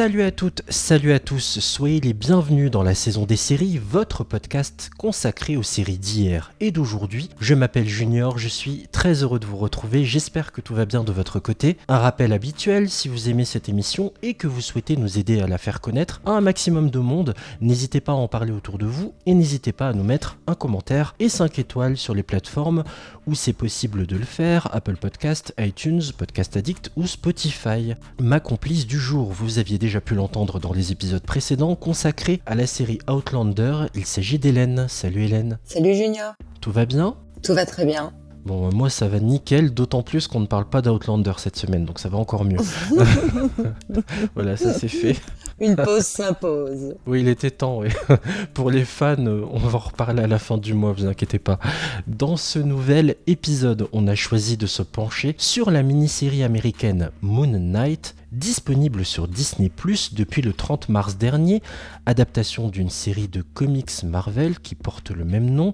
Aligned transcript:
Salut 0.00 0.22
à 0.22 0.30
toutes, 0.30 0.62
salut 0.70 1.12
à 1.12 1.18
tous, 1.18 1.60
soyez 1.60 2.00
les 2.00 2.14
bienvenus 2.14 2.70
dans 2.70 2.82
la 2.82 2.94
saison 2.94 3.26
des 3.26 3.36
séries, 3.36 3.76
votre 3.76 4.24
podcast 4.24 4.88
consacré 4.96 5.58
aux 5.58 5.62
séries 5.62 5.98
d'hier 5.98 6.54
et 6.58 6.70
d'aujourd'hui. 6.70 7.28
Je 7.38 7.52
m'appelle 7.52 7.86
Junior, 7.86 8.38
je 8.38 8.48
suis 8.48 8.88
très 8.92 9.22
heureux 9.22 9.38
de 9.38 9.44
vous 9.44 9.58
retrouver, 9.58 10.06
j'espère 10.06 10.52
que 10.52 10.62
tout 10.62 10.74
va 10.74 10.86
bien 10.86 11.04
de 11.04 11.12
votre 11.12 11.38
côté. 11.38 11.76
Un 11.88 11.98
rappel 11.98 12.32
habituel, 12.32 12.88
si 12.88 13.08
vous 13.08 13.28
aimez 13.28 13.44
cette 13.44 13.68
émission 13.68 14.14
et 14.22 14.32
que 14.32 14.46
vous 14.46 14.62
souhaitez 14.62 14.96
nous 14.96 15.18
aider 15.18 15.42
à 15.42 15.46
la 15.46 15.58
faire 15.58 15.82
connaître 15.82 16.22
à 16.24 16.30
un 16.30 16.40
maximum 16.40 16.88
de 16.88 16.98
monde, 16.98 17.34
n'hésitez 17.60 18.00
pas 18.00 18.12
à 18.12 18.14
en 18.14 18.26
parler 18.26 18.52
autour 18.52 18.78
de 18.78 18.86
vous 18.86 19.12
et 19.26 19.34
n'hésitez 19.34 19.72
pas 19.72 19.88
à 19.88 19.92
nous 19.92 20.02
mettre 20.02 20.38
un 20.46 20.54
commentaire 20.54 21.14
et 21.18 21.28
5 21.28 21.58
étoiles 21.58 21.98
sur 21.98 22.14
les 22.14 22.22
plateformes 22.22 22.84
où 23.30 23.34
c'est 23.36 23.52
possible 23.52 24.06
de 24.06 24.16
le 24.16 24.24
faire, 24.24 24.68
Apple 24.74 24.96
Podcast, 24.96 25.54
iTunes, 25.56 26.02
Podcast 26.18 26.56
Addict 26.56 26.90
ou 26.96 27.06
Spotify. 27.06 27.94
Ma 28.20 28.40
complice 28.40 28.88
du 28.88 28.98
jour, 28.98 29.30
vous 29.30 29.60
aviez 29.60 29.78
déjà 29.78 30.00
pu 30.00 30.16
l'entendre 30.16 30.58
dans 30.58 30.72
les 30.72 30.90
épisodes 30.90 31.22
précédents 31.22 31.76
consacrés 31.76 32.42
à 32.44 32.56
la 32.56 32.66
série 32.66 32.98
Outlander. 33.08 33.86
Il 33.94 34.04
s'agit 34.04 34.40
d'Hélène. 34.40 34.86
Salut 34.88 35.22
Hélène. 35.22 35.60
Salut 35.62 35.94
Junior. 35.94 36.34
Tout 36.60 36.72
va 36.72 36.86
bien? 36.86 37.14
Tout 37.44 37.54
va 37.54 37.66
très 37.66 37.86
bien. 37.86 38.12
Bon, 38.44 38.70
moi 38.74 38.90
ça 38.90 39.06
va 39.06 39.20
nickel, 39.20 39.72
d'autant 39.72 40.02
plus 40.02 40.26
qu'on 40.26 40.40
ne 40.40 40.46
parle 40.46 40.68
pas 40.68 40.82
d'Outlander 40.82 41.34
cette 41.36 41.56
semaine, 41.56 41.84
donc 41.84 42.00
ça 42.00 42.08
va 42.08 42.18
encore 42.18 42.44
mieux. 42.44 42.58
voilà, 44.34 44.56
ça 44.56 44.72
c'est 44.72 44.88
fait. 44.88 45.16
Une 45.60 45.76
pause 45.76 46.04
s'impose. 46.04 46.94
Oui, 47.06 47.20
il 47.20 47.28
était 47.28 47.50
temps, 47.50 47.78
oui. 47.78 47.88
Pour 48.54 48.70
les 48.70 48.84
fans, 48.84 49.26
on 49.26 49.58
va 49.58 49.76
en 49.76 49.80
reparler 49.80 50.22
à 50.22 50.26
la 50.26 50.38
fin 50.38 50.58
du 50.58 50.74
mois, 50.74 50.92
vous 50.92 51.06
inquiétez 51.06 51.38
pas. 51.38 51.58
Dans 52.06 52.36
ce 52.36 52.58
nouvel 52.58 53.16
épisode, 53.26 53.88
on 53.92 54.06
a 54.06 54.14
choisi 54.14 54.56
de 54.56 54.66
se 54.66 54.82
pencher 54.82 55.34
sur 55.38 55.70
la 55.70 55.82
mini-série 55.82 56.42
américaine 56.42 57.10
Moon 57.20 57.46
Knight, 57.46 58.14
disponible 58.32 59.04
sur 59.04 59.28
Disney⁇ 59.28 59.70
depuis 60.14 60.40
le 60.40 60.52
30 60.52 60.88
mars 60.88 61.16
dernier, 61.16 61.62
adaptation 62.06 62.68
d'une 62.68 62.90
série 62.90 63.28
de 63.28 63.42
comics 63.42 64.02
Marvel 64.04 64.60
qui 64.60 64.74
porte 64.74 65.10
le 65.10 65.24
même 65.24 65.50
nom. 65.50 65.72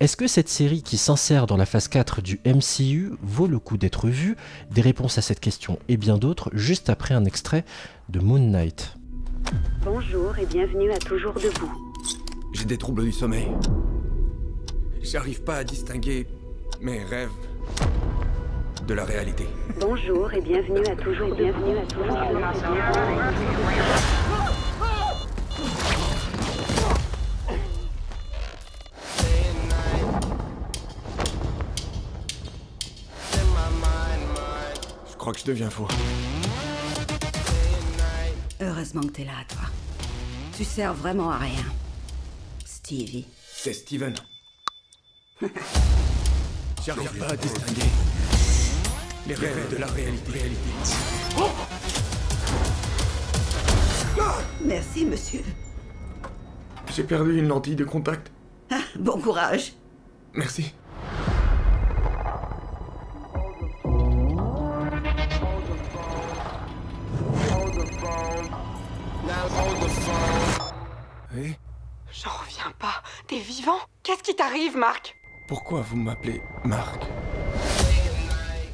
Est-ce 0.00 0.16
que 0.16 0.26
cette 0.26 0.48
série 0.48 0.82
qui 0.82 0.96
s'insère 0.96 1.46
dans 1.46 1.56
la 1.56 1.66
phase 1.66 1.88
4 1.88 2.22
du 2.22 2.40
MCU 2.46 3.12
vaut 3.22 3.46
le 3.46 3.58
coup 3.58 3.76
d'être 3.76 4.08
vue? 4.08 4.36
Des 4.70 4.80
réponses 4.80 5.18
à 5.18 5.22
cette 5.22 5.40
question 5.40 5.78
et 5.88 5.96
bien 5.96 6.18
d'autres 6.18 6.50
juste 6.54 6.88
après 6.88 7.14
un 7.14 7.24
extrait 7.24 7.64
de 8.08 8.20
Moon 8.20 8.38
Knight. 8.38 8.97
Bonjour 10.00 10.38
et 10.38 10.46
bienvenue 10.46 10.92
à 10.92 10.98
Toujours 10.98 11.34
Debout. 11.34 11.72
J'ai 12.52 12.66
des 12.66 12.78
troubles 12.78 13.02
du 13.02 13.10
sommeil. 13.10 13.48
J'arrive 15.02 15.42
pas 15.42 15.56
à 15.56 15.64
distinguer 15.64 16.28
mes 16.80 17.02
rêves 17.02 17.32
de 18.86 18.94
la 18.94 19.04
réalité. 19.04 19.48
Bonjour 19.80 20.32
et 20.32 20.40
bienvenue 20.40 20.86
à 20.86 20.94
Toujours 20.94 21.34
Bienvenue 21.34 21.78
à 21.78 21.86
Toujours 21.86 22.16
Je 35.10 35.16
crois 35.16 35.32
que 35.32 35.40
je 35.40 35.44
deviens 35.44 35.70
fou. 35.70 35.88
Heureusement 38.60 39.02
que 39.02 39.08
t'es 39.08 39.24
là, 39.24 39.32
toi. 39.48 39.68
Tu 40.58 40.64
sers 40.64 40.92
vraiment 40.92 41.30
à 41.30 41.38
rien. 41.38 41.64
Stevie. 42.64 43.28
C'est 43.46 43.72
Steven. 43.72 44.12
J'arrive 46.84 47.16
pas 47.16 47.28
à 47.28 47.36
distinguer 47.36 47.88
les 49.28 49.34
rêves 49.36 49.70
de 49.70 49.76
la 49.76 49.86
réalité. 49.86 50.50
Merci, 54.64 55.04
monsieur. 55.04 55.44
J'ai 56.92 57.04
perdu 57.04 57.38
une 57.38 57.46
lentille 57.46 57.76
de 57.76 57.84
contact. 57.84 58.32
Ah, 58.72 58.80
bon 58.98 59.20
courage. 59.20 59.74
Merci. 60.34 60.74
J'en 72.12 72.30
reviens 72.30 72.72
pas. 72.78 73.02
T'es 73.26 73.38
vivant. 73.38 73.78
Qu'est-ce 74.02 74.22
qui 74.22 74.34
t'arrive, 74.34 74.76
Marc? 74.76 75.14
Pourquoi 75.46 75.80
vous 75.82 75.96
m'appelez 75.96 76.42
Marc? 76.64 77.02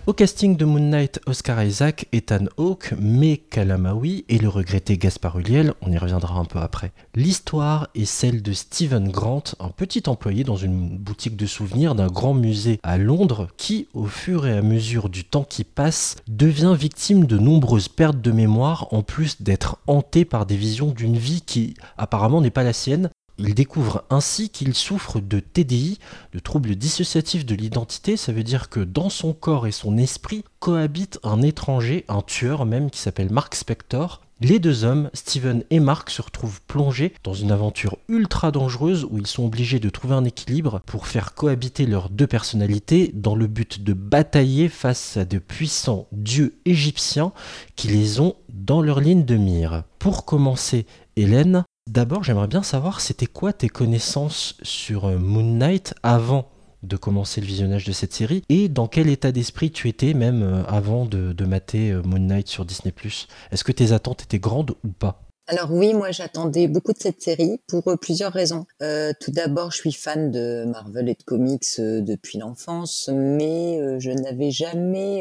Au 0.07 0.13
casting 0.13 0.59
de 0.59 0.67
Moon 0.67 0.81
Knight, 0.81 1.19
Oscar 1.25 1.65
Isaac, 1.65 2.09
Ethan 2.13 2.45
Hawke, 2.59 2.93
May 3.01 3.39
Kalamawi 3.39 4.27
et 4.29 4.37
le 4.37 4.51
regretté 4.51 4.99
Gaspard 4.99 5.39
Ulliel, 5.39 5.73
on 5.81 5.91
y 5.91 5.97
reviendra 5.97 6.39
un 6.39 6.45
peu 6.45 6.59
après. 6.59 6.93
L'histoire 7.15 7.89
est 7.95 8.05
celle 8.05 8.43
de 8.43 8.53
Stephen 8.53 9.11
Grant, 9.11 9.45
un 9.61 9.71
petit 9.71 10.03
employé 10.07 10.45
dans 10.45 10.57
une 10.57 10.99
boutique 10.99 11.37
de 11.37 11.47
souvenirs 11.47 11.95
d'un 11.95 12.09
grand 12.09 12.35
musée 12.35 12.81
à 12.83 12.99
Londres 12.99 13.49
qui, 13.57 13.89
au 13.95 14.05
fur 14.05 14.47
et 14.47 14.53
à 14.53 14.61
mesure 14.61 15.09
du 15.09 15.25
temps 15.25 15.43
qui 15.43 15.65
passe, 15.65 16.17
devient 16.29 16.77
victime 16.79 17.25
de 17.25 17.39
nombreuses 17.39 17.89
pertes 17.89 18.21
de 18.21 18.31
mémoire 18.31 18.89
en 18.93 19.03
plus 19.03 19.41
d'être 19.41 19.79
hanté 19.87 20.27
par 20.27 20.45
des 20.45 20.57
visions 20.57 20.91
d'une 20.91 21.17
vie 21.17 21.41
qui 21.41 21.73
apparemment 21.97 22.43
n'est 22.43 22.51
pas 22.51 22.63
la 22.63 22.75
sienne 22.75 23.09
il 23.39 23.55
découvre 23.55 24.05
ainsi 24.11 24.49
qu'il 24.49 24.75
souffre 24.75 25.21
de 25.21 25.41
TDI, 25.41 25.99
de 26.33 26.39
troubles 26.39 26.77
dissociatifs 26.77 27.45
de 27.45 27.55
l'identité. 27.55 28.17
Ça 28.17 28.33
veut 28.33 28.45
dire 28.45 28.69
que 28.69 28.81
dans 28.81 29.11
son 29.11 29.33
corps 29.33 29.67
et 29.67 29.73
son 29.73 29.97
esprit 29.97 30.45
cohabite 30.61 31.19
un 31.23 31.43
étranger, 31.43 32.05
un 32.09 32.23
tueur 32.23 32.65
même, 32.65 32.91
qui 32.91 33.01
s'appelle 33.01 33.33
Mark 33.33 33.55
Spector. 33.55 34.21
Les 34.41 34.59
deux 34.59 34.85
hommes, 34.85 35.11
Steven 35.15 35.65
et 35.71 35.81
Mark, 35.81 36.11
se 36.11 36.21
retrouvent 36.21 36.61
plongés 36.63 37.15
dans 37.23 37.35
une 37.35 37.53
aventure 37.53 37.99
ultra 38.09 38.51
dangereuse 38.51 39.07
où 39.09 39.17
ils 39.17 39.29
sont 39.29 39.45
obligés 39.45 39.79
de 39.79 39.89
trouver 39.89 40.15
un 40.15 40.25
équilibre 40.25 40.81
pour 40.87 41.07
faire 41.07 41.35
cohabiter 41.35 41.87
leurs 41.87 42.11
deux 42.11 42.27
personnalités 42.27 43.11
dans 43.15 43.37
le 43.37 43.47
but 43.47 43.83
de 43.83 43.93
batailler 43.93 44.69
face 44.69 45.17
à 45.17 45.25
de 45.25 45.39
puissants 45.39 46.09
dieux 46.13 46.59
égyptiens 46.67 47.33
qui 47.77 47.89
les 47.89 48.21
ont 48.21 48.35
dans 48.53 48.83
leur 48.83 49.01
ligne 49.01 49.25
de 49.25 49.37
mire. 49.37 49.85
Pour 49.99 50.25
commencer, 50.25 50.85
Hélène, 51.17 51.65
D'abord, 51.87 52.25
j'aimerais 52.25 52.49
bien 52.49 52.63
savoir, 52.63 53.03
c'était 53.03 53.27
quoi 53.27 53.53
tes 53.53 53.69
connaissances 53.69 54.57
sur 54.63 55.05
euh, 55.05 55.19
Moon 55.19 55.45
Knight 55.45 55.93
avant 56.03 56.49
de 56.83 56.97
commencer 56.97 57.43
le 57.43 57.47
visionnage 57.47 57.85
de 57.85 57.93
cette 57.93 58.15
série? 58.15 58.43
Et 58.49 58.71
dans 58.71 58.89
quel 58.89 59.11
état 59.11 59.33
d'esprit 59.33 59.71
tu 59.71 59.91
étais 59.91 60.15
même 60.15 60.43
euh, 60.43 60.65
avant 60.65 61.05
de, 61.05 61.45
mater 61.45 61.91
euh, 61.91 62.01
Moon 62.03 62.21
Knight 62.21 62.49
sur 62.49 62.65
Disney⁇ 62.65 62.95
Est-ce 63.53 63.65
que 63.65 63.73
tes 63.73 63.93
attentes 63.93 64.23
étaient 64.23 64.39
grandes 64.39 64.71
ou 64.83 64.89
pas? 64.89 65.21
Alors 65.47 65.71
oui, 65.73 65.93
moi 65.93 66.11
j'attendais 66.11 66.69
beaucoup 66.69 66.95
de 66.95 66.99
cette 66.99 67.21
série 67.21 67.61
pour 67.69 67.85
plusieurs 68.01 68.33
raisons. 68.33 68.65
Tout 68.81 69.31
d'abord, 69.31 69.73
je 69.73 69.77
suis 69.77 69.93
fan 69.93 70.31
de 70.31 70.65
Marvel 70.65 71.11
et 71.11 71.15
de 71.15 71.23
comics 71.23 71.67
depuis 71.77 72.39
l'enfance, 72.39 73.11
mais 73.13 74.01
je 74.01 74.11
n'avais 74.11 74.51
jamais 74.51 75.21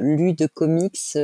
lu 0.00 0.32
de 0.32 0.46
comics 0.46 1.18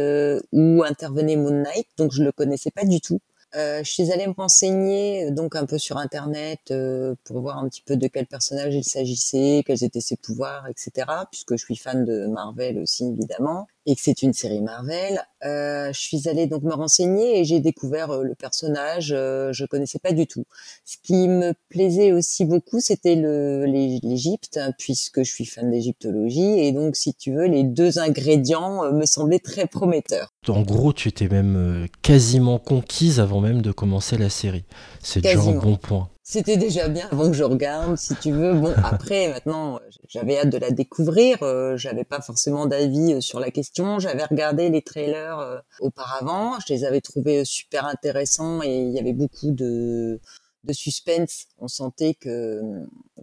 où 0.53 0.83
intervenait 0.85 1.37
Moon 1.37 1.63
Knight, 1.63 1.87
donc 1.97 2.13
je 2.13 2.23
le 2.23 2.31
connaissais 2.31 2.71
pas 2.71 2.85
du 2.85 3.01
tout. 3.01 3.19
Euh, 3.55 3.83
je 3.83 3.91
suis 3.91 4.13
allée 4.13 4.27
me 4.27 4.35
renseigner 4.35 5.31
donc 5.31 5.57
un 5.57 5.65
peu 5.65 5.79
sur 5.79 5.97
internet 5.97 6.61
euh, 6.71 7.15
pour 7.25 7.41
voir 7.41 7.59
un 7.59 7.69
petit 7.69 7.83
peu 7.83 7.97
de 7.97 8.07
quel 8.07 8.27
personnage 8.27 8.75
il 8.75 8.85
s'agissait, 8.85 9.63
quels 9.67 9.85
étaient 9.85 10.03
ses 10.03 10.17
pouvoirs, 10.17 10.67
etc. 10.69 11.07
Puisque 11.31 11.57
je 11.57 11.65
suis 11.65 11.77
fan 11.77 12.05
de 12.05 12.27
Marvel 12.27 12.79
aussi 12.79 13.07
évidemment 13.07 13.67
et 13.89 13.95
que 13.95 14.03
c'est 14.03 14.23
une 14.23 14.35
série 14.35 14.61
Marvel. 14.61 15.19
Euh, 15.47 15.91
je 15.95 15.99
suis 15.99 16.29
allée 16.29 16.47
donc 16.47 16.63
me 16.63 16.75
renseigner 16.75 17.41
et 17.41 17.45
j'ai 17.45 17.59
découvert 17.59 18.11
euh, 18.11 18.23
le 18.23 18.35
personnage. 18.35 19.15
Euh, 19.17 19.51
je 19.55 19.65
connaissais 19.65 19.99
pas 19.99 20.13
du 20.13 20.27
tout. 20.27 20.45
Ce 20.85 20.97
qui 21.03 21.27
me 21.27 21.55
plaisait 21.71 22.13
aussi 22.13 22.45
beaucoup, 22.45 22.81
c'était 22.81 23.15
l'Égypte, 23.15 24.59
hein, 24.61 24.73
puisque 24.79 25.23
je 25.23 25.33
suis 25.33 25.47
fan 25.47 25.71
d'égyptologie 25.71 26.61
et 26.61 26.73
donc 26.73 26.97
si 26.97 27.15
tu 27.15 27.33
veux, 27.33 27.47
les 27.47 27.65
deux 27.65 27.99
ingrédients 27.99 28.85
euh, 28.85 28.93
me 28.93 29.07
semblaient 29.07 29.39
très 29.39 29.67
prometteurs. 29.67 30.35
En 30.49 30.61
gros, 30.61 30.93
tu 30.93 31.09
étais 31.09 31.29
même 31.29 31.87
quasiment 32.03 32.59
conquise 32.59 33.21
avant 33.21 33.41
même 33.41 33.63
de 33.63 33.73
commencer 33.73 34.19
la 34.19 34.29
série. 34.29 34.65
C'est 35.03 35.23
déjà 35.23 35.41
un 35.41 35.55
bon 35.55 35.77
point. 35.77 36.11
C'était 36.31 36.59
déjà 36.59 36.89
bien 36.89 37.09
avant 37.11 37.29
que 37.29 37.33
je 37.33 37.43
regarde, 37.43 37.97
si 37.97 38.15
tu 38.17 38.33
veux. 38.33 38.53
Bon, 38.53 38.75
après, 38.85 39.29
maintenant, 39.29 39.81
j'avais 40.09 40.39
hâte 40.39 40.51
de 40.51 40.59
la 40.59 40.71
découvrir. 40.71 41.43
Euh, 41.43 41.79
j'avais 41.79 42.05
pas 42.05 42.21
forcément 42.21 42.67
d'avis 42.67 43.15
euh, 43.15 43.21
sur 43.23 43.41
la 43.41 43.51
question. 43.51 43.99
J'avais 43.99 44.25
regardé 44.25 44.69
les 44.69 44.83
trailers 44.83 45.39
euh, 45.39 45.59
auparavant. 45.81 46.61
Je 46.61 46.75
les 46.75 46.85
avais 46.85 47.01
trouvés 47.01 47.47
super 47.47 47.87
intéressants 47.87 48.63
et 48.63 48.77
il 48.77 48.91
y 48.91 48.99
avait 48.99 49.15
beaucoup 49.15 49.53
de 49.53 50.21
de 50.65 50.73
suspense. 50.73 51.47
On 51.59 51.69
sentait 51.69 52.15
que 52.15 52.61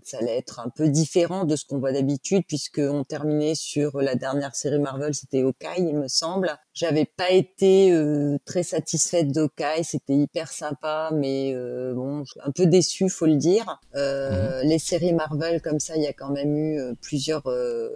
ça 0.04 0.18
allait 0.20 0.38
être 0.38 0.60
un 0.60 0.70
peu 0.70 0.90
différent 0.90 1.46
de 1.46 1.56
ce 1.56 1.66
qu'on 1.66 1.80
voit 1.80 1.92
d'habitude, 1.92 2.44
puisqu'on 2.48 3.04
terminait 3.04 3.56
sur 3.56 4.02
la 4.02 4.16
dernière 4.16 4.56
série 4.56 4.80
Marvel, 4.80 5.14
c'était 5.14 5.42
Hawkeye, 5.42 5.80
il 5.80 5.98
me 5.98 6.08
semble. 6.08 6.58
J'avais 6.74 7.06
pas 7.06 7.32
été 7.32 7.92
euh, 7.92 8.38
très 8.46 8.64
satisfaite 8.64 9.32
d'Hawkeye, 9.32 9.84
c'était 9.84 10.16
hyper 10.16 10.52
sympa, 10.52 11.12
mais 11.14 11.54
euh, 11.54 11.94
bon, 11.94 12.24
un 12.44 12.52
peu 12.52 12.66
déçu, 12.66 13.10
faut 13.10 13.26
le 13.26 13.38
dire. 13.38 13.80
Euh, 13.96 14.64
Les 14.64 14.80
séries 14.80 15.14
Marvel 15.14 15.62
comme 15.62 15.80
ça, 15.80 15.96
il 15.96 16.04
y 16.04 16.08
a 16.08 16.14
quand 16.14 16.32
même 16.32 16.56
eu 16.56 16.80
euh, 16.80 16.94
plusieurs 17.02 17.48
euh, 17.48 17.90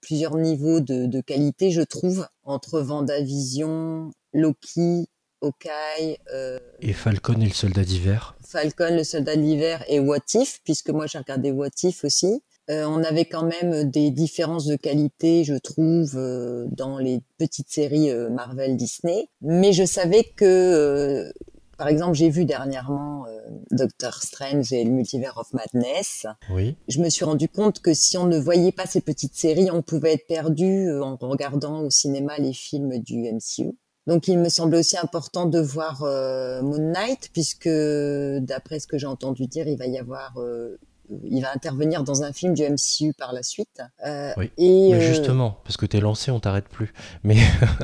plusieurs 0.00 0.36
niveaux 0.36 0.80
de, 0.80 1.04
de 1.04 1.20
qualité, 1.20 1.70
je 1.70 1.82
trouve, 1.82 2.26
entre 2.44 2.80
Vendavision, 2.80 4.10
Loki, 4.32 5.08
Hawkeye, 5.42 6.18
euh, 6.32 6.58
Et 6.80 6.92
Falcon 6.92 7.40
et 7.40 7.46
le 7.46 7.52
soldat 7.52 7.84
d'hiver. 7.84 8.36
Falcon, 8.46 8.94
le 8.96 9.04
soldat 9.04 9.36
de 9.36 9.40
l'hiver 9.42 9.84
et 9.88 10.00
What 10.00 10.18
If, 10.34 10.60
puisque 10.64 10.90
moi 10.90 11.06
j'ai 11.06 11.18
regardé 11.18 11.50
What 11.50 11.68
If 11.82 12.04
aussi. 12.04 12.42
Euh, 12.70 12.84
on 12.86 13.02
avait 13.02 13.24
quand 13.24 13.44
même 13.44 13.90
des 13.90 14.10
différences 14.10 14.66
de 14.66 14.76
qualité, 14.76 15.42
je 15.42 15.54
trouve, 15.54 16.12
euh, 16.16 16.66
dans 16.70 16.98
les 16.98 17.20
petites 17.36 17.68
séries 17.68 18.10
euh, 18.10 18.30
Marvel 18.30 18.76
Disney. 18.76 19.28
Mais 19.40 19.72
je 19.72 19.84
savais 19.84 20.22
que, 20.22 20.44
euh, 20.44 21.32
par 21.78 21.88
exemple, 21.88 22.14
j'ai 22.14 22.30
vu 22.30 22.44
dernièrement 22.44 23.26
euh, 23.26 23.40
Doctor 23.72 24.22
Strange 24.22 24.72
et 24.72 24.84
le 24.84 24.90
Multiverse 24.90 25.36
of 25.38 25.52
Madness. 25.52 26.26
Oui. 26.50 26.76
Je 26.86 27.00
me 27.00 27.08
suis 27.08 27.24
rendu 27.24 27.48
compte 27.48 27.80
que 27.80 27.92
si 27.92 28.16
on 28.18 28.26
ne 28.26 28.38
voyait 28.38 28.72
pas 28.72 28.86
ces 28.86 29.00
petites 29.00 29.34
séries, 29.34 29.70
on 29.72 29.82
pouvait 29.82 30.12
être 30.12 30.28
perdu 30.28 30.92
en 31.00 31.16
regardant 31.16 31.80
au 31.80 31.90
cinéma 31.90 32.38
les 32.38 32.52
films 32.52 32.98
du 32.98 33.32
MCU. 33.32 33.76
Donc 34.06 34.28
il 34.28 34.38
me 34.38 34.48
semblait 34.48 34.78
aussi 34.78 34.96
important 34.98 35.46
de 35.46 35.60
voir 35.60 36.02
euh, 36.02 36.62
Moon 36.62 36.92
Knight, 36.92 37.30
puisque 37.32 37.68
d'après 37.68 38.80
ce 38.80 38.86
que 38.86 38.98
j'ai 38.98 39.06
entendu 39.06 39.46
dire, 39.46 39.68
il 39.68 39.76
va 39.76 39.86
y 39.86 39.98
avoir, 39.98 40.38
euh, 40.38 40.78
il 41.24 41.42
va 41.42 41.52
intervenir 41.52 42.02
dans 42.04 42.22
un 42.22 42.32
film 42.32 42.54
du 42.54 42.62
MCU 42.62 43.12
par 43.12 43.32
la 43.32 43.42
suite. 43.42 43.82
Euh, 44.06 44.32
Oui. 44.36 44.50
Et 44.58 44.90
Mais 44.90 44.96
euh, 44.96 45.00
justement, 45.00 45.58
parce 45.64 45.76
que 45.76 45.86
t'es 45.86 46.00
lancé, 46.00 46.30
on 46.30 46.40
t'arrête 46.40 46.68
plus. 46.68 46.92
Mais, 47.24 47.38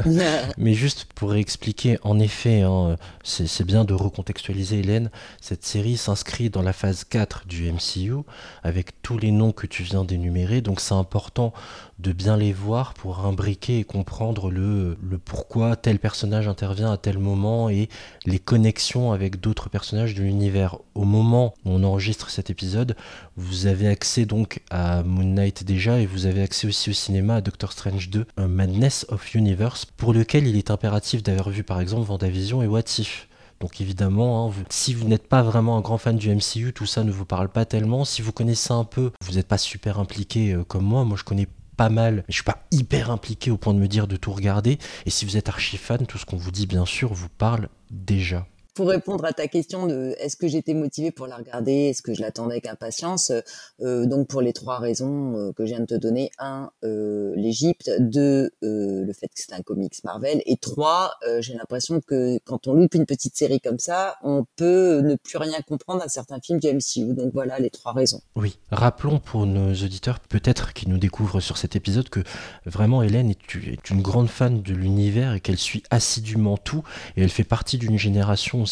mais 0.59 0.75
juste 0.75 1.07
pour 1.15 1.35
expliquer, 1.35 1.99
en 2.03 2.19
effet, 2.19 2.63
hein, 2.63 2.97
c'est 3.25 3.47
c'est 3.47 3.65
bien 3.65 3.85
de 3.85 3.95
recontextualiser 3.95 4.81
Hélène, 4.81 5.11
cette 5.41 5.65
série 5.65 5.97
s'inscrit 5.97 6.51
dans 6.51 6.63
la 6.63 6.73
phase 6.73 7.05
4 7.05 7.47
du 7.47 7.73
MCU, 7.73 8.17
avec 8.63 9.01
tous 9.03 9.19
les 9.19 9.31
noms 9.31 9.53
que 9.53 9.67
tu 9.67 9.83
viens 9.83 10.05
d'énumérer, 10.05 10.61
donc 10.61 10.81
c'est 10.81 10.95
important 10.95 11.53
de 11.99 12.13
bien 12.13 12.37
les 12.37 12.53
voir 12.53 12.93
pour 12.93 13.25
imbriquer 13.25 13.79
et 13.79 13.85
comprendre 13.85 14.51
le, 14.51 14.99
le 15.03 15.19
pourquoi 15.19 15.77
tel 15.77 15.99
personnage 15.99 16.47
intervient 16.47 16.93
à 16.93 16.99
tel 16.99 17.19
moment 17.19 17.71
et 17.71 17.89
les 18.27 18.39
connexions 18.39 19.13
avec 19.13 19.41
d'autres 19.41 19.71
personnages 19.71 20.15
de 20.15 20.23
l'univers. 20.23 20.79
Au 20.95 21.05
moment 21.05 21.55
où 21.65 21.71
on 21.71 21.85
enregistre 21.85 22.29
cet 22.29 22.51
épisode, 22.51 22.97
vous 23.37 23.67
avez 23.67 23.89
accès 23.89 24.25
donc 24.25 24.61
à 24.71 25.03
Moon 25.03 25.25
Knight 25.25 25.65
déjà 25.65 26.01
et 26.01 26.07
vous 26.07 26.27
avez 26.27 26.43
accès 26.43 26.67
aussi 26.67 26.91
au 26.91 26.93
cinéma 26.93 27.37
à 27.37 27.41
Doctor 27.41 27.73
Strange 27.73 28.11
2, 28.11 28.27
un 28.37 28.49
Madness 28.49 29.07
of 29.09 29.35
Universe, 29.35 29.85
pour 29.85 30.13
lequel 30.13 30.47
il 30.47 30.57
est 30.57 30.71
impératif 30.71 31.23
d'avoir 31.23 31.51
vu 31.51 31.63
par 31.63 31.81
exemple 31.81 32.07
Vendavision 32.07 32.63
et 32.63 32.67
What 32.67 32.85
If. 32.99 33.29
Donc 33.61 33.81
évidemment, 33.81 34.49
hein, 34.49 34.55
si 34.69 34.95
vous 34.95 35.09
n'êtes 35.09 35.29
pas 35.29 35.43
vraiment 35.43 35.77
un 35.77 35.81
grand 35.81 35.99
fan 35.99 36.17
du 36.17 36.35
MCU, 36.35 36.73
tout 36.75 36.87
ça 36.87 37.05
ne 37.05 37.11
vous 37.11 37.25
parle 37.25 37.49
pas 37.49 37.65
tellement. 37.65 38.05
Si 38.05 38.21
vous 38.23 38.33
connaissez 38.33 38.73
un 38.73 38.85
peu, 38.85 39.13
vous 39.23 39.35
n'êtes 39.35 39.49
pas 39.49 39.59
super 39.59 39.99
impliqué 39.99 40.53
euh, 40.53 40.65
comme 40.65 40.85
moi. 40.85 41.05
Moi, 41.05 41.17
je 41.17 41.25
connais 41.25 41.49
pas 41.77 41.89
mal, 41.89 42.17
mais 42.17 42.25
je 42.29 42.35
suis 42.35 42.45
pas 42.45 42.67
hyper 42.71 43.11
impliqué 43.11 43.51
au 43.51 43.57
point 43.57 43.75
de 43.75 43.79
me 43.79 43.89
dire 43.89 44.07
de 44.07 44.17
tout 44.17 44.33
regarder. 44.33 44.79
Et 45.05 45.11
si 45.11 45.25
vous 45.25 45.37
êtes 45.37 45.49
archi 45.49 45.77
fan, 45.77 46.07
tout 46.07 46.19
ce 46.19 46.27
qu'on 46.27 46.37
vous 46.37 46.51
dit, 46.51 46.67
bien 46.67 46.87
sûr, 46.87 47.13
vous 47.13 47.29
parle 47.29 47.69
déjà. 47.91 48.47
Pour 48.77 48.89
répondre 48.89 49.25
à 49.25 49.33
ta 49.33 49.49
question 49.49 49.87
de 49.87 50.15
est-ce 50.19 50.37
que 50.37 50.47
j'étais 50.47 50.75
motivée 50.75 51.11
pour 51.11 51.27
la 51.27 51.37
regarder, 51.37 51.73
est-ce 51.73 52.03
que 52.03 52.13
je 52.13 52.21
l'attendais 52.21 52.57
avec 52.57 52.67
impatience, 52.67 53.33
euh, 53.81 54.05
donc 54.05 54.29
pour 54.29 54.43
les 54.43 54.53
trois 54.53 54.79
raisons 54.79 55.35
euh, 55.35 55.53
que 55.53 55.65
je 55.65 55.71
viens 55.71 55.81
de 55.81 55.87
te 55.87 55.95
donner, 55.95 56.31
un, 56.39 56.71
euh, 56.85 57.33
l'Égypte, 57.37 57.91
deux, 57.99 58.51
euh, 58.63 59.03
le 59.03 59.13
fait 59.15 59.29
que 59.29 59.35
c'est 59.37 59.55
un 59.55 59.63
comics 59.63 59.95
Marvel, 60.05 60.43
et 60.45 60.59
trois, 60.59 61.15
j'ai 61.41 61.55
l'impression 61.55 62.01
que 62.07 62.39
quand 62.45 62.67
on 62.67 62.75
loupe 62.75 62.95
une 62.95 63.07
petite 63.07 63.35
série 63.35 63.61
comme 63.61 63.79
ça, 63.79 64.17
on 64.23 64.45
peut 64.57 65.01
ne 65.01 65.15
plus 65.15 65.39
rien 65.39 65.61
comprendre 65.67 66.03
à 66.03 66.09
certains 66.09 66.39
films 66.41 66.61
du 66.61 66.69
MCU. 66.69 67.15
Donc 67.15 67.33
voilà 67.33 67.59
les 67.59 67.71
trois 67.71 67.93
raisons. 67.93 68.21
Oui, 68.35 68.59
rappelons 68.71 69.19
pour 69.19 69.47
nos 69.47 69.73
auditeurs 69.73 70.21
peut-être 70.21 70.75
qui 70.75 70.89
nous 70.89 70.99
découvrent 70.99 71.41
sur 71.41 71.57
cet 71.57 71.77
épisode 71.77 72.11
que 72.11 72.21
vraiment 72.67 73.03
Hélène 73.03 73.31
est 73.31 73.91
une 73.91 74.03
grande 74.03 74.29
fan 74.29 74.61
de 74.61 74.75
l'univers 74.75 75.33
et 75.33 75.41
qu'elle 75.41 75.57
suit 75.57 75.83
assidûment 75.91 76.59
tout. 76.59 76.83
Et 77.17 77.23
elle 77.23 77.31
fait 77.31 77.45
partie 77.45 77.79
d'une 77.79 77.99
génération 77.99 78.66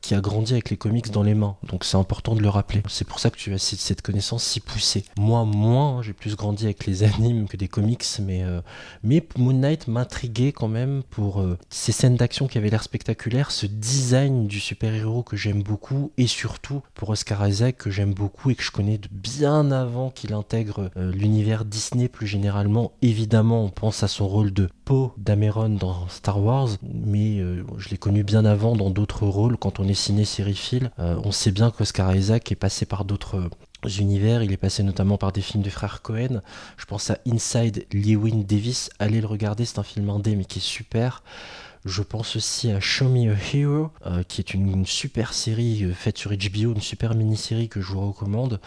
qui 0.00 0.14
a 0.14 0.20
grandi 0.20 0.52
avec 0.52 0.70
les 0.70 0.76
comics 0.76 1.10
dans 1.10 1.22
les 1.22 1.34
mains. 1.34 1.56
Donc 1.62 1.84
c'est 1.84 1.96
important 1.96 2.34
de 2.34 2.40
le 2.40 2.48
rappeler. 2.48 2.82
C'est 2.88 3.06
pour 3.06 3.18
ça 3.18 3.30
que 3.30 3.36
tu 3.36 3.52
as 3.54 3.58
cette 3.58 4.02
connaissance 4.02 4.44
si 4.44 4.60
poussée. 4.60 5.04
Moi 5.18 5.44
moins, 5.44 5.98
hein, 5.98 6.02
j'ai 6.02 6.12
plus 6.12 6.36
grandi 6.36 6.64
avec 6.64 6.86
les 6.86 7.02
animes 7.02 7.46
que 7.48 7.56
des 7.56 7.68
comics, 7.68 8.04
mais, 8.20 8.42
euh, 8.42 8.60
mais 9.02 9.26
Moon 9.36 9.52
Knight 9.52 9.88
m'intriguait 9.88 10.52
quand 10.52 10.68
même 10.68 11.02
pour 11.10 11.40
euh, 11.40 11.58
ces 11.70 11.92
scènes 11.92 12.16
d'action 12.16 12.46
qui 12.46 12.58
avaient 12.58 12.70
l'air 12.70 12.82
spectaculaires, 12.82 13.50
ce 13.50 13.66
design 13.66 14.46
du 14.46 14.60
super-héros 14.60 15.22
que 15.22 15.36
j'aime 15.36 15.62
beaucoup 15.62 16.12
et 16.18 16.26
surtout 16.26 16.82
pour 16.94 17.10
Oscar 17.10 17.46
Isaac 17.46 17.76
que 17.78 17.90
j'aime 17.90 18.14
beaucoup 18.14 18.50
et 18.50 18.54
que 18.54 18.62
je 18.62 18.70
connais 18.70 19.00
bien 19.10 19.70
avant 19.70 20.10
qu'il 20.10 20.34
intègre 20.34 20.90
euh, 20.96 21.12
l'univers 21.12 21.64
Disney 21.64 22.08
plus 22.08 22.26
généralement. 22.26 22.92
Évidemment, 23.02 23.64
on 23.64 23.68
pense 23.68 24.02
à 24.02 24.08
son 24.08 24.28
rôle 24.28 24.52
de 24.52 24.68
Dameron 25.16 25.70
dans 25.70 26.08
Star 26.08 26.42
Wars, 26.42 26.68
mais 26.82 27.38
euh, 27.38 27.64
je 27.78 27.88
l'ai 27.88 27.96
connu 27.96 28.24
bien 28.24 28.44
avant 28.44 28.76
dans 28.76 28.90
d'autres 28.90 29.26
rôles 29.26 29.56
quand 29.56 29.80
on 29.80 29.88
est 29.88 29.94
ciné-sériephile. 29.94 30.90
Euh, 30.98 31.20
on 31.24 31.32
sait 31.32 31.50
bien 31.50 31.70
qu'Oscar 31.70 32.14
Isaac 32.14 32.52
est 32.52 32.56
passé 32.56 32.84
par 32.84 33.04
d'autres 33.04 33.36
euh, 33.36 33.88
univers, 33.98 34.42
il 34.42 34.52
est 34.52 34.56
passé 34.56 34.82
notamment 34.82 35.16
par 35.18 35.32
des 35.32 35.40
films 35.40 35.62
des 35.62 35.70
frères 35.70 36.02
Cohen. 36.02 36.40
Je 36.76 36.84
pense 36.84 37.10
à 37.10 37.18
Inside 37.26 37.86
Lewin 37.92 38.44
Davis, 38.46 38.90
allez 38.98 39.20
le 39.20 39.26
regarder, 39.26 39.64
c'est 39.64 39.78
un 39.78 39.82
film 39.82 40.10
indé 40.10 40.36
mais 40.36 40.44
qui 40.44 40.58
est 40.58 40.62
super. 40.62 41.22
Je 41.84 42.02
pense 42.02 42.36
aussi 42.36 42.70
à 42.70 42.78
Show 42.78 43.08
Me 43.08 43.32
a 43.32 43.36
Hero, 43.52 43.90
euh, 44.06 44.22
qui 44.22 44.40
est 44.40 44.54
une, 44.54 44.86
super 44.86 45.34
série 45.34 45.82
euh, 45.82 45.92
faite 45.92 46.16
sur 46.16 46.30
HBO, 46.30 46.74
une 46.74 46.80
super 46.80 47.16
mini-série 47.16 47.68
que 47.68 47.80
je 47.80 47.92
vous 47.92 48.06
recommande. 48.06 48.60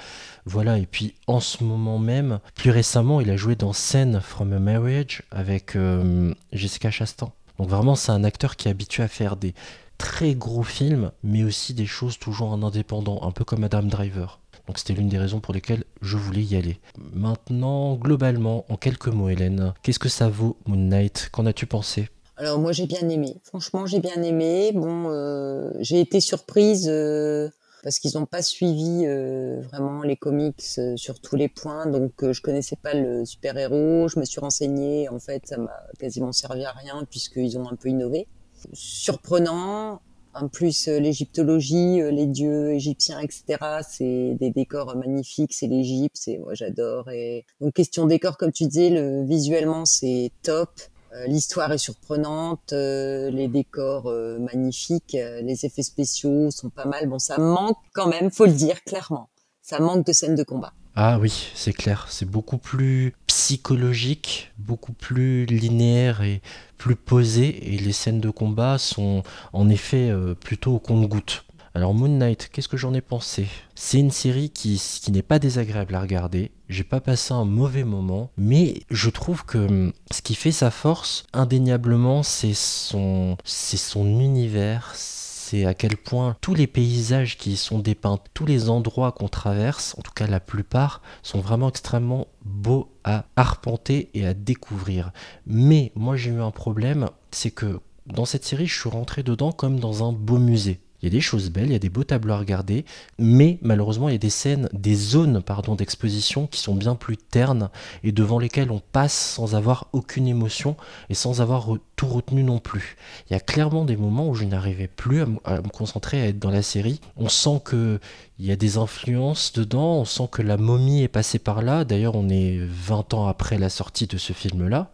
Voilà, 0.46 0.78
et 0.78 0.86
puis 0.86 1.16
en 1.26 1.40
ce 1.40 1.64
moment 1.64 1.98
même, 1.98 2.40
plus 2.56 2.72
récemment, 2.72 3.22
il 3.22 3.30
a 3.30 3.38
joué 3.38 3.56
dans 3.56 3.72
Scene 3.72 4.20
from 4.20 4.52
a 4.52 4.60
Marriage 4.60 5.24
avec 5.32 5.78
euh, 5.78 6.34
Jessica 6.52 6.92
Chastain. 6.92 7.32
Donc 7.58 7.70
vraiment, 7.70 7.96
c'est 7.96 8.12
un 8.12 8.26
acteur 8.26 8.58
qui 8.58 8.68
est 8.68 8.72
habitué 8.72 9.02
à 9.02 9.08
faire 9.08 9.38
des 9.38 9.54
très 9.98 10.36
gros 10.36 10.64
films, 10.64 11.12
mais 11.24 11.46
aussi 11.46 11.74
des 11.74 11.86
choses 11.86 12.20
toujours 12.20 12.52
en 12.52 12.64
indépendant, 12.64 13.22
un 13.24 13.32
peu 13.32 13.46
comme 13.46 13.64
Adam 13.64 13.84
Driver. 13.84 14.40
Donc 14.68 14.78
c'était 14.78 14.94
l'une 14.94 15.08
des 15.08 15.20
raisons 15.20 15.40
pour 15.40 15.54
lesquelles 15.54 15.86
je 16.02 16.18
voulais 16.18 16.44
y 16.44 16.58
aller. 16.58 16.80
Maintenant, 17.14 17.96
globalement, 17.96 18.66
en 18.68 18.76
quelques 18.76 19.08
mots, 19.08 19.30
Hélène, 19.30 19.74
qu'est-ce 19.84 20.00
que 20.00 20.10
ça 20.10 20.28
vaut 20.28 20.58
Moon 20.66 20.76
Knight? 20.76 21.30
Qu'en 21.32 21.46
as-tu 21.46 21.66
pensé? 21.66 22.10
Alors 22.38 22.60
moi 22.60 22.74
j'ai 22.74 22.86
bien 22.86 23.08
aimé. 23.08 23.38
Franchement 23.44 23.86
j'ai 23.86 24.00
bien 24.00 24.22
aimé. 24.22 24.72
Bon, 24.74 25.10
euh, 25.10 25.72
j'ai 25.80 26.02
été 26.02 26.20
surprise 26.20 26.88
euh, 26.90 27.50
parce 27.84 28.00
qu'ils 28.00 28.18
n'ont 28.18 28.26
pas 28.26 28.42
suivi 28.42 29.04
euh, 29.06 29.62
vraiment 29.62 30.02
les 30.04 30.18
comics 30.18 30.62
euh, 30.78 30.98
sur 30.98 31.22
tous 31.22 31.38
les 31.38 31.48
points. 31.48 31.86
Donc 31.86 32.24
euh, 32.24 32.34
je 32.34 32.42
connaissais 32.42 32.76
pas 32.76 32.94
le 32.94 33.24
super 33.26 33.58
héros. 33.58 34.10
Je 34.10 34.20
me 34.20 34.26
suis 34.26 34.42
renseignée. 34.42 35.08
En 35.08 35.20
fait 35.20 35.44
ça 35.46 35.58
m'a 35.58 35.80
quasiment 35.98 36.34
servi 36.34 36.66
à 36.66 36.72
rien 36.72 37.06
puisqu'ils 37.10 37.58
ont 37.58 37.70
un 37.70 37.76
peu 37.76 37.90
innové. 37.90 38.28
Surprenant. 38.74 40.02
En 40.38 40.50
plus, 40.50 40.90
euh, 40.90 41.00
l'égyptologie, 41.00 42.02
les 42.12 42.26
dieux 42.26 42.74
égyptiens, 42.74 43.22
etc., 43.22 43.58
c'est 43.90 44.36
des 44.38 44.50
décors 44.50 44.94
magnifiques, 44.98 45.54
c'est 45.54 45.68
l'Égypte, 45.68 46.18
c'est 46.20 46.38
moi 46.40 46.54
j'adore. 46.54 47.10
Et 47.10 47.46
donc 47.62 47.74
question 47.74 48.06
décor, 48.06 48.36
comme 48.36 48.52
tu 48.52 48.66
disais, 48.66 48.90
le 48.90 49.24
visuellement 49.24 49.86
c'est 49.86 50.32
top. 50.44 50.72
Euh, 51.16 51.28
L'histoire 51.28 51.72
est 51.72 51.78
surprenante, 51.78 52.74
euh, 52.74 53.30
les 53.30 53.48
décors 53.48 54.08
euh, 54.08 54.38
magnifiques, 54.40 55.16
les 55.42 55.66
effets 55.66 55.84
spéciaux 55.84 56.52
sont 56.52 56.70
pas 56.70 56.86
mal. 56.86 57.08
Bon, 57.08 57.20
ça 57.20 57.38
manque 57.38 57.78
quand 57.94 58.08
même, 58.08 58.32
faut 58.32 58.46
le 58.46 58.52
dire 58.52 58.84
clairement. 58.84 59.30
Ça 59.62 59.80
manque 59.80 60.06
de 60.06 60.14
scènes 60.14 60.36
de 60.36 60.44
combat. 60.44 60.74
Ah 60.96 61.18
oui, 61.20 61.50
c'est 61.56 61.74
clair, 61.74 62.08
c'est 62.10 62.30
beaucoup 62.30 62.58
plus 62.58 63.14
psychologique, 63.28 64.54
beaucoup 64.58 64.94
plus 64.94 65.46
linéaire 65.46 66.22
et 66.22 66.42
plus 66.78 66.96
posé, 66.96 67.74
et 67.74 67.78
les 67.78 67.92
scènes 67.92 68.22
de 68.22 68.30
combat 68.30 68.78
sont 68.78 69.24
en 69.52 69.70
effet 69.70 70.14
plutôt 70.40 70.76
au 70.76 70.80
compte-goutte. 70.80 71.45
Alors 71.76 71.94
Moon 71.94 72.08
Knight, 72.08 72.48
qu'est-ce 72.54 72.70
que 72.70 72.78
j'en 72.78 72.94
ai 72.94 73.02
pensé? 73.02 73.48
C'est 73.76 74.00
une 74.00 74.10
série 74.10 74.50
qui, 74.50 74.82
n'est 75.10 75.22
pas 75.22 75.40
désagréable 75.40 75.94
à 75.96 76.00
regarder, 76.00 76.52
j'ai 76.70 76.86
pas 76.86 77.02
passé 77.02 77.34
un 77.34 77.44
mauvais 77.44 77.84
moment, 77.84 78.32
mais 78.38 78.84
je 78.90 79.10
trouve 79.10 79.44
que 79.44 79.58
hum, 79.58 79.94
ce 80.10 80.22
qui 80.22 80.36
fait 80.36 80.54
sa 80.54 80.72
force, 80.72 81.26
indéniablement, 81.34 82.24
c'est 82.24 82.54
son, 82.54 83.36
c'est 83.44 83.76
son 83.76 84.22
univers, 84.22 84.94
c'est 84.96 85.66
à 85.66 85.74
quel 85.74 85.98
point 85.98 86.38
tous 86.40 86.54
les 86.54 86.66
paysages 86.66 87.36
qui 87.36 87.58
sont 87.58 87.80
dépeints, 87.80 88.20
tous 88.34 88.46
les 88.46 88.70
endroits 88.70 89.12
qu'on 89.12 89.28
traverse, 89.28 89.96
en 89.98 90.02
tout 90.02 90.14
cas 90.14 90.28
la 90.28 90.40
plupart, 90.40 91.02
sont 91.24 91.42
vraiment 91.42 91.68
extrêmement 91.68 92.28
beaux 92.46 92.90
à 93.04 93.26
arpenter 93.36 94.12
et 94.14 94.26
à 94.26 94.34
découvrir. 94.34 95.12
Mais 95.46 95.92
moi 95.96 96.16
j'ai 96.16 96.32
eu 96.32 96.42
un 96.42 96.52
problème, 96.52 97.10
c'est 97.32 97.52
que 97.52 97.82
dans 98.08 98.24
cette 98.24 98.46
série, 98.46 98.68
je 98.68 98.80
suis 98.80 98.90
rentré 98.90 99.24
dedans 99.24 99.52
comme 99.52 99.78
dans 99.82 100.08
un 100.08 100.14
beau 100.14 100.38
musée. 100.38 100.80
Il 101.06 101.10
y 101.10 101.12
a 101.12 101.18
des 101.18 101.22
choses 101.22 101.52
belles, 101.52 101.68
il 101.68 101.74
y 101.74 101.76
a 101.76 101.80
des 101.80 101.90
beaux 101.90 102.04
tableaux 102.04 102.34
à 102.34 102.40
regarder, 102.40 102.84
mais 103.20 103.60
malheureusement, 103.62 104.10
il 104.10 104.14
y 104.14 104.16
a 104.16 104.18
des 104.18 104.32
scènes, 104.32 104.70
des 104.74 104.96
zones 104.96 105.44
pardon, 105.44 105.76
d'exposition 105.76 106.48
qui 106.48 106.60
sont 106.60 106.74
bien 106.74 106.96
plus 106.96 107.16
ternes 107.16 107.70
et 108.04 108.12
devant 108.12 108.40
lesquelles 108.40 108.72
on 108.72 108.82
passe 108.92 109.14
sans 109.14 109.54
avoir 109.54 109.88
aucune 109.94 110.28
émotion 110.28 110.76
et 111.10 111.14
sans 111.14 111.42
avoir 111.42 111.68
tout 111.96 112.08
retenu 112.08 112.42
non 112.42 112.58
plus. 112.58 112.98
Il 113.30 113.34
y 113.34 113.36
a 113.36 113.40
clairement 113.40 113.86
des 113.86 113.98
moments 113.98 114.28
où 114.28 114.34
je 114.34 114.46
n'arrivais 114.46 114.88
plus 114.88 115.22
à, 115.22 115.28
me 115.28 115.70
concentrer, 115.70 116.24
à 116.24 116.26
être 116.26 116.40
dans 116.40 116.50
la 116.50 116.64
série. 116.64 117.00
On 117.18 117.30
sent 117.30 117.62
que 117.64 118.00
il 118.40 118.48
y 118.48 118.52
a 118.52 118.56
des 118.56 118.80
influences 118.80 119.54
dedans, 119.54 119.98
on 119.98 120.06
sent 120.06 120.28
que 120.32 120.42
la 120.42 120.58
momie 120.58 121.04
est 121.04 121.08
passée 121.08 121.38
par 121.38 121.62
là. 121.62 121.86
D'ailleurs, 121.86 122.16
on 122.16 122.30
est 122.30 122.58
20 122.62 123.14
ans 123.14 123.28
après 123.28 123.60
la 123.60 123.70
sortie 123.70 124.08
de 124.08 124.18
ce 124.18 124.34
film-là. 124.34 124.90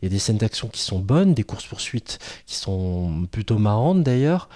Il 0.00 0.04
y 0.04 0.08
a 0.08 0.10
des 0.10 0.20
scènes 0.20 0.38
d'action 0.38 0.68
qui 0.68 0.80
sont 0.80 1.00
bonnes, 1.00 1.34
des 1.34 1.42
courses-poursuites 1.42 2.20
qui 2.46 2.54
sont 2.54 3.26
plutôt 3.32 3.58
marrantes 3.58 4.04
d'ailleurs, 4.04 4.48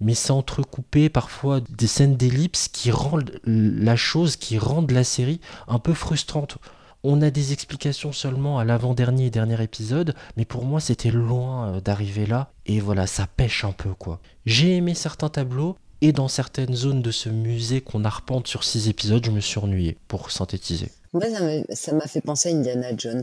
mais 0.00 0.14
c'est 0.14 0.32
entrecoupé 0.32 1.08
parfois 1.08 1.60
des 1.60 1.86
scènes 1.86 2.16
d'ellipse 2.16 2.68
qui 2.68 2.90
rendent 2.90 3.32
la 3.44 3.96
chose, 3.96 4.36
qui 4.36 4.58
rendent 4.58 4.90
la 4.90 5.04
série 5.04 5.40
un 5.68 5.78
peu 5.78 5.94
frustrante. 5.94 6.58
On 7.02 7.22
a 7.22 7.30
des 7.30 7.52
explications 7.52 8.12
seulement 8.12 8.58
à 8.58 8.64
l'avant-dernier 8.64 9.26
et 9.26 9.30
dernier 9.30 9.62
épisode, 9.62 10.14
mais 10.36 10.44
pour 10.44 10.64
moi 10.64 10.80
c'était 10.80 11.10
loin 11.10 11.68
euh, 11.68 11.80
d'arriver 11.80 12.26
là, 12.26 12.52
et 12.66 12.80
voilà, 12.80 13.06
ça 13.06 13.26
pêche 13.26 13.64
un 13.64 13.72
peu 13.72 13.94
quoi. 13.94 14.20
J'ai 14.44 14.76
aimé 14.76 14.94
certains 14.94 15.30
tableaux, 15.30 15.76
et 16.02 16.12
dans 16.12 16.28
certaines 16.28 16.74
zones 16.74 17.02
de 17.02 17.10
ce 17.10 17.28
musée 17.28 17.80
qu'on 17.80 18.04
arpente 18.04 18.46
sur 18.46 18.64
six 18.64 18.88
épisodes, 18.88 19.24
je 19.24 19.30
me 19.30 19.40
suis 19.40 19.58
ennuyé, 19.58 19.98
pour 20.08 20.30
synthétiser. 20.30 20.90
Moi, 21.12 21.24
ça 21.72 21.92
m'a 21.92 22.06
fait 22.06 22.20
penser 22.20 22.50
à 22.50 22.56
Indiana 22.56 22.88
Jones, 22.96 23.22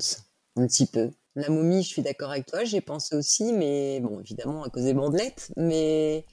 un 0.57 0.67
petit 0.67 0.85
peu. 0.85 1.09
La 1.35 1.49
momie, 1.49 1.83
je 1.83 1.87
suis 1.87 2.01
d'accord 2.01 2.31
avec 2.31 2.45
toi, 2.45 2.63
j'ai 2.65 2.81
pensé 2.81 3.15
aussi, 3.15 3.53
mais 3.53 3.99
bon, 3.99 4.19
évidemment, 4.19 4.63
à 4.63 4.69
cause 4.69 4.83
des 4.83 4.93
bandelettes, 4.93 5.51
mais 5.55 6.25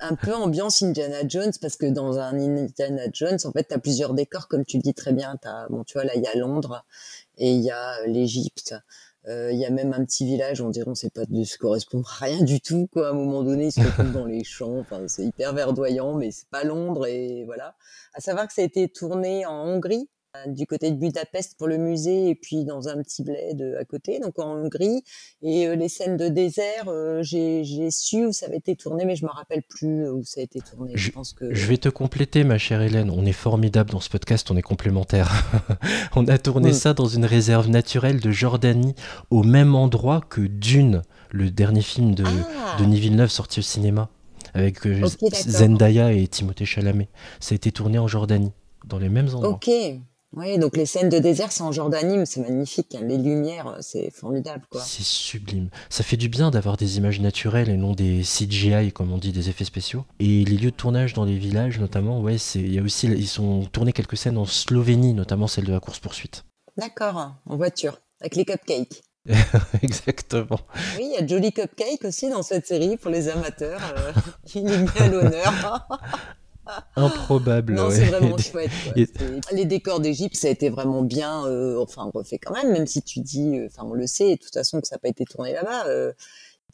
un 0.00 0.14
peu 0.14 0.34
ambiance 0.34 0.82
Indiana 0.82 1.26
Jones, 1.26 1.52
parce 1.60 1.76
que 1.76 1.86
dans 1.86 2.18
un 2.18 2.38
Indiana 2.38 3.04
Jones, 3.12 3.38
en 3.44 3.52
fait, 3.52 3.68
tu 3.68 3.74
as 3.74 3.78
plusieurs 3.78 4.14
décors, 4.14 4.48
comme 4.48 4.64
tu 4.64 4.78
dis 4.78 4.94
très 4.94 5.12
bien. 5.12 5.38
As, 5.44 5.66
bon, 5.68 5.84
tu 5.84 5.94
vois, 5.94 6.04
là, 6.04 6.14
il 6.14 6.22
y 6.22 6.26
a 6.26 6.36
Londres 6.36 6.84
et 7.38 7.52
il 7.52 7.60
y 7.60 7.70
a 7.70 8.00
euh, 8.00 8.06
l'Égypte. 8.06 8.74
Euh, 9.28 9.50
il 9.52 9.58
y 9.58 9.66
a 9.66 9.70
même 9.70 9.92
un 9.92 10.04
petit 10.04 10.24
village, 10.24 10.60
on 10.60 10.70
dirait, 10.70 10.88
on 10.88 10.94
sait 10.94 11.10
pas 11.10 11.24
de 11.24 11.44
ce 11.44 11.58
correspond 11.58 12.02
à 12.02 12.24
rien 12.24 12.42
du 12.42 12.60
tout, 12.60 12.88
quoi. 12.92 13.08
À 13.08 13.10
un 13.10 13.14
moment 13.14 13.42
donné, 13.42 13.66
ils 13.66 13.72
se 13.72 13.80
retrouvent 13.80 14.12
dans 14.12 14.24
les 14.24 14.44
champs. 14.44 14.78
Enfin, 14.78 15.00
c'est 15.08 15.24
hyper 15.24 15.52
verdoyant, 15.52 16.14
mais 16.14 16.30
c'est 16.30 16.48
pas 16.48 16.62
Londres 16.62 17.06
et 17.06 17.44
voilà. 17.44 17.74
À 18.14 18.20
savoir 18.20 18.46
que 18.46 18.54
ça 18.54 18.62
a 18.62 18.64
été 18.64 18.88
tourné 18.88 19.44
en 19.44 19.66
Hongrie, 19.66 20.08
du 20.46 20.66
côté 20.66 20.90
de 20.90 20.96
Budapest 20.96 21.56
pour 21.58 21.66
le 21.66 21.78
musée 21.78 22.30
et 22.30 22.34
puis 22.34 22.64
dans 22.64 22.88
un 22.88 23.02
petit 23.02 23.22
bled 23.22 23.60
euh, 23.60 23.80
à 23.80 23.84
côté, 23.84 24.18
donc 24.20 24.38
en 24.38 24.56
Hongrie. 24.56 25.02
Et 25.42 25.66
euh, 25.66 25.74
les 25.74 25.88
scènes 25.88 26.16
de 26.16 26.28
désert, 26.28 26.88
euh, 26.88 27.22
j'ai 27.22 27.90
su 27.90 28.26
où 28.26 28.32
ça 28.32 28.46
avait 28.46 28.56
été 28.56 28.76
tourné, 28.76 29.04
mais 29.04 29.16
je 29.16 29.24
me 29.24 29.30
rappelle 29.30 29.62
plus 29.62 30.08
où 30.08 30.24
ça 30.24 30.40
a 30.40 30.44
été 30.44 30.60
tourné. 30.60 30.92
Je, 30.94 31.10
pense 31.10 31.32
que... 31.32 31.52
je 31.52 31.66
vais 31.66 31.78
te 31.78 31.88
compléter, 31.88 32.44
ma 32.44 32.58
chère 32.58 32.82
Hélène. 32.82 33.10
On 33.10 33.24
est 33.24 33.32
formidable 33.32 33.90
dans 33.90 34.00
ce 34.00 34.10
podcast, 34.10 34.50
on 34.50 34.56
est 34.56 34.62
complémentaires. 34.62 35.44
on 36.16 36.26
a 36.28 36.38
tourné 36.38 36.72
ça 36.72 36.94
dans 36.94 37.06
une 37.06 37.24
réserve 37.24 37.68
naturelle 37.68 38.20
de 38.20 38.30
Jordanie, 38.30 38.94
au 39.30 39.42
même 39.42 39.74
endroit 39.74 40.20
que 40.28 40.40
Dune, 40.40 41.02
le 41.30 41.50
dernier 41.50 41.82
film 41.82 42.14
de 42.14 42.24
ah. 42.26 42.76
Denis 42.78 43.00
Villeneuve 43.00 43.30
sorti 43.30 43.60
au 43.60 43.62
cinéma 43.62 44.10
avec 44.54 44.78
Zendaya 45.46 46.12
et 46.12 46.26
Timothée 46.28 46.64
Chalamet. 46.64 47.08
Ça 47.40 47.52
a 47.52 47.56
été 47.56 47.70
tourné 47.72 47.98
en 47.98 48.08
Jordanie, 48.08 48.52
dans 48.86 48.98
les 48.98 49.10
mêmes 49.10 49.28
endroits. 49.28 49.50
Ok. 49.50 49.68
Oui, 50.36 50.58
donc 50.58 50.76
les 50.76 50.84
scènes 50.84 51.08
de 51.08 51.18
désert, 51.18 51.50
c'est 51.50 51.62
en 51.62 51.72
Jordanie, 51.72 52.26
c'est 52.26 52.42
magnifique. 52.42 52.94
Hein. 52.94 53.04
Les 53.04 53.16
lumières, 53.16 53.68
euh, 53.68 53.78
c'est 53.80 54.10
formidable, 54.10 54.64
quoi. 54.70 54.82
C'est 54.82 55.02
sublime. 55.02 55.70
Ça 55.88 56.04
fait 56.04 56.18
du 56.18 56.28
bien 56.28 56.50
d'avoir 56.50 56.76
des 56.76 56.98
images 56.98 57.20
naturelles 57.20 57.70
et 57.70 57.78
non 57.78 57.94
des 57.94 58.20
CGI, 58.20 58.92
comme 58.92 59.12
on 59.12 59.16
dit, 59.16 59.32
des 59.32 59.48
effets 59.48 59.64
spéciaux. 59.64 60.04
Et 60.20 60.44
les 60.44 60.58
lieux 60.58 60.70
de 60.70 60.76
tournage 60.76 61.14
dans 61.14 61.24
les 61.24 61.38
villages, 61.38 61.80
notamment, 61.80 62.20
ouais, 62.20 62.36
c'est, 62.36 62.60
il 62.60 62.74
y 62.74 62.78
a 62.78 62.82
aussi, 62.82 63.06
ils 63.06 63.26
sont 63.26 63.64
tournés 63.64 63.94
quelques 63.94 64.18
scènes 64.18 64.36
en 64.36 64.44
Slovénie, 64.44 65.14
notamment 65.14 65.46
celle 65.46 65.64
de 65.64 65.72
la 65.72 65.80
course 65.80 66.00
poursuite. 66.00 66.44
D'accord, 66.76 67.34
en 67.46 67.56
voiture, 67.56 67.98
avec 68.20 68.36
les 68.36 68.44
cupcakes. 68.44 69.02
Exactement. 69.82 70.60
Oui, 70.98 71.12
il 71.12 71.12
y 71.12 71.16
a 71.16 71.26
Jolly 71.26 71.52
Cupcake 71.52 72.04
aussi 72.04 72.28
dans 72.28 72.42
cette 72.42 72.66
série 72.66 72.96
pour 72.96 73.10
les 73.10 73.28
amateurs. 73.28 73.80
Euh, 73.96 74.12
il 74.54 74.70
est 74.70 74.78
mis 74.78 74.88
à 75.00 75.08
l'honneur. 75.08 75.88
Improbable. 76.96 77.74
Non, 77.74 77.90
c'est 77.90 78.06
vraiment 78.06 78.36
chouette. 78.38 78.70
Les 79.52 79.64
décors 79.64 80.00
d'Égypte, 80.00 80.36
ça 80.36 80.48
a 80.48 80.50
été 80.50 80.68
vraiment 80.68 81.02
bien, 81.02 81.46
euh, 81.46 81.78
enfin 81.80 82.10
refait 82.12 82.38
quand 82.38 82.54
même, 82.54 82.72
même 82.72 82.86
si 82.86 83.02
tu 83.02 83.20
dis, 83.20 83.58
euh, 83.58 83.66
enfin 83.66 83.86
on 83.88 83.94
le 83.94 84.06
sait, 84.06 84.36
de 84.36 84.40
toute 84.40 84.54
façon 84.54 84.80
que 84.80 84.86
ça 84.86 84.96
n'a 84.96 85.00
pas 85.00 85.08
été 85.08 85.24
tourné 85.24 85.52
là-bas. 85.52 85.86
Euh. 85.86 86.12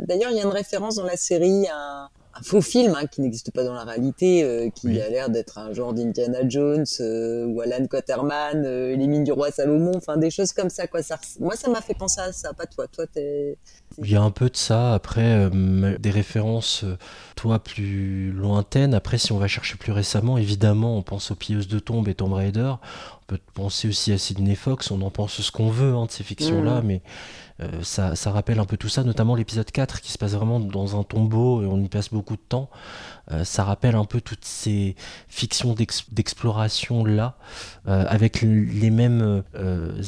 D'ailleurs, 0.01 0.31
il 0.31 0.37
y 0.37 0.41
a 0.41 0.45
une 0.45 0.49
référence 0.49 0.97
dans 0.97 1.05
la 1.05 1.17
série 1.17 1.67
à 1.69 2.09
un 2.35 2.43
faux 2.43 2.63
film 2.63 2.95
hein, 2.97 3.07
qui 3.07 3.21
n'existe 3.21 3.51
pas 3.53 3.65
dans 3.65 3.75
la 3.75 3.85
réalité, 3.85 4.43
euh, 4.43 4.71
qui 4.71 5.01
a 5.01 5.09
l'air 5.09 5.29
d'être 5.29 5.59
un 5.59 5.73
genre 5.73 5.93
d'Indiana 5.93 6.49
Jones 6.49 6.87
euh, 7.01 7.45
ou 7.47 7.61
Alan 7.61 7.87
Quaterman, 7.87 8.65
euh, 8.65 8.97
les 8.97 9.07
mines 9.07 9.25
du 9.25 9.33
roi 9.33 9.51
Salomon, 9.51 9.93
enfin 9.97 10.17
des 10.17 10.31
choses 10.31 10.53
comme 10.53 10.71
ça. 10.71 10.87
Quoi. 10.87 11.03
Ça, 11.03 11.19
moi, 11.41 11.57
ça 11.57 11.71
m'a 11.71 11.83
fait 11.83 11.95
penser 11.95 12.21
à 12.21 12.33
ça, 12.33 12.55
pas 12.55 12.67
toi. 12.67 12.87
Toi, 12.89 13.07
t'es... 13.07 13.59
Il 13.99 14.11
y 14.11 14.17
a 14.17 14.23
un 14.23 14.31
peu 14.31 14.49
de 14.49 14.57
ça. 14.57 14.95
Après, 14.95 15.51
des 15.51 16.11
références, 16.11 16.87
toi, 17.37 17.59
plus 17.59 18.33
lointaines. 18.33 18.95
Après, 18.95 19.19
si 19.19 19.33
on 19.33 19.39
va 19.39 19.49
chercher 19.49 19.77
plus 19.77 19.93
récemment, 19.93 20.39
évidemment, 20.39 20.97
on 20.97 21.03
pense 21.03 21.31
aux 21.31 21.35
Pilleuses 21.35 21.69
de 21.69 21.79
tombes 21.79 22.09
et 22.09 22.15
Tomb 22.15 22.33
Raider. 22.33 22.73
On 22.81 23.25
peut 23.27 23.39
penser 23.53 23.89
aussi 23.89 24.11
à 24.11 24.17
Sidney 24.17 24.55
Fox. 24.55 24.91
On 24.91 25.03
en 25.03 25.11
pense 25.11 25.43
ce 25.43 25.53
qu'on 25.53 25.69
veut 25.69 25.93
hein, 25.93 26.07
de 26.07 26.11
ces 26.11 26.25
fictions-là, 26.25 26.81
mm. 26.81 26.87
mais 26.87 27.03
euh, 27.63 28.15
ça, 28.15 28.31
rappelle 28.31 28.59
un 28.59 28.65
peu 28.65 28.77
tout 28.77 28.89
ça, 28.89 29.05
notamment 29.05 29.35
l'épisode 29.35 29.71
4 29.71 30.01
qui 30.01 30.13
se 30.13 30.19
passe 30.19 30.33
vraiment 30.33 30.61
dans 30.61 30.99
un 30.99 31.03
tombeau 31.03 31.63
et 31.63 31.67
on 31.67 31.79
y 31.79 31.89
passe 31.89 32.11
beaucoup 32.11 32.37
de 32.37 32.43
temps. 32.49 32.71
Euh, 33.31 33.45
ça 33.45 33.65
rappelle 33.65 33.95
un 33.95 34.05
peu 34.05 34.21
toutes 34.21 34.45
ces 34.45 34.97
fictions 35.29 35.75
d'exploration 36.11 37.05
là, 37.05 37.37
euh, 37.89 38.05
avec 38.09 38.43
les 38.43 38.91
mêmes 38.91 39.43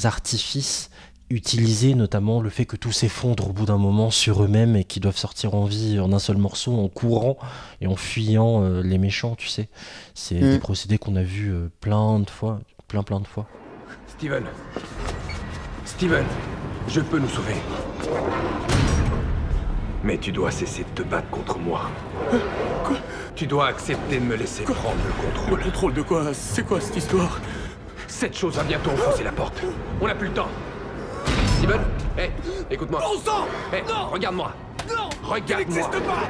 artifices 0.03 0.89
utilisés, 1.31 1.95
notamment 1.95 2.39
le 2.39 2.49
fait 2.49 2.65
que 2.65 2.75
tout 2.75 2.91
s'effondre 2.91 3.49
au 3.49 3.53
bout 3.53 3.65
d'un 3.65 3.77
moment 3.77 4.11
sur 4.11 4.43
eux-mêmes 4.43 4.75
et 4.75 4.83
qu'ils 4.83 5.01
doivent 5.01 5.17
sortir 5.17 5.55
en 5.55 5.65
vie 5.65 5.99
en 5.99 6.13
un 6.13 6.19
seul 6.19 6.37
morceau, 6.37 6.77
en 6.77 6.87
courant 6.87 7.37
et 7.81 7.87
en 7.87 7.95
fuyant 7.95 8.61
les 8.81 8.99
méchants, 8.99 9.35
tu 9.35 9.47
sais. 9.47 9.69
C'est 10.13 10.35
mm. 10.35 10.51
des 10.51 10.59
procédés 10.59 10.97
qu'on 10.97 11.15
a 11.15 11.23
vus 11.23 11.53
plein 11.79 12.19
de 12.19 12.29
fois, 12.29 12.59
plein 12.87 13.01
plein 13.01 13.19
de 13.19 13.27
fois. 13.27 13.47
Steven 14.07 14.43
Steven 15.85 16.25
je 16.87 17.01
peux 17.01 17.19
nous 17.19 17.29
sauver. 17.29 17.55
Mais 20.03 20.17
tu 20.17 20.31
dois 20.31 20.51
cesser 20.51 20.83
de 20.83 21.01
te 21.03 21.07
battre 21.07 21.29
contre 21.29 21.57
moi. 21.57 21.81
Quoi? 22.83 22.97
Tu 23.35 23.47
dois 23.47 23.67
accepter 23.67 24.19
de 24.19 24.23
me 24.25 24.35
laisser 24.35 24.63
prendre 24.63 24.95
le 25.05 25.23
contrôle. 25.23 25.57
Le 25.59 25.63
contrôle 25.65 25.93
de 25.93 26.01
quoi? 26.03 26.23
C'est 26.33 26.65
quoi 26.65 26.79
cette 26.79 26.95
histoire? 26.95 27.39
Cette 28.07 28.37
chose 28.37 28.55
va 28.55 28.63
bientôt 28.63 28.91
enfoncer 28.91 29.23
la 29.23 29.31
porte. 29.31 29.61
On 29.99 30.07
n'a 30.07 30.15
plus 30.15 30.27
le 30.27 30.33
temps. 30.33 30.49
Steven 31.57 31.81
Hé, 32.17 32.29
écoute-moi. 32.71 33.01
Bon 33.01 33.19
sang 33.19 33.45
Hé, 33.73 33.81
regarde-moi. 34.11 34.53
Non 34.87 35.09
Regarde-moi. 35.23 35.57
n'existe 35.75 35.91
pas 36.05 36.23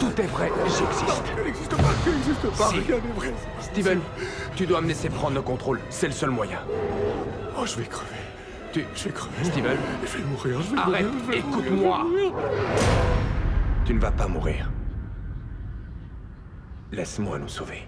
Tout 0.00 0.20
est 0.20 0.26
vrai, 0.26 0.50
j'existe. 0.64 1.22
Tu 1.36 1.44
n'existe 1.44 1.70
pas, 1.76 1.82
tu 2.04 2.10
n'existe 2.10 2.58
pas, 2.58 2.68
si. 2.68 2.74
rien 2.80 2.96
n'est 2.96 3.12
vrai. 3.16 3.32
Steven, 3.60 4.00
tu 4.56 4.66
dois 4.66 4.80
me 4.80 4.88
laisser 4.88 5.08
prendre 5.08 5.34
le 5.36 5.42
contrôle. 5.42 5.80
C'est 5.90 6.08
le 6.08 6.12
seul 6.12 6.30
moyen. 6.30 6.58
Oh, 7.56 7.64
je 7.64 7.76
vais 7.76 7.84
crever. 7.84 8.08
Tu... 8.72 8.84
Je 8.94 9.04
vais 9.04 9.10
crever. 9.12 9.44
Steven 9.44 9.76
Je 10.04 10.18
vais 10.18 10.24
mourir, 10.24 10.62
je 10.62 10.70
vais 10.74 10.78
Arrête, 10.78 11.06
mourir. 11.06 11.38
écoute-moi 11.38 12.06
Tu 13.84 13.94
ne 13.94 14.00
vas 14.00 14.10
pas 14.12 14.28
mourir. 14.28 14.70
Laisse-moi 16.90 17.38
nous 17.38 17.48
sauver. 17.48 17.82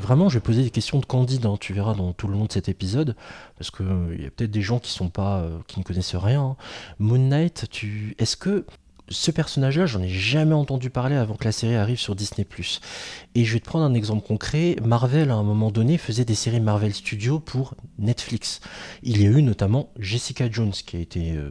Vraiment, 0.00 0.28
je 0.28 0.34
vais 0.34 0.40
poser 0.40 0.64
des 0.64 0.70
questions 0.70 0.98
de 0.98 1.04
Candide, 1.04 1.46
hein, 1.46 1.56
tu 1.60 1.72
verras 1.72 1.94
dans 1.94 2.12
tout 2.12 2.26
le 2.26 2.32
long 2.32 2.46
de 2.46 2.52
cet 2.52 2.68
épisode, 2.68 3.14
parce 3.56 3.70
qu'il 3.70 3.86
euh, 3.86 4.14
il 4.16 4.22
y 4.22 4.26
a 4.26 4.30
peut-être 4.30 4.50
des 4.50 4.62
gens 4.62 4.80
qui 4.80 4.90
sont 4.90 5.08
pas, 5.08 5.40
euh, 5.40 5.58
qui 5.68 5.78
ne 5.78 5.84
connaissent 5.84 6.16
rien. 6.16 6.42
Hein. 6.42 6.56
Moon 6.98 7.18
Knight, 7.18 7.66
tu, 7.70 8.16
est-ce 8.18 8.36
que 8.36 8.64
ce 9.10 9.30
personnage-là, 9.30 9.86
j'en 9.86 10.02
ai 10.02 10.08
jamais 10.08 10.54
entendu 10.54 10.88
parler 10.88 11.16
avant 11.16 11.34
que 11.34 11.44
la 11.44 11.52
série 11.52 11.74
arrive 11.74 11.98
sur 11.98 12.14
Disney+. 12.14 12.46
Et 13.34 13.44
je 13.44 13.52
vais 13.52 13.60
te 13.60 13.64
prendre 13.64 13.84
un 13.84 13.94
exemple 13.94 14.26
concret. 14.26 14.76
Marvel, 14.84 15.30
à 15.30 15.34
un 15.34 15.42
moment 15.42 15.70
donné, 15.70 15.98
faisait 15.98 16.24
des 16.24 16.34
séries 16.34 16.60
Marvel 16.60 16.94
Studios 16.94 17.40
pour 17.40 17.74
Netflix. 17.98 18.60
Il 19.02 19.20
y 19.20 19.26
a 19.26 19.30
eu 19.30 19.42
notamment 19.42 19.90
Jessica 19.98 20.50
Jones 20.50 20.72
qui 20.72 20.96
a 20.96 21.00
été 21.00 21.32
euh, 21.32 21.50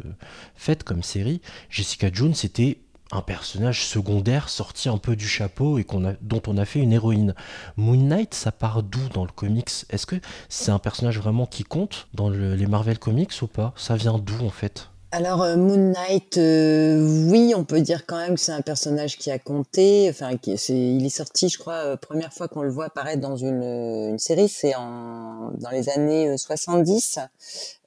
faite 0.56 0.84
comme 0.84 1.04
série. 1.04 1.42
Jessica 1.70 2.10
Jones, 2.12 2.34
c'était 2.34 2.80
un 3.12 3.22
personnage 3.22 3.84
secondaire 3.86 4.50
sorti 4.50 4.88
un 4.88 4.98
peu 4.98 5.16
du 5.16 5.28
chapeau 5.28 5.80
et 5.80 5.86
dont 6.22 6.42
on 6.48 6.58
a 6.58 6.66
fait 6.66 6.80
une 6.80 6.94
héroïne. 6.94 7.34
Moon 7.76 7.98
Knight, 7.98 8.34
ça 8.34 8.52
part 8.52 8.84
d'où 8.84 9.10
dans 9.14 9.26
le 9.26 9.32
comics? 9.32 9.86
Est-ce 9.90 10.06
que 10.06 10.18
c'est 10.48 10.72
un 10.72 10.80
personnage 10.80 11.20
vraiment 11.20 11.46
qui 11.46 11.64
compte 11.64 12.08
dans 12.14 12.30
les 12.30 12.68
Marvel 12.68 13.00
Comics 13.00 13.42
ou 13.42 13.48
pas? 13.48 13.74
Ça 13.76 13.96
vient 13.96 14.20
d'où 14.20 14.46
en 14.46 14.52
fait? 14.52 14.90
Alors 15.12 15.42
euh, 15.42 15.58
Moon 15.58 15.92
Knight, 15.92 16.38
euh, 16.38 17.28
oui, 17.32 17.54
on 17.56 17.64
peut 17.64 17.82
dire 17.82 18.06
quand 18.06 18.18
même 18.18 18.36
que 18.36 18.40
c'est 18.40 18.52
un 18.52 18.62
personnage 18.62 19.18
qui 19.18 19.32
a 19.32 19.40
compté. 19.40 20.08
Enfin, 20.08 20.38
il 20.44 21.04
est 21.04 21.10
sorti, 21.10 21.50
je 21.50 21.58
crois, 21.58 21.78
euh, 21.78 21.98
première 21.98 22.32
fois 22.32 22.48
qu'on 22.48 22.62
le 22.62 22.70
voit 22.70 22.86
apparaître 22.86 23.20
dans 23.20 23.36
une, 23.36 23.64
une 23.64 24.20
série, 24.20 24.48
c'est 24.48 24.76
en 24.76 25.50
dans 25.58 25.72
les 25.72 25.90
années 25.90 26.38
70, 26.38 27.18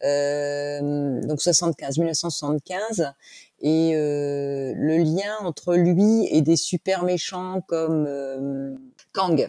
donc 0.02 1.41
75, 1.41 1.99
1975. 1.99 3.12
Et 3.61 3.93
le 3.95 4.97
lien 4.97 5.37
entre 5.43 5.76
lui 5.76 6.26
et 6.26 6.43
des 6.43 6.57
super 6.57 7.05
méchants 7.05 7.61
comme 7.61 8.09
Kang. 9.12 9.49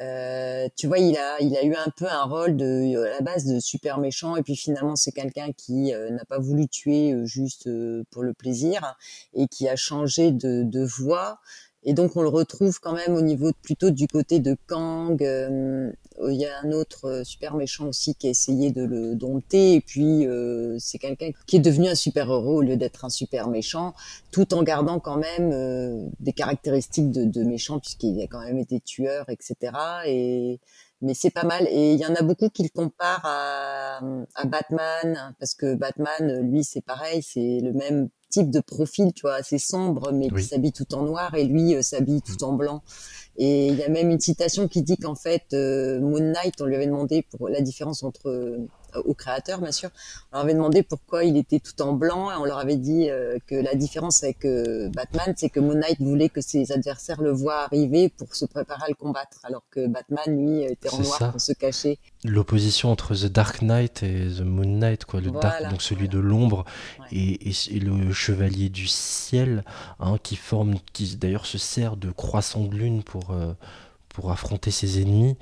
Euh, 0.00 0.68
tu 0.76 0.86
vois, 0.86 0.98
il 0.98 1.16
a, 1.16 1.40
il 1.40 1.56
a 1.56 1.64
eu 1.64 1.74
un 1.74 1.90
peu 1.96 2.06
un 2.06 2.24
rôle 2.24 2.56
de, 2.56 3.06
à 3.06 3.10
la 3.14 3.20
base 3.20 3.46
de 3.46 3.60
super 3.60 3.98
méchant, 3.98 4.36
et 4.36 4.42
puis 4.42 4.56
finalement 4.56 4.94
c'est 4.94 5.12
quelqu'un 5.12 5.52
qui 5.52 5.94
euh, 5.94 6.10
n'a 6.10 6.24
pas 6.26 6.38
voulu 6.38 6.68
tuer 6.68 7.12
euh, 7.12 7.24
juste 7.24 7.68
pour 8.10 8.22
le 8.22 8.34
plaisir 8.34 8.96
et 9.32 9.46
qui 9.48 9.68
a 9.68 9.76
changé 9.76 10.32
de, 10.32 10.62
de 10.64 10.84
voie. 10.84 11.40
Et 11.88 11.94
donc 11.94 12.16
on 12.16 12.22
le 12.22 12.28
retrouve 12.28 12.80
quand 12.80 12.94
même 12.94 13.14
au 13.14 13.20
niveau 13.20 13.52
plutôt 13.62 13.90
du 13.90 14.08
côté 14.08 14.40
de 14.40 14.56
Kang. 14.66 15.22
Euh, 15.22 15.92
il 16.28 16.34
y 16.34 16.44
a 16.44 16.58
un 16.64 16.72
autre 16.72 17.08
euh, 17.08 17.24
super 17.24 17.54
méchant 17.54 17.86
aussi 17.86 18.16
qui 18.16 18.26
a 18.26 18.30
essayé 18.30 18.72
de 18.72 18.82
le 18.82 19.14
dompter. 19.14 19.74
Et 19.74 19.80
puis 19.80 20.26
euh, 20.26 20.76
c'est 20.80 20.98
quelqu'un 20.98 21.30
qui 21.46 21.56
est 21.56 21.60
devenu 21.60 21.86
un 21.86 21.94
super 21.94 22.26
héros 22.26 22.56
au 22.56 22.62
lieu 22.62 22.76
d'être 22.76 23.04
un 23.04 23.08
super 23.08 23.46
méchant, 23.46 23.94
tout 24.32 24.52
en 24.52 24.64
gardant 24.64 24.98
quand 24.98 25.16
même 25.16 26.10
des 26.18 26.32
caractéristiques 26.32 27.12
de, 27.12 27.44
méchant 27.44 27.78
puisqu'il 27.78 28.20
a 28.20 28.26
quand 28.26 28.40
même 28.40 28.58
été 28.58 28.80
tueur, 28.80 29.26
etc. 29.28 29.72
Et 30.06 30.58
mais 31.02 31.14
c'est 31.14 31.30
pas 31.30 31.44
mal. 31.44 31.68
Et 31.70 31.92
il 31.92 32.00
y 32.00 32.06
en 32.06 32.16
a 32.16 32.22
beaucoup 32.22 32.48
qui 32.48 32.64
le 32.64 32.68
comparent 32.70 33.20
à 33.24 34.44
Batman, 34.44 35.34
parce 35.38 35.54
que 35.54 35.74
Batman, 35.74 36.50
lui, 36.50 36.64
c'est 36.64 36.80
pareil, 36.80 37.22
c'est 37.22 37.60
le 37.62 37.72
même 37.72 38.08
type 38.36 38.50
de 38.50 38.60
profil, 38.60 39.12
tu 39.14 39.22
vois, 39.22 39.34
assez 39.34 39.58
sombre, 39.58 40.12
mais 40.12 40.28
qui 40.28 40.42
s'habille 40.42 40.72
tout 40.72 40.94
en 40.94 41.02
noir, 41.02 41.34
et 41.34 41.44
lui 41.44 41.74
euh, 41.74 41.80
s'habille 41.80 42.20
tout 42.20 42.44
en 42.44 42.52
blanc. 42.52 42.82
Et 43.38 43.68
il 43.68 43.76
y 43.76 43.82
a 43.82 43.88
même 43.88 44.10
une 44.10 44.20
citation 44.20 44.68
qui 44.68 44.82
dit 44.82 44.98
qu'en 44.98 45.14
fait, 45.14 45.44
euh, 45.54 46.00
Moon 46.00 46.20
Knight, 46.20 46.60
on 46.60 46.66
lui 46.66 46.76
avait 46.76 46.86
demandé 46.86 47.24
pour 47.30 47.48
la 47.48 47.62
différence 47.62 48.02
entre 48.02 48.28
euh, 48.28 48.58
au 49.04 49.14
créateur, 49.14 49.60
bien 49.60 49.72
sûr, 49.72 49.90
on 50.32 50.36
leur 50.36 50.44
avait 50.44 50.54
demandé 50.54 50.82
pourquoi 50.82 51.24
il 51.24 51.36
était 51.36 51.60
tout 51.60 51.80
en 51.82 51.92
blanc, 51.92 52.30
et 52.30 52.34
on 52.36 52.44
leur 52.44 52.58
avait 52.58 52.76
dit 52.76 53.10
euh, 53.10 53.38
que 53.46 53.54
la 53.54 53.74
différence 53.74 54.22
avec 54.22 54.44
euh, 54.44 54.88
Batman, 54.90 55.34
c'est 55.36 55.48
que 55.48 55.60
Moon 55.60 55.74
Knight 55.74 56.00
voulait 56.00 56.28
que 56.28 56.40
ses 56.40 56.72
adversaires 56.72 57.20
le 57.20 57.30
voient 57.30 57.64
arriver 57.64 58.08
pour 58.08 58.34
se 58.34 58.44
préparer 58.44 58.84
à 58.84 58.88
le 58.88 58.94
combattre, 58.94 59.38
alors 59.44 59.62
que 59.70 59.86
Batman, 59.86 60.24
lui, 60.26 60.62
était 60.62 60.92
en 60.92 60.98
noir 60.98 61.32
pour 61.32 61.40
se 61.40 61.52
cacher. 61.52 61.98
L'opposition 62.24 62.90
entre 62.90 63.14
The 63.14 63.26
Dark 63.26 63.62
Knight 63.62 64.02
et 64.02 64.28
The 64.38 64.42
Moon 64.42 64.78
Knight, 64.78 65.04
quoi, 65.04 65.20
le 65.20 65.30
dark, 65.30 65.70
donc 65.70 65.82
celui 65.82 66.08
de 66.08 66.18
l'ombre, 66.18 66.64
et, 67.12 67.50
et, 67.50 67.80
le 67.80 68.12
chevalier 68.12 68.68
du 68.68 68.86
ciel, 68.86 69.64
hein, 70.00 70.16
qui 70.22 70.36
forme, 70.36 70.76
qui 70.92 71.16
d'ailleurs 71.16 71.46
se 71.46 71.58
sert 71.58 71.96
de 71.96 72.10
croissant 72.10 72.64
de 72.64 72.74
lune 72.74 73.02
pour, 73.02 73.30
euh, 73.30 73.52
pour 74.08 74.30
affronter 74.30 74.70
ses 74.70 75.00
ennemis 75.00 75.36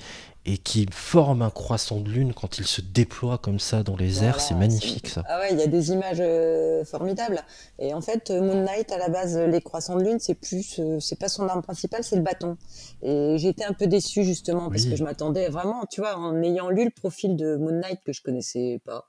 et 0.46 0.58
qui 0.58 0.86
forme 0.90 1.42
un 1.42 1.50
croissant 1.50 2.00
de 2.00 2.10
lune 2.10 2.34
quand 2.34 2.58
il 2.58 2.66
se 2.66 2.80
déploie 2.80 3.38
comme 3.38 3.58
ça 3.58 3.82
dans 3.82 3.96
les 3.96 4.22
airs, 4.24 4.40
c'est 4.40 4.54
magnifique 4.54 5.08
ça. 5.08 5.22
Ah 5.26 5.40
ouais, 5.40 5.48
il 5.52 5.58
y 5.58 5.62
a 5.62 5.66
des 5.66 5.90
images 5.90 6.18
euh, 6.20 6.84
formidables. 6.84 7.40
Et 7.78 7.94
en 7.94 8.00
fait, 8.00 8.30
euh, 8.30 8.42
Moon 8.42 8.62
Knight, 8.62 8.92
à 8.92 8.98
la 8.98 9.08
base, 9.08 9.38
les 9.38 9.60
croissants 9.62 9.96
de 9.96 10.04
lune, 10.04 10.18
c'est 10.20 10.34
plus, 10.34 10.78
euh, 10.78 11.00
c'est 11.00 11.18
pas 11.18 11.28
son 11.28 11.48
arme 11.48 11.62
principale, 11.62 12.04
c'est 12.04 12.16
le 12.16 12.22
bâton. 12.22 12.58
Et 13.02 13.36
j'étais 13.38 13.64
un 13.64 13.72
peu 13.72 13.86
déçue 13.86 14.24
justement 14.24 14.68
parce 14.68 14.84
que 14.84 14.96
je 14.96 15.04
m'attendais 15.04 15.48
vraiment, 15.48 15.86
tu 15.90 16.00
vois, 16.00 16.18
en 16.18 16.42
ayant 16.42 16.68
lu 16.68 16.84
le 16.84 16.90
profil 16.90 17.36
de 17.36 17.56
Moon 17.56 17.80
Knight 17.80 18.00
que 18.04 18.12
je 18.12 18.22
connaissais 18.22 18.80
pas 18.84 19.06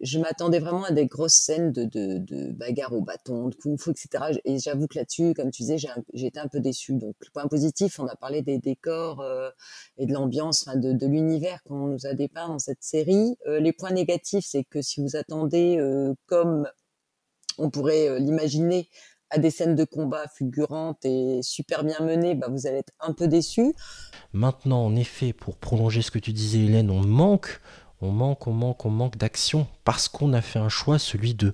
je 0.00 0.18
m'attendais 0.18 0.58
vraiment 0.58 0.84
à 0.84 0.92
des 0.92 1.06
grosses 1.06 1.34
scènes 1.34 1.72
de, 1.72 1.84
de, 1.84 2.18
de 2.18 2.50
bagarre 2.52 2.92
au 2.92 3.02
bâton, 3.02 3.48
de 3.48 3.54
kung 3.54 3.78
fu, 3.78 3.90
etc. 3.90 4.40
Et 4.44 4.58
j'avoue 4.58 4.86
que 4.86 4.98
là-dessus, 4.98 5.34
comme 5.34 5.50
tu 5.50 5.62
disais, 5.62 5.76
j'ai 6.14 6.26
été 6.26 6.40
un 6.40 6.48
peu 6.48 6.60
déçue. 6.60 6.94
Donc, 6.94 7.14
le 7.20 7.30
point 7.32 7.46
positif, 7.48 8.00
on 8.00 8.06
a 8.06 8.16
parlé 8.16 8.42
des 8.42 8.58
décors 8.58 9.20
euh, 9.20 9.50
et 9.98 10.06
de 10.06 10.12
l'ambiance, 10.12 10.66
de, 10.74 11.06
l'univers 11.06 11.62
qu'on 11.64 11.88
nous 11.88 12.06
a 12.06 12.14
dépeint 12.14 12.48
dans 12.48 12.58
cette 12.58 12.82
série. 12.82 13.36
Euh, 13.46 13.60
les 13.60 13.72
points 13.72 13.92
négatifs, 13.92 14.46
c'est 14.46 14.64
que 14.64 14.80
si 14.80 15.02
vous 15.02 15.16
attendez, 15.16 15.76
euh, 15.78 16.14
comme 16.26 16.66
on 17.58 17.68
pourrait 17.68 18.18
l'imaginer, 18.20 18.88
à 19.30 19.38
des 19.38 19.50
scènes 19.50 19.76
de 19.76 19.84
combat 19.84 20.26
fulgurantes 20.26 21.04
et 21.04 21.40
super 21.42 21.84
bien 21.84 22.00
menées, 22.00 22.34
bah, 22.34 22.48
vous 22.50 22.66
allez 22.66 22.78
être 22.78 22.92
un 22.98 23.12
peu 23.12 23.28
déçu. 23.28 23.74
Maintenant, 24.32 24.84
en 24.84 24.96
effet, 24.96 25.32
pour 25.32 25.56
prolonger 25.56 26.02
ce 26.02 26.10
que 26.10 26.18
tu 26.18 26.32
disais, 26.32 26.58
Hélène, 26.58 26.90
on 26.90 27.02
manque 27.02 27.60
on 28.00 28.10
manque, 28.10 28.46
on 28.46 28.52
manque, 28.52 28.84
on 28.84 28.90
manque 28.90 29.16
d'action 29.16 29.66
parce 29.84 30.08
qu'on 30.08 30.32
a 30.32 30.40
fait 30.40 30.58
un 30.58 30.68
choix, 30.68 30.98
celui 30.98 31.34
de 31.34 31.52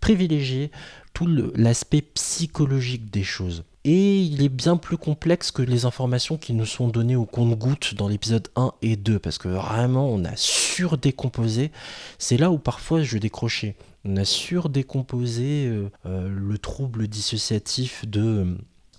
privilégier 0.00 0.70
tout 1.12 1.26
l'aspect 1.56 2.02
psychologique 2.02 3.10
des 3.10 3.24
choses. 3.24 3.64
Et 3.84 4.20
il 4.20 4.42
est 4.42 4.48
bien 4.48 4.76
plus 4.76 4.98
complexe 4.98 5.50
que 5.50 5.62
les 5.62 5.84
informations 5.84 6.36
qui 6.36 6.52
nous 6.52 6.66
sont 6.66 6.88
données 6.88 7.16
au 7.16 7.24
compte-gouttes 7.24 7.94
dans 7.94 8.06
l'épisode 8.06 8.48
1 8.54 8.72
et 8.82 8.96
2, 8.96 9.18
parce 9.18 9.38
que 9.38 9.48
vraiment 9.48 10.08
on 10.08 10.24
a 10.24 10.36
surdécomposé. 10.36 11.72
C'est 12.18 12.36
là 12.36 12.50
où 12.50 12.58
parfois 12.58 13.02
je 13.02 13.18
décrochais. 13.18 13.76
On 14.04 14.16
a 14.16 14.24
surdécomposé 14.24 15.66
euh, 15.66 15.90
euh, 16.06 16.28
le 16.28 16.58
trouble 16.58 17.08
dissociatif 17.08 18.06
de 18.06 18.20
euh, 18.20 18.44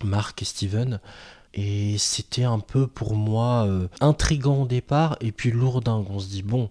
Mark 0.04 0.42
et 0.42 0.44
Steven 0.44 1.00
et 1.54 1.96
c'était 1.98 2.44
un 2.44 2.60
peu 2.60 2.86
pour 2.86 3.14
moi 3.14 3.68
intrigant 4.00 4.62
au 4.62 4.66
départ 4.66 5.16
et 5.20 5.32
puis 5.32 5.50
lourdingue. 5.50 6.06
On 6.08 6.20
se 6.20 6.28
dit 6.28 6.42
bon, 6.42 6.70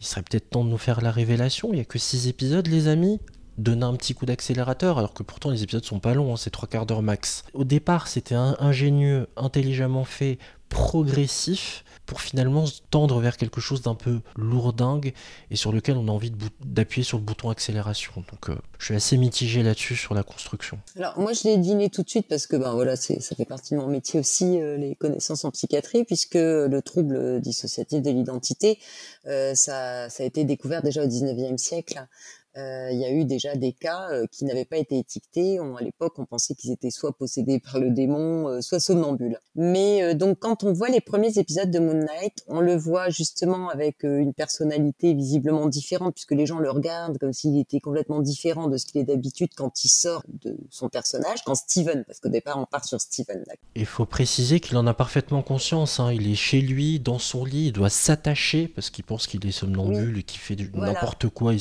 il 0.00 0.06
serait 0.06 0.22
peut-être 0.22 0.50
temps 0.50 0.64
de 0.64 0.70
nous 0.70 0.78
faire 0.78 1.00
la 1.00 1.10
révélation. 1.10 1.68
Il 1.72 1.76
n'y 1.76 1.80
a 1.80 1.84
que 1.84 1.98
6 1.98 2.28
épisodes, 2.28 2.66
les 2.66 2.88
amis. 2.88 3.20
Donner 3.58 3.84
un 3.84 3.94
petit 3.94 4.14
coup 4.14 4.24
d'accélérateur, 4.24 4.98
alors 4.98 5.12
que 5.12 5.22
pourtant 5.22 5.50
les 5.50 5.62
épisodes 5.62 5.84
sont 5.84 6.00
pas 6.00 6.14
longs, 6.14 6.32
hein, 6.32 6.36
c'est 6.38 6.48
trois 6.48 6.66
quarts 6.68 6.86
d'heure 6.86 7.02
max. 7.02 7.44
Au 7.52 7.64
départ, 7.64 8.08
c'était 8.08 8.34
ingénieux, 8.34 9.28
intelligemment 9.36 10.04
fait, 10.04 10.38
progressif, 10.70 11.84
pour 12.10 12.22
finalement 12.22 12.64
tendre 12.90 13.20
vers 13.20 13.36
quelque 13.36 13.60
chose 13.60 13.82
d'un 13.82 13.94
peu 13.94 14.18
lourdingue 14.36 15.12
et 15.52 15.54
sur 15.54 15.70
lequel 15.70 15.96
on 15.96 16.08
a 16.08 16.10
envie 16.10 16.32
d'appuyer 16.64 17.04
sur 17.04 17.18
le 17.18 17.22
bouton 17.22 17.50
accélération. 17.50 18.12
Donc 18.16 18.50
euh, 18.50 18.56
je 18.80 18.86
suis 18.86 18.96
assez 18.96 19.16
mitigé 19.16 19.62
là-dessus 19.62 19.94
sur 19.94 20.12
la 20.12 20.24
construction. 20.24 20.80
Alors 20.96 21.16
moi 21.20 21.32
je 21.34 21.44
l'ai 21.44 21.56
dîné 21.56 21.88
tout 21.88 22.02
de 22.02 22.10
suite 22.10 22.26
parce 22.26 22.48
que 22.48 22.56
ben 22.56 22.72
voilà 22.72 22.96
ça 22.96 23.36
fait 23.36 23.44
partie 23.44 23.74
de 23.74 23.78
mon 23.78 23.86
métier 23.86 24.18
aussi 24.18 24.60
euh, 24.60 24.76
les 24.76 24.96
connaissances 24.96 25.44
en 25.44 25.52
psychiatrie 25.52 26.02
puisque 26.02 26.34
le 26.34 26.80
trouble 26.80 27.40
dissociatif 27.40 28.02
de 28.02 28.10
l'identité 28.10 28.80
euh, 29.28 29.54
ça, 29.54 30.08
ça 30.08 30.24
a 30.24 30.26
été 30.26 30.42
découvert 30.42 30.82
déjà 30.82 31.04
au 31.04 31.06
19e 31.06 31.58
siècle 31.58 32.08
il 32.56 32.98
y 32.98 33.04
a 33.04 33.10
eu 33.10 33.24
déjà 33.24 33.54
des 33.54 33.72
cas 33.72 34.10
euh, 34.10 34.26
qui 34.30 34.44
n'avaient 34.44 34.64
pas 34.64 34.78
été 34.78 34.98
étiquetés. 34.98 35.60
On, 35.60 35.76
à 35.76 35.82
l'époque, 35.82 36.18
on 36.18 36.26
pensait 36.26 36.54
qu'ils 36.54 36.72
étaient 36.72 36.90
soit 36.90 37.12
possédés 37.12 37.60
par 37.60 37.78
le 37.78 37.90
démon, 37.90 38.48
euh, 38.48 38.60
soit 38.60 38.80
somnambules. 38.80 39.38
Mais 39.54 40.14
donc, 40.14 40.38
quand 40.38 40.64
on 40.64 40.72
voit 40.72 40.88
les 40.88 41.00
premiers 41.00 41.38
épisodes 41.38 41.70
de 41.70 41.78
Moon 41.78 41.94
Knight, 41.94 42.42
on 42.48 42.60
le 42.60 42.76
voit 42.76 43.10
justement 43.10 43.68
avec 43.68 44.02
une 44.02 44.32
personnalité 44.32 45.14
visiblement 45.14 45.66
différente, 45.66 46.14
puisque 46.14 46.32
les 46.32 46.46
gens 46.46 46.58
le 46.58 46.70
regardent 46.70 47.18
comme 47.18 47.32
s'il 47.32 47.58
était 47.58 47.80
complètement 47.80 48.20
différent 48.20 48.68
de 48.68 48.76
ce 48.76 48.86
qu'il 48.86 49.00
est 49.00 49.04
d'habitude 49.04 49.50
quand 49.56 49.84
il 49.84 49.88
sort 49.88 50.22
de 50.42 50.56
son 50.70 50.88
personnage, 50.88 51.42
quand 51.44 51.54
Steven, 51.54 52.04
parce 52.04 52.20
qu'au 52.20 52.28
départ, 52.28 52.58
on 52.58 52.66
part 52.66 52.84
sur 52.84 53.00
Steven. 53.00 53.44
Il 53.74 53.86
faut 53.86 54.06
préciser 54.06 54.60
qu'il 54.60 54.76
en 54.76 54.86
a 54.86 54.94
parfaitement 54.94 55.42
conscience. 55.42 56.00
Hein. 56.00 56.12
Il 56.12 56.30
est 56.30 56.36
chez 56.36 56.60
lui, 56.60 57.00
dans 57.00 57.18
son 57.18 57.44
lit, 57.44 57.66
il 57.66 57.72
doit 57.72 57.90
s'attacher 57.90 58.68
parce 58.68 58.90
qu'il 58.90 59.04
pense 59.04 59.26
qu'il 59.26 59.46
est 59.46 59.52
somnambule 59.52 60.18
et 60.18 60.22
qu'il 60.22 60.40
fait 60.40 60.56
n'importe 60.74 61.28
quoi. 61.28 61.54
Il 61.54 61.60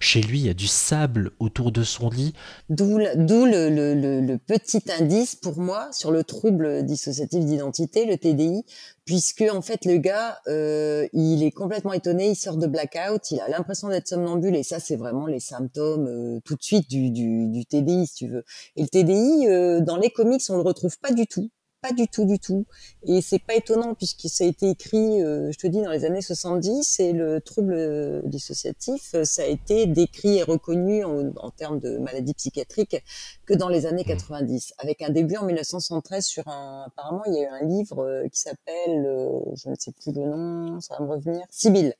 Chez 0.00 0.20
lui, 0.22 0.29
il 0.38 0.46
y 0.46 0.48
a 0.48 0.54
du 0.54 0.66
sable 0.66 1.32
autour 1.38 1.72
de 1.72 1.82
son 1.82 2.10
lit. 2.10 2.34
D'où 2.68 2.98
le, 2.98 4.36
petit 4.36 4.82
indice 4.98 5.36
pour 5.36 5.58
moi 5.58 5.88
sur 5.92 6.10
le 6.10 6.24
trouble 6.24 6.84
dissociatif 6.84 7.44
d'identité, 7.44 8.06
le 8.06 8.16
TDI, 8.16 8.64
puisque 9.04 9.42
en 9.42 9.62
fait 9.62 9.84
le 9.84 9.96
gars, 9.96 10.38
euh, 10.46 11.06
il 11.12 11.42
est 11.42 11.50
complètement 11.50 11.92
étonné, 11.92 12.30
il 12.30 12.36
sort 12.36 12.56
de 12.56 12.66
blackout, 12.66 13.30
il 13.30 13.40
a 13.40 13.48
l'impression 13.48 13.88
d'être 13.88 14.08
somnambule 14.08 14.56
et 14.56 14.62
ça 14.62 14.80
c'est 14.80 14.96
vraiment 14.96 15.26
les 15.26 15.40
symptômes 15.40 16.06
euh, 16.06 16.40
tout 16.44 16.56
de 16.56 16.62
suite 16.62 16.88
du, 16.88 17.64
TDI 17.66 18.06
si 18.06 18.14
tu 18.14 18.28
veux. 18.28 18.44
Et 18.76 18.82
le 18.82 18.88
TDI 18.88 19.48
euh, 19.48 19.80
dans 19.80 19.96
les 19.96 20.10
comics 20.10 20.42
on 20.48 20.56
le 20.56 20.62
retrouve 20.62 20.98
pas 20.98 21.12
du 21.12 21.26
tout 21.26 21.50
pas 21.80 21.92
du 21.92 22.08
tout, 22.08 22.24
du 22.24 22.38
tout. 22.38 22.66
Et 23.02 23.20
c'est 23.20 23.38
pas 23.38 23.54
étonnant 23.54 23.94
puisque 23.94 24.28
ça 24.28 24.44
a 24.44 24.46
été 24.46 24.70
écrit, 24.70 25.22
euh, 25.22 25.50
je 25.52 25.58
te 25.58 25.66
dis, 25.66 25.82
dans 25.82 25.90
les 25.90 26.04
années 26.04 26.22
70 26.22 27.00
et 27.00 27.12
le 27.12 27.40
trouble 27.40 28.22
dissociatif, 28.24 29.14
euh, 29.14 29.24
ça 29.24 29.42
a 29.42 29.46
été 29.46 29.86
décrit 29.86 30.38
et 30.38 30.42
reconnu 30.42 31.04
en, 31.04 31.50
termes 31.50 31.80
de 31.80 31.98
maladie 31.98 32.34
psychiatrique 32.34 32.96
que 33.44 33.54
dans 33.54 33.68
les 33.68 33.86
années 33.86 34.04
90, 34.04 34.70
mmh. 34.70 34.74
avec 34.78 35.02
un 35.02 35.10
début 35.10 35.36
en 35.36 35.44
1973 35.44 36.24
sur 36.24 36.46
un, 36.48 36.84
apparemment 36.86 37.22
il 37.26 37.34
y 37.34 37.38
a 37.38 37.42
eu 37.42 37.46
un 37.46 37.66
livre 37.66 38.04
euh, 38.04 38.28
qui 38.28 38.40
s'appelle, 38.40 39.06
je 39.54 39.68
ne 39.68 39.74
sais 39.76 39.92
plus 39.92 40.12
le 40.12 40.24
nom, 40.24 40.80
ça 40.80 40.96
va 40.98 41.04
me 41.04 41.10
revenir, 41.10 41.44
Sibylle 41.50 41.94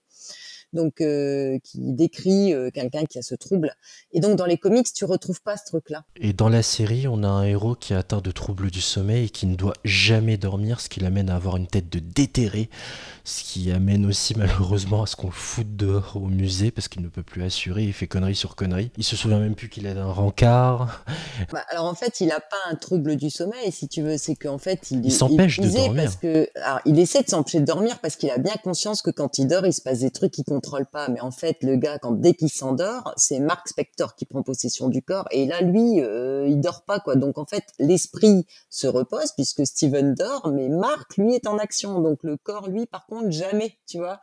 donc 0.72 1.00
euh, 1.00 1.58
qui 1.64 1.78
décrit 1.80 2.52
euh, 2.52 2.70
quelqu'un 2.70 3.04
qui 3.04 3.18
a 3.18 3.22
ce 3.22 3.34
trouble. 3.34 3.74
Et 4.12 4.20
donc 4.20 4.36
dans 4.36 4.46
les 4.46 4.58
comics, 4.58 4.86
tu 4.92 5.04
retrouves 5.04 5.42
pas 5.42 5.56
ce 5.56 5.64
truc-là. 5.66 6.04
Et 6.20 6.32
dans 6.32 6.48
la 6.48 6.62
série, 6.62 7.08
on 7.08 7.22
a 7.22 7.28
un 7.28 7.44
héros 7.44 7.74
qui 7.74 7.92
est 7.92 7.96
atteint 7.96 8.20
de 8.20 8.30
troubles 8.30 8.70
du 8.70 8.80
sommeil 8.80 9.26
et 9.26 9.28
qui 9.30 9.46
ne 9.46 9.56
doit 9.56 9.74
jamais 9.84 10.36
dormir, 10.36 10.80
ce 10.80 10.88
qui 10.88 11.00
l'amène 11.00 11.30
à 11.30 11.36
avoir 11.36 11.56
une 11.56 11.66
tête 11.66 11.88
de 11.90 11.98
déterré, 11.98 12.70
ce 13.24 13.42
qui 13.42 13.70
amène 13.70 14.06
aussi 14.06 14.34
malheureusement 14.38 15.02
à 15.02 15.06
ce 15.06 15.16
qu'on 15.16 15.28
le 15.28 15.32
foute 15.32 15.76
dehors 15.76 16.16
au 16.16 16.26
musée 16.26 16.70
parce 16.70 16.88
qu'il 16.88 17.02
ne 17.02 17.08
peut 17.08 17.22
plus 17.22 17.42
assurer, 17.42 17.84
il 17.84 17.92
fait 17.92 18.06
connerie 18.06 18.34
sur 18.34 18.56
connerie. 18.56 18.90
Il 18.96 19.04
se 19.04 19.16
souvient 19.16 19.38
même 19.38 19.54
plus 19.54 19.68
qu'il 19.68 19.86
a 19.86 19.90
un 19.90 20.12
rencard. 20.12 21.04
Bah, 21.52 21.64
alors 21.70 21.86
en 21.86 21.94
fait, 21.94 22.20
il 22.20 22.30
a 22.30 22.38
pas 22.38 22.56
un 22.70 22.76
trouble 22.76 23.16
du 23.16 23.30
sommeil, 23.30 23.72
si 23.72 23.88
tu 23.88 24.02
veux, 24.02 24.18
c'est 24.18 24.36
qu'en 24.36 24.58
fait, 24.58 24.90
il, 24.90 25.04
Il 25.04 25.12
s'empêche 25.12 25.58
de 25.58 25.68
dormir. 25.68 26.04
Parce 26.04 26.16
que, 26.16 26.48
alors, 26.62 26.80
il 26.84 26.98
essaie 26.98 27.22
de 27.22 27.28
s'empêcher 27.28 27.60
de 27.60 27.64
dormir 27.64 27.98
parce 28.00 28.16
qu'il 28.16 28.30
a 28.30 28.38
bien 28.38 28.54
conscience 28.62 29.02
que 29.02 29.10
quand 29.10 29.38
il 29.38 29.46
dort, 29.46 29.66
il 29.66 29.72
se 29.72 29.82
passe 29.82 30.00
des 30.00 30.10
trucs 30.10 30.32
qu'il 30.32 30.44
contrôle 30.60 30.86
pas. 30.86 31.08
Mais 31.08 31.20
en 31.20 31.30
fait, 31.30 31.56
le 31.62 31.76
gars, 31.76 31.98
quand 31.98 32.12
dès 32.12 32.34
qu'il 32.34 32.50
s'endort, 32.50 33.14
c'est 33.16 33.40
Mark 33.40 33.66
Spector 33.66 34.14
qui 34.14 34.26
prend 34.26 34.42
possession 34.42 34.88
du 34.88 35.02
corps. 35.02 35.26
Et 35.30 35.46
là, 35.46 35.62
lui, 35.62 36.00
euh, 36.00 36.46
il 36.46 36.60
dort 36.60 36.82
pas, 36.82 37.00
quoi. 37.00 37.16
Donc 37.16 37.38
en 37.38 37.46
fait, 37.46 37.64
l'esprit 37.78 38.46
se 38.68 38.86
repose 38.86 39.32
puisque 39.32 39.66
Steven 39.66 40.14
dort, 40.14 40.50
mais 40.52 40.68
Mark, 40.68 41.16
lui, 41.16 41.34
est 41.34 41.46
en 41.46 41.56
action. 41.56 42.00
Donc 42.00 42.18
le 42.22 42.36
corps, 42.36 42.68
lui, 42.68 42.86
par 42.86 43.06
contre, 43.06 43.30
jamais, 43.30 43.78
tu 43.86 43.98
vois. 43.98 44.20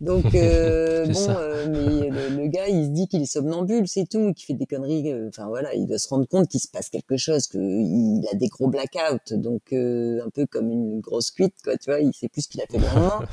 Donc 0.00 0.34
euh, 0.34 1.06
bon, 1.12 1.26
euh, 1.28 1.66
mais 1.70 2.10
le, 2.10 2.36
le 2.36 2.46
gars, 2.48 2.68
il 2.68 2.86
se 2.86 2.90
dit 2.90 3.06
qu'il 3.06 3.22
est 3.22 3.32
somnambule, 3.32 3.86
c'est 3.86 4.06
tout, 4.06 4.32
qu'il 4.34 4.44
fait 4.44 4.54
des 4.54 4.66
conneries. 4.66 5.14
Enfin 5.28 5.46
voilà, 5.46 5.72
il 5.74 5.86
doit 5.86 5.98
se 5.98 6.08
rendre 6.08 6.26
compte 6.26 6.48
qu'il 6.48 6.60
se 6.60 6.68
passe 6.68 6.90
quelque 6.90 7.16
chose, 7.16 7.46
qu'il 7.46 8.26
a 8.30 8.34
des 8.34 8.48
gros 8.48 8.68
blackouts, 8.68 9.36
donc 9.36 9.72
un 9.72 10.30
peu 10.34 10.46
comme 10.46 10.70
une 10.70 11.00
grosse 11.00 11.30
cuite, 11.30 11.54
quoi. 11.62 11.76
Tu 11.78 11.90
vois, 11.90 12.00
il 12.00 12.12
sait 12.12 12.28
plus 12.28 12.42
ce 12.42 12.48
qu'il 12.48 12.60
a 12.60 12.66
fait 12.66 12.78
le 12.78 12.84
lendemain. 12.94 13.24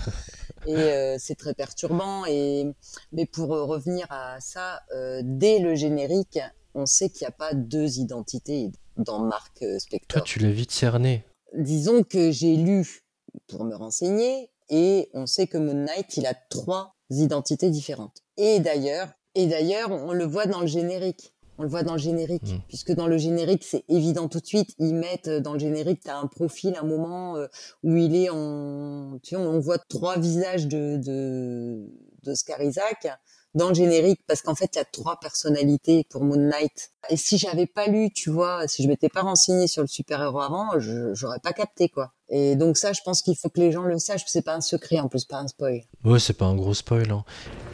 Et 0.66 0.76
euh, 0.76 1.18
c'est 1.20 1.36
très 1.36 1.54
perturbant. 1.54 2.26
Et 2.26 2.66
mais 3.12 3.26
pour 3.26 3.54
euh, 3.54 3.66
revenir 3.66 4.08
à 4.10 4.40
ça, 4.40 4.82
euh, 4.94 5.22
dès 5.24 5.60
le 5.60 5.76
générique, 5.76 6.40
on 6.74 6.86
sait 6.86 7.10
qu'il 7.10 7.26
n'y 7.26 7.30
a 7.30 7.32
pas 7.32 7.54
deux 7.54 8.00
identités 8.00 8.72
dans 8.98 9.20
Mark 9.20 9.62
euh, 9.62 9.80
Spector 9.80 10.22
Toi, 10.22 10.22
tu 10.22 10.40
l'as 10.40 10.52
vite 10.52 10.72
cerné. 10.72 11.26
disons 11.54 12.04
que 12.04 12.32
j'ai 12.32 12.56
lu 12.56 13.02
pour 13.48 13.64
me 13.64 13.76
renseigner 13.76 14.50
et 14.70 15.10
on 15.14 15.26
sait 15.26 15.48
que 15.48 15.58
Moon 15.58 15.86
Knight, 15.86 16.18
il 16.18 16.26
a 16.26 16.34
trois 16.34 16.96
identités 17.10 17.70
différentes. 17.70 18.24
Et 18.38 18.60
d'ailleurs, 18.60 19.10
et 19.36 19.48
d'ailleurs, 19.48 19.92
on 19.92 20.14
le 20.14 20.26
voit 20.26 20.46
dans 20.46 20.62
le 20.62 20.68
générique. 20.68 21.33
On 21.60 21.64
le 21.64 21.70
voit 21.70 21.84
dans 21.84 21.94
le 21.94 22.00
générique, 22.00 22.44
Mm. 22.52 22.60
puisque 22.68 22.92
dans 22.94 23.08
le 23.08 23.18
générique, 23.18 23.64
c'est 23.64 23.84
évident 23.90 24.28
tout 24.28 24.40
de 24.40 24.46
suite. 24.46 24.70
Ils 24.80 24.96
mettent 24.96 25.28
euh, 25.28 25.40
dans 25.40 25.54
le 25.54 25.60
générique, 25.60 26.02
t'as 26.04 26.18
un 26.18 26.28
profil, 26.28 26.76
un 26.82 26.86
moment 26.86 27.36
euh, 27.38 27.48
où 27.84 27.96
il 27.96 28.16
est 28.16 28.30
en, 28.30 29.20
tu 29.22 29.36
vois, 29.36 29.46
on 29.46 29.60
voit 29.60 29.78
trois 29.78 30.18
visages 30.18 30.68
de 30.68 30.98
de 30.98 31.86
d'Oscar 32.24 32.62
Isaac 32.62 33.08
dans 33.54 33.68
le 33.68 33.76
générique, 33.76 34.22
parce 34.28 34.42
qu'en 34.42 34.56
fait, 34.56 34.72
il 34.74 34.78
y 34.80 34.82
a 34.82 34.86
trois 34.86 35.20
personnalités 35.20 36.08
pour 36.10 36.24
Moon 36.24 36.38
Knight. 36.38 36.90
Et 37.10 37.18
si 37.18 37.38
j'avais 37.38 37.68
pas 37.68 37.86
lu, 37.86 38.10
tu 38.12 38.32
vois, 38.32 38.68
si 38.68 38.82
je 38.82 38.88
m'étais 38.88 39.10
pas 39.10 39.22
renseigné 39.22 39.68
sur 39.68 39.84
le 39.84 39.88
super-héros 39.88 40.40
avant, 40.42 40.80
je 40.80 41.14
j'aurais 41.14 41.38
pas 41.40 41.54
capté, 41.54 41.88
quoi. 41.88 42.14
Et 42.30 42.56
donc 42.56 42.78
ça, 42.78 42.94
je 42.94 43.02
pense 43.06 43.22
qu'il 43.22 43.36
faut 43.36 43.50
que 43.50 43.60
les 43.60 43.72
gens 43.72 43.84
le 43.84 44.00
sachent, 44.00 44.24
c'est 44.26 44.42
pas 44.42 44.56
un 44.56 44.62
secret, 44.62 45.00
en 45.00 45.08
plus, 45.08 45.26
pas 45.26 45.38
un 45.38 45.48
spoil. 45.48 45.82
Ouais, 46.04 46.18
c'est 46.18 46.34
pas 46.34 46.46
un 46.46 46.56
gros 46.56 46.74
spoil. 46.74 47.12
Hein. 47.12 47.24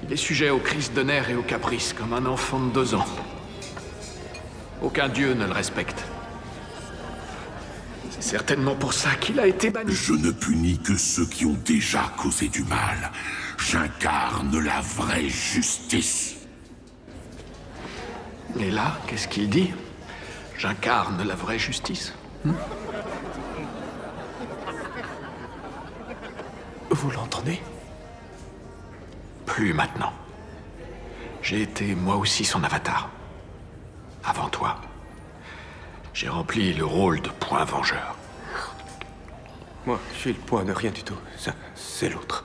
Il 0.03 0.11
est 0.11 0.17
sujet 0.17 0.49
aux 0.49 0.59
crises 0.59 0.91
de 0.93 1.01
nerfs 1.01 1.29
et 1.29 1.35
aux 1.35 1.43
caprices, 1.43 1.93
comme 1.93 2.11
un 2.11 2.25
enfant 2.25 2.59
de 2.65 2.73
deux 2.73 2.93
ans. 2.93 3.05
Aucun 4.81 5.09
dieu 5.09 5.33
ne 5.33 5.45
le 5.45 5.51
respecte. 5.51 6.03
C'est 8.09 8.21
certainement 8.21 8.75
pour 8.75 8.93
ça 8.93 9.15
qu'il 9.15 9.39
a 9.39 9.47
été 9.47 9.69
banni. 9.69 9.91
Je 9.91 10.13
ne 10.13 10.31
punis 10.31 10.79
que 10.79 10.97
ceux 10.97 11.25
qui 11.25 11.45
ont 11.45 11.57
déjà 11.65 12.11
causé 12.17 12.47
du 12.47 12.63
mal. 12.63 13.11
J'incarne 13.57 14.57
la 14.59 14.81
vraie 14.81 15.29
justice. 15.29 16.35
Et 18.59 18.71
là, 18.71 18.97
qu'est-ce 19.07 19.27
qu'il 19.27 19.49
dit? 19.49 19.71
J'incarne 20.57 21.25
la 21.25 21.35
vraie 21.35 21.59
justice. 21.59 22.13
Hmm? 22.43 22.53
Vous 26.89 27.11
l'entendez? 27.11 27.61
Plus 29.45 29.73
maintenant. 29.73 30.13
J'ai 31.41 31.61
été 31.61 31.95
moi 31.95 32.15
aussi 32.17 32.43
son 32.43 32.63
avatar. 32.63 33.09
Avant 34.23 34.49
toi. 34.49 34.79
J'ai 36.13 36.29
rempli 36.29 36.73
le 36.73 36.85
rôle 36.85 37.21
de 37.21 37.29
point 37.29 37.63
vengeur. 37.63 38.15
Moi, 39.85 39.99
je 40.13 40.19
suis 40.19 40.33
le 40.33 40.39
point 40.39 40.63
de 40.63 40.71
rien 40.73 40.91
du 40.91 41.03
tout. 41.03 41.17
Ça, 41.37 41.53
c'est 41.75 42.09
l'autre. 42.09 42.43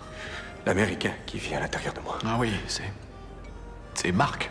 L'américain 0.67 1.13
qui 1.27 1.39
vit 1.39 1.55
à 1.55 1.61
l'intérieur 1.61 1.93
de 1.95 2.01
moi. 2.01 2.19
Ah 2.25 2.37
oui, 2.39 2.53
c'est. 2.69 2.93
C'est 3.95 4.13
Marc. 4.13 4.51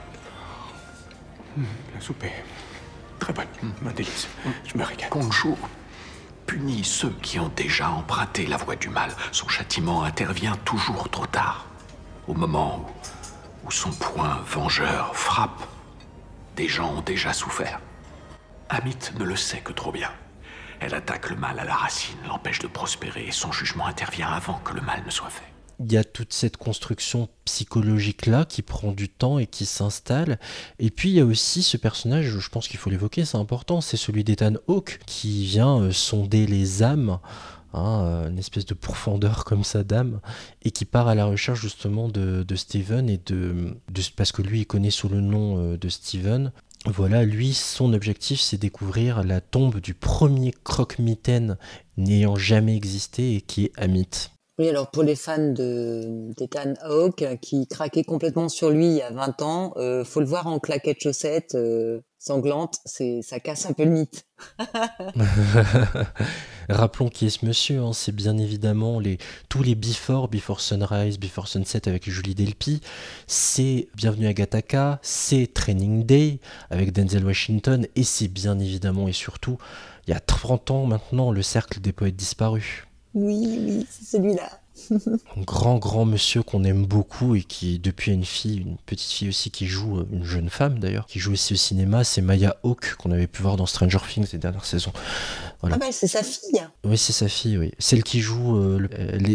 La 1.58 2.02
soupe 2.02 2.24
est 2.24 2.44
très 3.20 3.34
bonne. 3.34 3.48
Un 3.86 3.92
délice. 3.92 4.28
Je 4.66 4.78
me 4.78 4.84
régale. 4.84 5.10
Konjo 5.10 5.58
punit 6.46 6.84
ceux 6.84 7.14
qui 7.22 7.40
ont 7.40 7.52
déjà 7.56 7.90
emprunté 7.90 8.46
la 8.46 8.58
voie 8.58 8.76
du 8.76 8.90
mal. 8.90 9.12
Son 9.32 9.48
châtiment 9.48 10.04
intervient 10.04 10.58
toujours 10.66 11.10
trop 11.10 11.26
tard. 11.26 11.66
Au 12.28 12.34
moment 12.34 12.86
où, 13.64 13.68
où 13.68 13.72
son 13.72 13.92
point 13.92 14.40
vengeur 14.48 15.16
frappe, 15.16 15.64
des 16.56 16.68
gens 16.68 16.96
ont 16.96 17.02
déjà 17.02 17.34
souffert. 17.34 17.80
Amit 18.70 19.12
ne 19.18 19.24
le 19.24 19.36
sait 19.36 19.60
que 19.60 19.74
trop 19.74 19.92
bien. 19.92 20.12
Elle 20.80 20.94
attaque 20.96 21.30
le 21.30 21.36
mal 21.36 21.60
à 21.60 21.64
la 21.64 21.76
racine, 21.76 22.18
l'empêche 22.28 22.60
de 22.60 22.68
prospérer 22.68 23.26
et 23.28 23.32
son 23.32 23.52
jugement 23.52 23.86
intervient 23.86 24.28
avant 24.28 24.60
que 24.60 24.74
le 24.74 24.82
mal 24.82 25.04
ne 25.06 25.12
soit 25.12 25.30
fait. 25.30 25.44
il 25.80 25.92
y 25.92 25.98
a 25.98 26.04
toute 26.04 26.34
cette 26.34 26.58
construction 26.58 27.30
psychologique 27.46 28.26
là 28.26 28.46
qui 28.46 28.62
prend 28.62 28.92
du 28.92 29.10
temps 29.10 29.40
et 29.40 29.48
qui 29.48 29.66
s'installe. 29.66 30.40
Et 30.80 30.92
puis 30.92 31.10
il 31.10 31.16
y 31.16 31.20
a 31.20 31.26
aussi 31.26 31.64
ce 31.64 31.78
personnage, 31.78 32.38
je 32.40 32.50
pense 32.50 32.68
qu'il 32.68 32.80
faut 32.80 32.90
l'évoquer, 32.90 33.26
c'est 33.26 33.38
important, 33.38 33.82
c'est 33.82 33.98
celui 33.98 34.24
d'Ethan 34.24 34.54
Hawke 34.68 35.00
qui 35.06 35.46
vient 35.46 35.80
euh, 35.82 35.92
sonder 35.92 36.46
les 36.46 36.84
âmes. 36.84 37.20
Hein, 37.74 38.04
euh, 38.06 38.30
une 38.30 38.40
espèce 38.40 38.66
de 38.66 38.74
profondeur 38.74 39.46
comme 39.46 39.64
ça 39.64 39.84
d'âme, 39.84 40.20
et 40.64 40.72
qui 40.72 40.86
part 40.86 41.08
à 41.08 41.16
la 41.16 41.26
recherche 41.26 41.62
justement 41.62 42.10
de, 42.10 42.44
de 42.44 42.56
Steven, 42.56 43.10
et 43.10 43.20
de, 43.26 43.78
parce 44.16 44.32
que 44.32 44.42
lui 44.42 44.62
il 44.62 44.66
connaît 44.66 44.92
sous 44.92 45.10
le 45.10 45.22
nom 45.22 45.58
euh, 45.58 45.78
de 45.78 45.90
Steven. 45.90 46.52
Voilà, 46.86 47.24
lui, 47.24 47.54
son 47.54 47.94
objectif, 47.94 48.42
c'est 48.42 48.58
découvrir 48.58 49.24
la 49.24 49.40
tombe 49.40 49.80
du 49.80 49.94
premier 49.94 50.54
croque-mitaine 50.66 51.58
n'ayant 51.96 52.36
jamais 52.36 52.76
existé 52.76 53.36
et 53.36 53.42
qui 53.42 53.66
est 53.66 53.72
Amit. 53.78 54.33
Oui, 54.60 54.70
alors 54.70 54.92
pour 54.92 55.02
les 55.02 55.16
fans 55.16 55.52
de 55.52 56.32
d'Ethan 56.38 56.76
Hawke 56.84 57.26
qui 57.42 57.66
craquaient 57.66 58.04
complètement 58.04 58.50
sur 58.50 58.70
lui 58.70 58.86
il 58.86 58.94
y 58.98 59.02
a 59.02 59.10
20 59.10 59.42
ans, 59.42 59.74
euh, 59.78 60.06
faut 60.06 60.20
le 60.20 60.28
voir 60.28 60.46
en 60.46 60.60
claquettes 60.60 61.02
chaussettes 61.02 61.56
euh, 61.56 62.02
sanglantes, 62.20 62.78
c'est 62.86 63.22
ça 63.24 63.40
casse 63.40 63.66
un 63.66 63.74
peu 63.74 63.84
le 63.84 63.90
mythe. 63.90 64.28
Rappelons 66.70 67.10
qui 67.10 67.26
est 67.26 67.30
ce 67.32 67.48
monsieur, 67.48 67.80
hein, 67.80 67.94
c'est 67.94 68.12
bien 68.12 68.38
évidemment 68.38 69.00
les, 69.00 69.18
tous 69.50 69.64
les 69.64 69.74
Before, 69.74 70.28
Before 70.28 70.62
Sunrise, 70.62 71.18
Before 71.20 71.48
Sunset 71.48 71.88
avec 71.88 72.08
Julie 72.08 72.36
Delpy, 72.36 72.80
c'est 73.26 73.88
Bienvenue 73.96 74.28
à 74.28 74.34
Gattaca, 74.34 75.00
c'est 75.02 75.52
Training 75.52 76.06
Day 76.06 76.40
avec 76.70 76.92
Denzel 76.92 77.26
Washington, 77.26 77.88
et 77.96 78.04
c'est 78.04 78.28
bien 78.28 78.60
évidemment 78.60 79.08
et 79.08 79.14
surtout, 79.14 79.58
il 80.06 80.12
y 80.12 80.14
a 80.14 80.20
30 80.20 80.70
ans 80.70 80.86
maintenant, 80.86 81.32
le 81.32 81.42
Cercle 81.42 81.80
des 81.80 81.92
Poètes 81.92 82.16
Disparus. 82.16 82.86
Oui, 83.16 83.60
oui, 83.66 83.88
c'est 83.90 84.18
celui-là. 84.18 84.50
Un 85.38 85.42
grand, 85.42 85.78
grand 85.78 86.04
monsieur 86.04 86.42
qu'on 86.42 86.64
aime 86.64 86.86
beaucoup 86.86 87.36
et 87.36 87.44
qui, 87.44 87.78
depuis, 87.78 88.10
a 88.10 88.14
une 88.16 88.26
fille, 88.26 88.58
une 88.58 88.78
petite 88.86 89.12
fille 89.12 89.30
aussi 89.30 89.52
qui 89.52 89.68
joue, 89.68 90.00
euh, 90.00 90.08
une 90.12 90.24
jeune 90.26 90.50
femme 90.50 90.80
d'ailleurs, 90.80 91.06
qui 91.06 91.20
joue 91.20 91.34
aussi 91.34 91.54
au 91.54 91.56
cinéma, 91.56 92.04
c'est 92.04 92.22
Maya 92.22 92.58
Hawke 92.64 92.96
qu'on 92.96 93.12
avait 93.12 93.28
pu 93.28 93.44
voir 93.44 93.56
dans 93.56 93.68
Stranger 93.68 94.00
Things 94.10 94.26
ces 94.26 94.40
dernières 94.40 94.66
saisons. 94.66 94.92
Voilà. 95.62 95.76
Ah 95.76 95.80
bah 95.80 95.92
c'est 95.92 96.08
sa 96.08 96.24
fille. 96.24 96.62
Oui, 96.84 96.98
c'est 96.98 97.14
sa 97.14 97.28
fille, 97.28 97.58
oui. 97.58 97.72
Celle 97.78 98.04
qui 98.04 98.20
joue. 98.20 98.58
euh, 98.58 98.88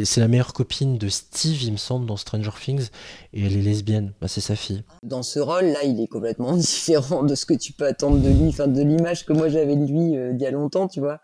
c'est 0.04 0.20
la 0.20 0.28
meilleure 0.28 0.52
copine 0.52 0.98
de 0.98 1.08
Steve, 1.08 1.62
il 1.62 1.72
me 1.72 1.76
semble, 1.78 2.04
dans 2.04 2.16
Stranger 2.16 2.50
Things. 2.60 2.88
Et 3.32 3.46
elle 3.46 3.56
est 3.56 3.62
lesbienne. 3.62 4.12
Bah, 4.20 4.26
c'est 4.28 4.40
sa 4.40 4.56
fille. 4.56 4.82
Dans 5.04 5.22
ce 5.22 5.38
rôle-là, 5.38 5.84
il 5.84 6.00
est 6.00 6.08
complètement 6.08 6.52
différent 6.56 7.22
de 7.22 7.34
ce 7.36 7.46
que 7.46 7.54
tu 7.54 7.72
peux 7.72 7.86
attendre 7.86 8.18
de 8.18 8.28
lui, 8.28 8.48
enfin 8.48 8.66
de 8.66 8.82
l'image 8.82 9.24
que 9.24 9.32
moi 9.32 9.48
j'avais 9.48 9.76
de 9.76 9.86
lui 9.86 10.16
euh, 10.16 10.32
il 10.34 10.40
y 10.40 10.46
a 10.46 10.50
longtemps, 10.50 10.88
tu 10.88 10.98
vois. 11.00 11.20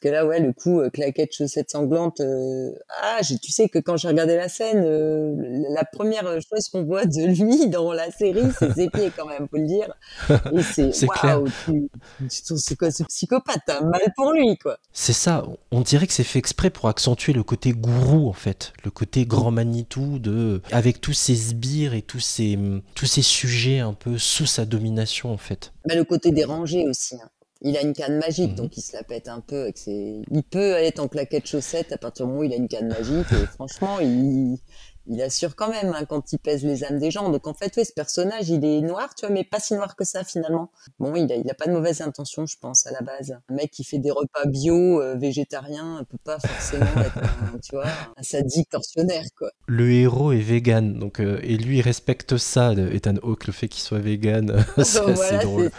Parce 0.00 0.12
que 0.12 0.14
là, 0.14 0.24
ouais, 0.26 0.38
le 0.38 0.52
coup, 0.52 0.78
euh, 0.80 0.90
claquette, 0.90 1.32
chaussettes 1.32 1.70
sanglantes. 1.70 2.20
euh, 2.20 2.70
Ah, 3.02 3.18
j'ai- 3.22 3.38
tu 3.38 3.50
sais 3.50 3.68
que 3.68 3.80
quand 3.80 3.96
j'ai 3.96 4.06
regardé 4.06 4.36
la 4.36 4.48
scène, 4.48 4.84
euh, 4.84 5.34
la 5.74 5.84
première 5.84 6.22
chose 6.40 6.68
qu'on 6.70 6.84
voit 6.84 7.04
de 7.04 7.26
lui 7.26 7.68
dans 7.68 7.92
la 7.92 8.08
série, 8.12 8.44
c'est 8.58 8.72
ses 8.74 8.88
pieds 8.90 9.10
quand 9.16 9.26
même, 9.26 9.48
faut 9.50 9.56
le 9.56 9.66
dire. 9.66 9.92
Et 10.52 10.62
c'est 10.62 10.90
waouh, 11.24 11.48
tu, 11.64 11.88
tu 12.28 12.56
c'est 12.58 12.76
quoi 12.76 12.92
ce 12.92 13.02
psychopathe 13.04 13.58
T'as 13.66 13.80
mal 13.80 14.02
pour 14.14 14.32
lui, 14.32 14.56
quoi. 14.58 14.78
C'est 14.92 15.12
ça. 15.12 15.44
On 15.72 15.80
dirait 15.80 16.06
que 16.06 16.12
c'est 16.12 16.22
fait 16.22 16.38
exprès 16.38 16.70
pour 16.70 16.88
accentuer 16.88 17.32
le 17.32 17.42
côté 17.42 17.72
gourou, 17.72 18.28
en 18.28 18.32
fait. 18.32 18.72
Le 18.84 18.92
côté 18.92 19.26
grand 19.26 19.50
Manitou, 19.50 20.20
de... 20.20 20.62
avec 20.70 21.00
tous 21.00 21.12
ces 21.12 21.34
sbires 21.34 21.94
et 21.94 22.02
tous 22.02 22.20
ces, 22.20 22.56
tous 22.94 23.06
ces 23.06 23.22
sujets 23.22 23.80
un 23.80 23.94
peu 23.94 24.16
sous 24.16 24.46
sa 24.46 24.64
domination, 24.64 25.32
en 25.32 25.38
fait. 25.38 25.72
Mais 25.88 25.96
le 25.96 26.04
côté 26.04 26.30
dérangé 26.30 26.86
aussi. 26.86 27.16
hein. 27.16 27.28
Il 27.60 27.76
a 27.76 27.82
une 27.82 27.92
canne 27.92 28.18
magique, 28.18 28.50
Mhm. 28.50 28.56
donc 28.56 28.76
il 28.76 28.82
se 28.82 28.96
la 28.96 29.02
pète 29.02 29.28
un 29.28 29.40
peu. 29.40 29.72
Il 29.86 30.42
peut 30.50 30.72
être 30.74 31.00
en 31.00 31.08
claquette 31.08 31.46
chaussettes 31.46 31.92
à 31.92 31.98
partir 31.98 32.26
du 32.26 32.30
moment 32.30 32.42
où 32.42 32.44
il 32.44 32.52
a 32.52 32.56
une 32.56 32.68
canne 32.68 32.88
magique. 32.88 33.30
Et 33.32 33.46
franchement, 33.46 33.98
il... 34.00 34.58
il 35.10 35.22
assure 35.22 35.56
quand 35.56 35.70
même 35.70 35.94
hein, 35.96 36.04
quand 36.06 36.32
il 36.32 36.38
pèse 36.38 36.62
les 36.64 36.84
âmes 36.84 36.98
des 36.98 37.10
gens. 37.10 37.30
Donc 37.30 37.46
en 37.46 37.54
fait, 37.54 37.72
oui, 37.78 37.84
ce 37.84 37.92
personnage, 37.92 38.50
il 38.50 38.62
est 38.64 38.80
noir, 38.82 39.14
tu 39.14 39.24
vois, 39.26 39.34
mais 39.34 39.42
pas 39.42 39.58
si 39.58 39.74
noir 39.74 39.96
que 39.96 40.04
ça 40.04 40.22
finalement. 40.22 40.70
Bon, 41.00 41.14
il 41.16 41.32
a, 41.32 41.36
il 41.36 41.50
a 41.50 41.54
pas 41.54 41.66
de 41.66 41.72
mauvaise 41.72 42.00
intention, 42.02 42.44
je 42.46 42.56
pense, 42.60 42.86
à 42.86 42.92
la 42.92 43.00
base. 43.00 43.32
Un 43.48 43.54
mec 43.54 43.70
qui 43.70 43.84
fait 43.84 43.98
des 43.98 44.10
repas 44.10 44.44
bio, 44.46 45.00
euh, 45.00 45.16
végétarien, 45.16 46.04
peut 46.10 46.18
pas 46.22 46.38
forcément 46.38 46.84
être, 47.00 47.16
un, 47.18 47.58
tu 47.58 47.74
vois, 47.74 47.86
un 48.18 48.22
sadique 48.22 48.68
tortionnaire, 48.68 49.24
quoi. 49.36 49.50
Le 49.66 49.90
héros 49.90 50.30
est 50.32 50.40
vegan, 50.40 50.98
donc 50.98 51.20
euh, 51.20 51.40
et 51.42 51.56
lui 51.56 51.78
il 51.78 51.82
respecte 51.82 52.36
ça, 52.36 52.72
Ethan 52.74 53.14
Hawke, 53.22 53.46
le 53.46 53.52
fait 53.54 53.68
qu'il 53.68 53.82
soit 53.82 53.98
vegan, 54.00 54.62
c'est 54.76 55.00
assez 55.00 55.12
Voilà, 55.14 55.38
drôle. 55.42 55.70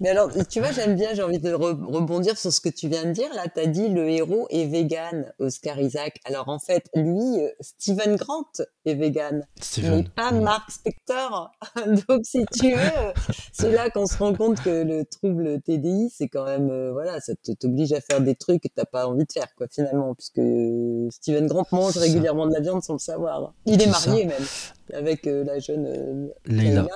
Mais 0.00 0.08
alors, 0.10 0.30
tu 0.48 0.60
vois, 0.60 0.72
j'aime 0.72 0.94
bien, 0.96 1.14
j'ai 1.14 1.22
envie 1.22 1.38
de 1.38 1.52
re- 1.52 1.84
rebondir 1.84 2.36
sur 2.38 2.52
ce 2.52 2.60
que 2.60 2.68
tu 2.68 2.88
viens 2.88 3.04
de 3.04 3.12
dire. 3.12 3.32
Là, 3.34 3.44
tu 3.52 3.60
as 3.60 3.66
dit 3.66 3.88
le 3.88 4.08
héros 4.08 4.46
est 4.50 4.66
vegan, 4.66 5.32
Oscar 5.38 5.78
Isaac. 5.80 6.20
Alors, 6.24 6.48
en 6.48 6.58
fait, 6.58 6.84
lui, 6.94 7.40
euh, 7.42 7.48
Steven 7.60 8.16
Grant 8.16 8.44
est 8.84 8.94
vegan, 8.94 9.46
Steven. 9.60 9.96
mais 9.96 10.04
pas 10.14 10.30
Mark 10.32 10.70
Spector. 10.70 11.52
Donc, 12.08 12.20
si 12.24 12.44
tu 12.58 12.72
veux, 12.72 12.78
euh, 12.80 13.12
c'est 13.52 13.70
là 13.70 13.90
qu'on 13.90 14.06
se 14.06 14.16
rend 14.18 14.34
compte 14.34 14.60
que 14.62 14.82
le 14.82 15.04
trouble 15.04 15.60
TDI, 15.62 16.10
c'est 16.16 16.28
quand 16.28 16.44
même, 16.44 16.70
euh, 16.70 16.92
voilà, 16.92 17.20
ça 17.20 17.34
te- 17.42 17.52
t'oblige 17.52 17.92
à 17.92 18.00
faire 18.00 18.20
des 18.20 18.34
trucs 18.34 18.62
que 18.62 18.68
t'as 18.74 18.84
pas 18.84 19.06
envie 19.06 19.24
de 19.24 19.32
faire, 19.32 19.48
quoi, 19.56 19.66
finalement, 19.70 20.14
puisque 20.14 20.38
euh, 20.38 21.08
Steven 21.10 21.46
Grant 21.46 21.66
mange 21.72 21.96
régulièrement 21.96 22.46
de 22.46 22.52
la 22.54 22.60
viande 22.60 22.82
sans 22.82 22.94
le 22.94 22.98
savoir. 22.98 23.54
Il 23.66 23.80
est 23.80 23.86
marié 23.86 24.24
même 24.26 24.44
avec 24.92 25.26
euh, 25.26 25.44
la 25.44 25.58
jeune 25.58 26.30
Leila. 26.46 26.86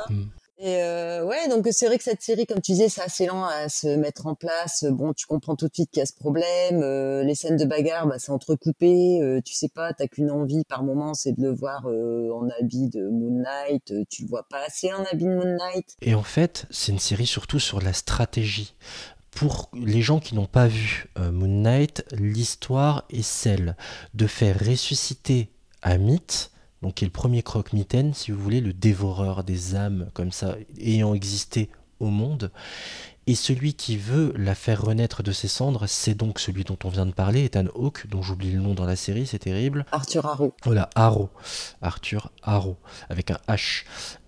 Et 0.59 0.83
euh, 0.83 1.23
ouais, 1.23 1.49
donc 1.49 1.69
c'est 1.71 1.87
vrai 1.87 1.99
que 1.99 2.05
cette 2.05 2.23
série, 2.23 2.47
comme 2.47 2.63
tu 2.63 2.73
disais, 2.73 2.89
c'est 2.89 3.03
assez 3.03 3.27
lent 3.27 3.45
à 3.45 3.69
se 3.69 3.89
mettre 3.89 4.27
en 4.27 4.35
place. 4.35 4.85
Bon, 4.89 5.13
tu 5.13 5.27
comprends 5.27 5.55
tout 5.55 5.69
de 5.69 5.75
suite 5.75 5.91
qu'il 5.91 6.01
y 6.01 6.03
a 6.03 6.07
ce 6.07 6.15
problème. 6.15 6.83
Euh, 6.83 7.23
les 7.25 7.35
scènes 7.35 7.59
de 7.59 7.67
bagarre, 7.67 8.07
bah, 8.07 8.19
c'est 8.19 8.33
entrecoupé. 8.33 9.21
Euh, 9.21 9.43
tu 9.45 9.55
sais 9.55 9.69
pas, 9.69 9.93
t'as 9.93 10.07
qu'une 10.07 10.31
envie 10.31 10.65
par 10.65 10.83
moment, 10.83 11.13
c'est 11.13 11.33
de 11.33 11.43
le 11.43 11.55
voir 11.55 11.87
euh, 11.87 12.31
en 12.33 12.49
habit 12.59 12.89
de 12.89 13.07
Moon 13.07 13.43
Knight. 13.43 13.91
Euh, 13.91 14.05
tu 14.09 14.23
le 14.23 14.29
vois 14.29 14.47
pas 14.49 14.65
assez 14.67 14.91
en 14.95 15.05
habit 15.05 15.27
de 15.27 15.35
Moon 15.35 15.57
Knight. 15.59 15.95
Et 16.01 16.15
en 16.15 16.23
fait, 16.23 16.65
c'est 16.71 16.93
une 16.93 16.99
série 16.99 17.27
surtout 17.27 17.59
sur 17.59 17.83
la 17.83 17.93
stratégie. 17.93 18.75
Pour 19.33 19.71
les 19.75 20.01
gens 20.01 20.21
qui 20.21 20.35
n'ont 20.35 20.47
pas 20.47 20.69
vu 20.69 21.11
euh, 21.19 21.31
Moon 21.31 21.49
Knight, 21.49 22.03
l'histoire 22.13 23.05
est 23.11 23.21
celle 23.21 23.77
de 24.15 24.27
faire 24.27 24.59
ressusciter 24.59 25.51
Amit, 25.83 26.51
donc 26.87 26.95
qui 26.95 27.05
est 27.05 27.09
le 27.09 27.13
premier 27.13 27.43
croque-mitaine, 27.43 28.15
si 28.15 28.31
vous 28.31 28.41
voulez, 28.41 28.61
le 28.61 28.73
dévoreur 28.73 29.43
des 29.43 29.75
âmes, 29.75 30.09
comme 30.15 30.31
ça, 30.31 30.55
ayant 30.79 31.15
existé 31.15 31.69
au 31.99 32.07
monde. 32.07 32.53
Et 33.27 33.35
celui 33.35 33.75
qui 33.75 33.97
veut 33.97 34.33
la 34.37 34.55
faire 34.55 34.83
renaître 34.83 35.25
de 35.25 35.33
ses 35.33 35.49
cendres, 35.49 35.89
c'est 35.89 36.15
donc 36.15 36.39
celui 36.39 36.63
dont 36.63 36.79
on 36.85 36.89
vient 36.89 37.07
de 37.07 37.11
parler, 37.11 37.45
Ethan 37.45 37.65
Hawke, 37.75 38.07
dont 38.07 38.23
j'oublie 38.23 38.53
le 38.53 38.61
nom 38.61 38.75
dans 38.75 38.85
la 38.85 38.95
série, 38.95 39.27
c'est 39.27 39.41
terrible. 39.41 39.85
Arthur 39.91 40.27
Harrow. 40.27 40.55
Voilà, 40.63 40.89
Harrow, 40.95 41.29
Arthur 41.83 42.31
Harrow, 42.45 42.77
avec 43.11 43.33
un 43.33 43.39
H. 43.49 43.83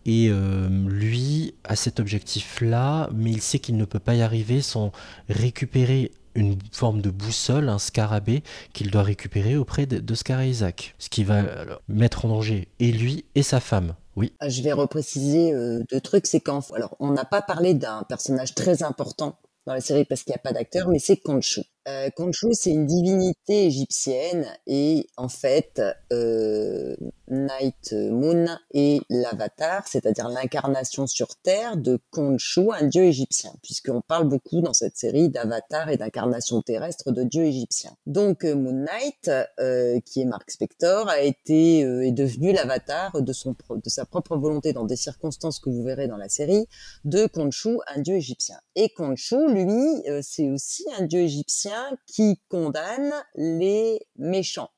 Et 0.04 0.26
euh, 0.28 0.68
lui 0.88 1.54
a 1.62 1.76
cet 1.76 2.00
objectif-là, 2.00 3.08
mais 3.14 3.30
il 3.30 3.40
sait 3.40 3.60
qu'il 3.60 3.76
ne 3.76 3.84
peut 3.84 4.00
pas 4.00 4.16
y 4.16 4.22
arriver 4.22 4.62
sans 4.62 4.90
récupérer 5.28 6.10
une 6.38 6.56
forme 6.72 7.00
de 7.02 7.10
boussole, 7.10 7.68
un 7.68 7.78
scarabée, 7.78 8.42
qu'il 8.72 8.90
doit 8.90 9.02
récupérer 9.02 9.56
auprès 9.56 9.86
de- 9.86 9.98
d'Oscar 9.98 10.42
Isaac. 10.44 10.94
Ce 10.98 11.08
qui 11.08 11.24
va 11.24 11.40
euh, 11.40 11.76
mettre 11.88 12.24
en 12.24 12.28
danger 12.28 12.68
et 12.80 12.92
lui 12.92 13.24
et 13.34 13.42
sa 13.42 13.60
femme. 13.60 13.94
Oui, 14.16 14.32
Ah, 14.40 14.48
Je 14.48 14.62
vais 14.62 14.72
repréciser 14.72 15.52
euh, 15.52 15.82
deux 15.90 16.00
trucs. 16.00 16.26
C'est 16.26 16.40
qu'en 16.40 16.60
alors 16.74 16.96
on 17.00 17.10
n'a 17.12 17.24
pas 17.24 17.42
parlé 17.42 17.74
d'un 17.74 18.02
personnage 18.08 18.54
très 18.54 18.82
important 18.82 19.38
dans 19.66 19.74
la 19.74 19.80
série 19.80 20.04
parce 20.04 20.22
qu'il 20.22 20.32
n'y 20.32 20.36
a 20.36 20.42
pas 20.42 20.52
d'acteur, 20.52 20.88
mais 20.88 20.98
c'est 20.98 21.16
Khonshu. 21.18 21.60
Euh, 21.88 22.10
c'est 22.52 22.70
une 22.70 22.86
divinité 22.86 23.66
égyptienne 23.66 24.46
et 24.66 25.06
en 25.16 25.28
fait, 25.28 25.80
euh, 26.12 26.94
Night 27.30 27.92
Moon 27.92 28.46
est 28.72 29.00
l'avatar, 29.08 29.86
c'est-à-dire 29.86 30.28
l'incarnation 30.28 31.06
sur 31.06 31.36
Terre 31.36 31.76
de 31.76 31.98
Khonshu, 32.10 32.68
un 32.72 32.86
dieu 32.86 33.04
égyptien, 33.04 33.52
puisqu'on 33.62 34.00
parle 34.00 34.28
beaucoup 34.28 34.60
dans 34.60 34.72
cette 34.72 34.96
série 34.96 35.28
d'avatar 35.28 35.88
et 35.88 35.96
d'incarnation 35.96 36.62
terrestre 36.62 37.12
de 37.12 37.22
dieux 37.22 37.44
égyptiens. 37.44 37.92
Donc 38.06 38.44
euh, 38.44 38.54
Moon 38.54 38.84
Knight, 38.84 39.30
euh, 39.60 40.00
qui 40.04 40.22
est 40.22 40.24
Mark 40.24 40.50
Spector, 40.50 41.08
a 41.08 41.20
été 41.20 41.84
euh, 41.84 42.06
est 42.06 42.12
devenu 42.12 42.52
l'avatar 42.52 43.20
de 43.22 43.32
de 43.32 43.88
sa 43.88 44.04
propre 44.04 44.36
volonté 44.36 44.72
dans 44.72 44.84
des 44.84 44.96
circonstances 44.96 45.60
que 45.60 45.70
vous 45.70 45.82
verrez 45.82 46.08
dans 46.08 46.16
la 46.16 46.28
série 46.28 46.66
de 47.04 47.26
Khonshu, 47.26 47.76
un 47.94 48.00
dieu 48.00 48.16
égyptien. 48.16 48.56
Et 48.74 48.88
Khonshu, 48.90 49.52
lui, 49.52 50.02
c'est 50.22 50.50
aussi 50.50 50.84
un 50.98 51.04
dieu 51.04 51.20
égyptien 51.20 51.77
qui 52.06 52.40
condamne 52.48 53.12
les 53.34 54.00
méchants. 54.16 54.70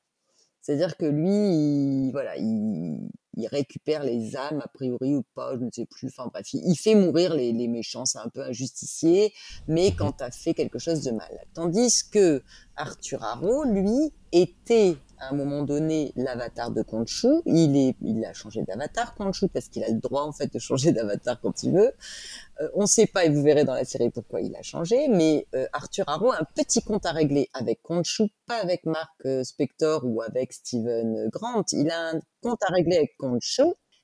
C'est-à-dire 0.61 0.95
que 0.95 1.05
lui, 1.05 1.29
il, 1.31 2.11
voilà, 2.11 2.37
il, 2.37 3.09
récupère 3.47 4.03
les 4.03 4.35
âmes 4.35 4.61
a 4.63 4.67
priori 4.67 5.15
ou 5.15 5.23
pas, 5.33 5.55
je 5.57 5.63
ne 5.63 5.71
sais 5.71 5.87
plus. 5.87 6.09
Enfin 6.09 6.29
bref, 6.31 6.53
il, 6.53 6.61
il 6.69 6.75
fait 6.75 6.93
mourir 6.93 7.33
les, 7.33 7.67
méchants. 7.67 8.05
C'est 8.05 8.19
un 8.19 8.29
peu 8.29 8.41
un 8.41 8.51
justicier, 8.51 9.33
mais 9.67 9.95
quand 9.95 10.13
tu 10.13 10.23
as 10.23 10.31
fait 10.31 10.53
quelque 10.53 10.77
chose 10.77 11.01
de 11.01 11.11
mal. 11.11 11.39
Tandis 11.55 12.03
que 12.11 12.43
Arthur 12.75 13.23
Harrow, 13.23 13.63
lui, 13.63 14.13
était 14.31 14.95
à 15.21 15.29
un 15.29 15.35
moment 15.35 15.63
donné 15.63 16.11
l'avatar 16.15 16.71
de 16.71 16.81
Khonshu. 16.81 17.27
Il 17.45 17.77
est, 17.77 17.95
il 18.01 18.25
a 18.25 18.33
changé 18.33 18.63
d'avatar 18.63 19.15
Khonshu 19.15 19.47
parce 19.47 19.69
qu'il 19.69 19.83
a 19.83 19.89
le 19.89 19.99
droit 19.99 20.23
en 20.23 20.33
fait 20.33 20.51
de 20.53 20.59
changer 20.59 20.91
d'avatar 20.91 21.39
quand 21.39 21.63
il 21.63 21.71
veut. 21.73 21.93
Euh, 22.59 22.69
on 22.75 22.81
ne 22.81 22.87
sait 22.87 23.07
pas, 23.07 23.25
et 23.25 23.29
vous 23.29 23.41
verrez 23.41 23.63
dans 23.63 23.75
la 23.75 23.85
série 23.85 24.09
pourquoi 24.09 24.41
il 24.41 24.55
a 24.55 24.61
changé, 24.61 25.07
mais 25.07 25.47
euh, 25.55 25.67
Arthur 25.73 26.05
Harrow 26.09 26.31
a 26.31 26.41
un 26.41 26.47
petit 26.55 26.81
compte 26.81 27.05
à 27.05 27.11
régler 27.11 27.49
avec 27.53 27.81
Khonshu, 27.81 28.23
pas 28.47 28.57
avec 28.57 28.85
Mark 28.85 29.11
euh, 29.25 29.43
Spector 29.43 30.01
ou 30.03 30.21
avec 30.21 30.53
Steven 30.53 31.29
Grant. 31.29 31.63
Il 31.71 31.89
a 31.91 32.09
un 32.09 32.19
compte 32.41 32.61
à 32.67 32.73
régler 32.73 32.97
avec 32.97 33.15
Khonshu. 33.17 33.63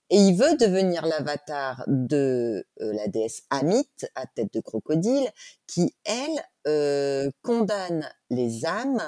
Et 0.10 0.18
il 0.18 0.38
veut 0.38 0.56
devenir 0.56 1.06
l'avatar 1.06 1.84
de 1.88 2.66
euh, 2.82 2.94
la 2.94 3.08
déesse 3.10 3.44
Amit, 3.50 3.90
à 4.16 4.26
tête 4.26 4.54
de 4.54 4.62
crocodile, 4.62 5.30
qui, 5.68 5.94
elle, 6.06 6.42
euh, 6.66 7.30
condamne 7.42 8.10
les 8.30 8.66
âmes 8.66 9.02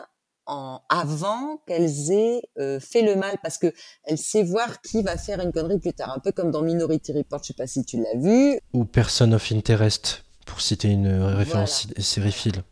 en, 0.49 0.81
avant 0.89 1.61
qu'elles 1.67 2.11
aient 2.11 2.41
euh, 2.57 2.79
fait 2.79 3.01
le 3.03 3.15
mal, 3.15 3.37
parce 3.41 3.57
que 3.57 3.71
elle 4.03 4.17
sait 4.17 4.43
voir 4.43 4.81
qui 4.81 5.01
va 5.03 5.17
faire 5.17 5.39
une 5.39 5.51
connerie 5.51 5.79
plus 5.79 5.93
tard. 5.93 6.11
Un 6.15 6.19
peu 6.19 6.31
comme 6.31 6.51
dans 6.51 6.61
Minority 6.61 7.13
Report, 7.13 7.39
je 7.43 7.47
sais 7.47 7.53
pas 7.53 7.67
si 7.67 7.85
tu 7.85 7.97
l'as 8.01 8.17
vu, 8.19 8.59
ou 8.73 8.83
Person 8.85 9.31
of 9.31 9.51
Interest, 9.51 10.25
pour 10.45 10.59
citer 10.61 10.89
une 10.89 11.07
référence 11.23 11.87
sériephile. 11.99 12.63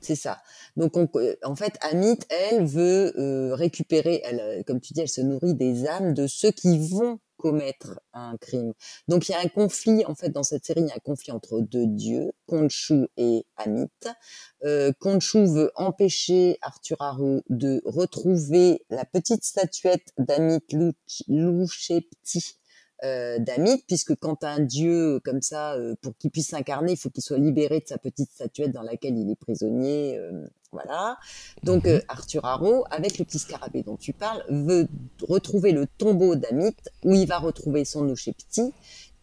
C'est 0.00 0.14
ça. 0.16 0.38
Donc, 0.76 0.96
on- 0.96 1.08
en 1.44 1.54
fait, 1.56 1.74
Amit, 1.90 2.18
elle 2.30 2.64
veut 2.64 3.12
euh, 3.18 3.54
récupérer, 3.54 4.22
elle, 4.24 4.40
euh, 4.40 4.62
comme 4.66 4.80
tu 4.80 4.94
dis, 4.94 5.00
elle 5.02 5.08
se 5.08 5.20
nourrit 5.20 5.54
des 5.54 5.86
âmes 5.86 6.14
de 6.14 6.26
ceux 6.26 6.50
qui 6.50 6.78
vont 6.88 7.18
commettre 7.46 8.00
un 8.12 8.36
crime. 8.38 8.72
Donc, 9.06 9.28
il 9.28 9.32
y 9.32 9.34
a 9.34 9.40
un 9.40 9.48
conflit, 9.48 10.04
en 10.06 10.14
fait, 10.14 10.30
dans 10.30 10.42
cette 10.42 10.64
série, 10.64 10.80
il 10.80 10.88
y 10.88 10.90
a 10.90 10.96
un 10.96 11.04
conflit 11.04 11.32
entre 11.32 11.60
deux 11.60 11.86
dieux, 11.86 12.32
Khonshu 12.46 13.06
et 13.16 13.46
Amit. 13.56 13.88
Euh, 14.64 14.92
veut 15.34 15.70
empêcher 15.76 16.58
Arthur 16.62 16.96
Harrow 17.00 17.42
de 17.48 17.82
retrouver 17.84 18.84
la 18.90 19.04
petite 19.04 19.44
statuette 19.44 20.08
d'Amit 20.18 20.64
Louch- 20.72 21.22
Louchepti, 21.28 22.56
euh, 23.04 23.38
d'Amit, 23.38 23.84
puisque 23.86 24.16
quand 24.16 24.42
un 24.42 24.60
dieu 24.60 25.20
comme 25.24 25.42
ça, 25.42 25.74
euh, 25.74 25.94
pour 26.02 26.16
qu'il 26.16 26.30
puisse 26.30 26.48
s'incarner, 26.48 26.92
il 26.92 26.98
faut 26.98 27.10
qu'il 27.10 27.22
soit 27.22 27.38
libéré 27.38 27.80
de 27.80 27.86
sa 27.86 27.98
petite 27.98 28.32
statuette 28.32 28.72
dans 28.72 28.82
laquelle 28.82 29.16
il 29.16 29.30
est 29.30 29.36
prisonnier. 29.36 30.18
euh, 30.18 30.48
voilà. 30.76 31.16
Donc 31.62 31.84
Mhm. 31.84 31.92
euh, 31.92 32.00
Arthur 32.08 32.44
Harrow, 32.44 32.84
avec 32.90 33.18
le 33.18 33.24
petit 33.24 33.38
scarabée 33.38 33.82
dont 33.82 33.96
tu 33.96 34.12
parles, 34.12 34.42
veut 34.48 34.86
retrouver 35.28 35.72
le 35.72 35.86
tombeau 35.98 36.34
d'Amit, 36.36 36.74
où 37.04 37.14
il 37.14 37.26
va 37.26 37.38
retrouver 37.38 37.84
son 37.84 38.02
Nouchepti, 38.02 38.72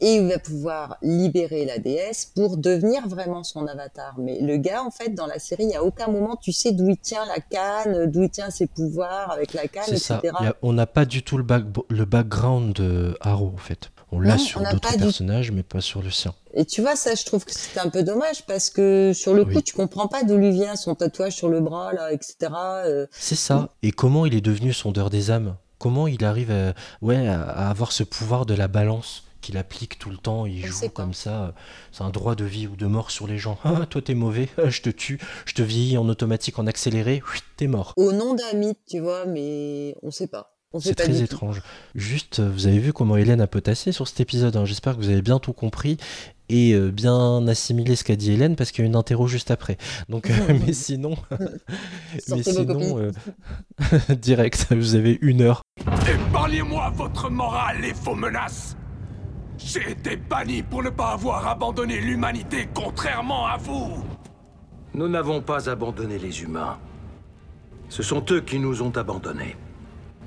et 0.01 0.15
il 0.15 0.27
va 0.27 0.37
pouvoir 0.39 0.97
libérer 1.01 1.63
la 1.65 1.77
déesse 1.77 2.25
pour 2.35 2.57
devenir 2.57 3.07
vraiment 3.07 3.43
son 3.43 3.67
avatar. 3.67 4.15
Mais 4.17 4.39
le 4.41 4.57
gars, 4.57 4.83
en 4.83 4.91
fait, 4.91 5.09
dans 5.15 5.27
la 5.27 5.39
série, 5.39 5.73
a 5.75 5.83
aucun 5.83 6.07
moment, 6.07 6.35
tu 6.35 6.51
sais 6.51 6.71
d'où 6.73 6.89
il 6.89 6.97
tient 6.97 7.25
la 7.25 7.39
canne, 7.39 8.07
d'où 8.11 8.23
il 8.23 8.29
tient 8.29 8.49
ses 8.49 8.67
pouvoirs 8.67 9.31
avec 9.31 9.53
la 9.53 9.67
canne, 9.69 9.85
etc. 9.89 10.19
ça. 10.21 10.21
A- 10.39 10.53
on 10.61 10.73
n'a 10.73 10.87
pas 10.87 11.05
du 11.05 11.23
tout 11.23 11.37
le, 11.37 11.43
back- 11.43 11.63
le 11.89 12.03
background 12.05 12.73
de 12.73 13.15
en 13.23 13.55
fait. 13.57 13.91
On 14.15 14.19
l'a 14.19 14.37
sur 14.37 14.61
d'autres 14.61 14.91
du- 14.91 14.97
personnages, 15.03 15.51
mais 15.51 15.63
pas 15.63 15.81
sur 15.81 16.01
le 16.03 16.11
sien. 16.11 16.33
Et 16.53 16.65
tu 16.65 16.81
vois, 16.81 16.95
ça, 16.95 17.15
je 17.15 17.25
trouve 17.25 17.45
que 17.45 17.51
c'est 17.51 17.79
un 17.79 17.89
peu 17.89 18.03
dommage 18.03 18.45
parce 18.45 18.69
que 18.69 19.11
sur 19.13 19.33
le 19.33 19.43
coup, 19.43 19.55
Oui. 19.55 19.63
tu 19.63 19.73
comprends 19.73 20.07
pas 20.07 20.23
d'où 20.23 20.37
lui 20.37 20.51
vient 20.51 20.75
son 20.75 20.93
tatouage 20.95 21.33
sur 21.35 21.49
le 21.49 21.59
bras, 21.61 21.93
là, 21.93 22.13
etc. 22.13 22.35
euh, 22.85 23.07
C'est 23.11 23.35
ça. 23.35 23.69
Et 23.81 23.91
comment 23.91 24.25
il 24.27 24.35
est 24.35 24.41
devenu 24.41 24.71
sondeur 24.71 25.09
des 25.09 25.31
âmes? 25.31 25.55
Comment 25.79 26.07
il 26.07 26.23
arrive 26.23 26.51
à, 26.51 26.73
ouais, 27.01 27.27
à, 27.27 27.41
avoir 27.69 27.91
ce 27.91 28.03
pouvoir 28.03 28.45
de 28.45 28.53
la 28.53 28.67
balance 28.67 29.23
qu'il 29.41 29.57
applique 29.57 29.99
tout 29.99 30.09
le 30.09 30.15
temps 30.17 30.45
Il 30.45 30.63
On 30.63 30.67
joue 30.67 30.89
comme 30.89 31.13
ça. 31.13 31.53
C'est 31.91 32.03
un 32.03 32.11
droit 32.11 32.35
de 32.35 32.45
vie 32.45 32.67
ou 32.67 32.77
de 32.77 32.85
mort 32.85 33.11
sur 33.11 33.27
les 33.27 33.37
gens. 33.37 33.57
Ah, 33.65 33.85
toi 33.89 34.01
t'es 34.01 34.13
mauvais, 34.13 34.47
ah, 34.57 34.69
je 34.69 34.81
te 34.81 34.89
tue, 34.89 35.19
je 35.45 35.53
te 35.53 35.61
vieillis 35.61 35.97
en 35.97 36.07
automatique, 36.07 36.59
en 36.59 36.67
accéléré, 36.67 37.21
t'es 37.57 37.67
mort. 37.67 37.93
au 37.97 38.13
nom 38.13 38.35
d'un 38.35 38.53
mythe, 38.53 38.79
tu 38.87 38.99
vois, 38.99 39.25
mais 39.25 39.95
on 40.03 40.11
sait 40.11 40.27
pas. 40.27 40.52
C'est 40.79 40.95
très 40.95 41.21
étrange. 41.21 41.61
Juste, 41.95 42.39
euh, 42.39 42.49
vous 42.51 42.67
avez 42.67 42.79
vu 42.79 42.93
comment 42.93 43.15
Hélène 43.17 43.41
a 43.41 43.47
potassé 43.47 43.91
sur 43.91 44.07
cet 44.07 44.19
épisode. 44.19 44.55
hein. 44.55 44.65
J'espère 44.65 44.95
que 44.95 45.01
vous 45.01 45.09
avez 45.09 45.21
bien 45.21 45.39
tout 45.39 45.53
compris 45.53 45.97
et 46.49 46.73
euh, 46.73 46.91
bien 46.91 47.47
assimilé 47.47 47.95
ce 47.95 48.03
qu'a 48.03 48.15
dit 48.15 48.31
Hélène 48.31 48.55
parce 48.55 48.71
qu'il 48.71 48.83
y 48.83 48.85
a 48.85 48.87
une 48.87 48.95
interro 48.95 49.27
juste 49.27 49.51
après. 49.51 49.77
Donc, 50.09 50.29
euh, 50.29 50.33
mais 50.65 50.73
sinon, 50.73 51.15
mais 52.29 52.43
sinon, 52.43 52.99
euh, 52.99 53.11
direct, 54.15 54.67
vous 54.71 54.95
avez 54.95 55.17
une 55.21 55.41
heure. 55.41 55.61
Épargnez-moi 56.07 56.91
votre 56.95 57.29
morale 57.29 57.83
et 57.85 57.93
vos 57.93 58.15
menaces. 58.15 58.75
J'ai 59.57 59.91
été 59.91 60.17
banni 60.17 60.61
pour 60.63 60.83
ne 60.83 60.89
pas 60.89 61.11
avoir 61.13 61.47
abandonné 61.47 61.99
l'humanité 62.01 62.67
contrairement 62.73 63.45
à 63.47 63.57
vous. 63.57 64.03
Nous 64.93 65.07
n'avons 65.07 65.41
pas 65.41 65.69
abandonné 65.69 66.19
les 66.19 66.41
humains. 66.41 66.77
Ce 67.89 68.03
sont 68.03 68.23
eux 68.31 68.41
qui 68.41 68.59
nous 68.59 68.81
ont 68.81 68.95
abandonnés. 68.95 69.55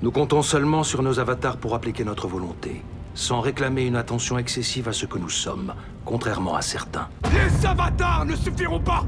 Nous 0.03 0.11
comptons 0.11 0.43
seulement 0.43 0.83
sur 0.83 1.01
nos 1.01 1.19
avatars 1.19 1.57
pour 1.57 1.73
appliquer 1.73 2.03
notre 2.03 2.27
volonté, 2.27 2.83
sans 3.15 3.41
réclamer 3.41 3.85
une 3.85 3.95
attention 3.95 4.37
excessive 4.37 4.87
à 4.87 4.93
ce 4.93 5.07
que 5.07 5.17
nous 5.17 5.29
sommes, 5.29 5.73
contrairement 6.05 6.55
à 6.55 6.61
certains. 6.61 7.09
Les 7.33 7.65
avatars 7.65 8.25
ne 8.25 8.35
suffiront 8.35 8.79
pas. 8.79 9.03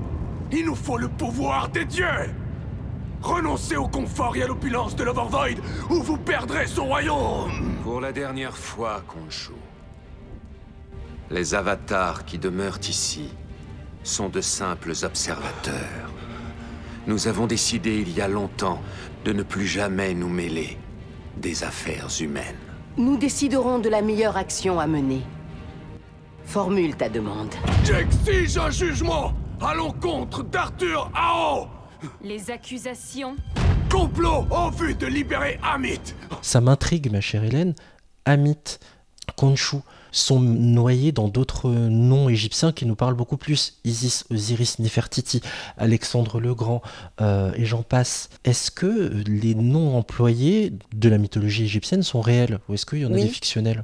Il 0.51 0.65
nous 0.65 0.75
faut 0.75 0.97
le 0.97 1.07
pouvoir 1.07 1.69
des 1.69 1.85
dieux. 1.85 2.33
Renoncez 3.21 3.75
au 3.75 3.87
confort 3.87 4.35
et 4.35 4.41
à 4.41 4.47
l'opulence 4.47 4.95
de 4.95 5.03
l'Overvoid, 5.03 5.61
ou 5.91 6.01
vous 6.01 6.17
perdrez 6.17 6.65
son 6.65 6.85
royaume. 6.85 7.51
Pour 7.83 8.01
la 8.01 8.11
dernière 8.11 8.57
fois, 8.57 9.03
Khonshu, 9.07 9.51
les 11.29 11.53
avatars 11.53 12.25
qui 12.25 12.39
demeurent 12.39 12.79
ici 12.87 13.29
sont 14.03 14.29
de 14.29 14.41
simples 14.41 14.93
observateurs. 15.03 16.09
Nous 17.05 17.27
avons 17.27 17.47
décidé 17.47 17.97
il 17.97 18.11
y 18.11 18.21
a 18.21 18.27
longtemps 18.27 18.81
de 19.25 19.33
ne 19.33 19.43
plus 19.43 19.67
jamais 19.67 20.13
nous 20.13 20.29
mêler 20.29 20.77
des 21.37 21.63
affaires 21.63 22.07
humaines. 22.21 22.55
Nous 22.97 23.17
déciderons 23.17 23.79
de 23.79 23.89
la 23.89 24.01
meilleure 24.01 24.37
action 24.37 24.79
à 24.79 24.87
mener. 24.87 25.21
Formule 26.45 26.95
ta 26.95 27.09
demande. 27.09 27.53
J'exige 27.83 28.57
un 28.57 28.71
jugement 28.71 29.33
à 29.61 29.73
l'encontre 29.75 30.43
d'Arthur 30.43 31.11
Ao. 31.15 31.67
Les 32.21 32.49
accusations 32.49 33.35
Complot 33.89 34.45
en 34.51 34.69
vue 34.69 34.95
de 34.95 35.07
libérer 35.07 35.59
Amit. 35.63 36.15
Ça 36.41 36.61
m'intrigue, 36.61 37.11
ma 37.11 37.21
chère 37.21 37.43
Hélène. 37.43 37.73
Amit, 38.25 38.79
Khonshu 39.35 39.77
sont 40.11 40.39
noyés 40.39 41.11
dans 41.11 41.27
d'autres 41.27 41.69
noms 41.69 42.29
égyptiens 42.29 42.71
qui 42.71 42.85
nous 42.85 42.95
parlent 42.95 43.15
beaucoup 43.15 43.37
plus. 43.37 43.79
Isis, 43.85 44.25
Osiris, 44.31 44.79
Nefertiti, 44.79 45.41
Alexandre 45.77 46.39
le 46.39 46.53
Grand, 46.53 46.81
euh, 47.21 47.51
et 47.55 47.65
j'en 47.65 47.83
passe. 47.83 48.29
Est-ce 48.43 48.71
que 48.71 49.11
les 49.27 49.55
noms 49.55 49.95
employés 49.97 50.73
de 50.93 51.09
la 51.09 51.17
mythologie 51.17 51.63
égyptienne 51.63 52.03
sont 52.03 52.21
réels 52.21 52.59
ou 52.67 52.73
est-ce 52.73 52.85
qu'il 52.85 52.99
y 52.99 53.05
en 53.05 53.11
a 53.11 53.15
Oui. 53.15 53.23
des 53.23 53.27
fictionnels? 53.29 53.83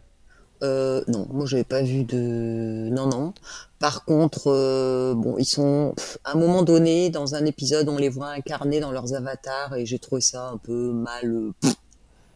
Euh, 0.64 1.04
non, 1.10 1.28
moi 1.32 1.46
j'avais 1.46 1.66
pas 1.66 1.82
vu 1.84 2.06
de. 2.06 2.88
Non, 2.90 3.08
non. 3.08 3.34
Par 3.78 4.06
contre, 4.06 4.48
euh, 4.48 5.14
bon, 5.14 5.36
ils 5.38 5.46
sont. 5.46 5.94
pff, 5.98 6.18
à 6.24 6.32
un 6.32 6.40
moment 6.40 6.64
donné, 6.64 7.10
dans 7.10 7.36
un 7.36 7.46
épisode, 7.46 7.90
on 7.90 7.98
les 7.98 8.08
voit 8.08 8.30
incarnés 8.30 8.80
dans 8.80 8.92
leurs 8.92 9.14
avatars 9.14 9.76
et 9.76 9.86
j'ai 9.86 10.00
trouvé 10.00 10.22
ça 10.22 10.48
un 10.48 10.58
peu 10.58 10.94
mal. 10.94 11.26
euh, 11.26 11.52
pff, 11.62 11.74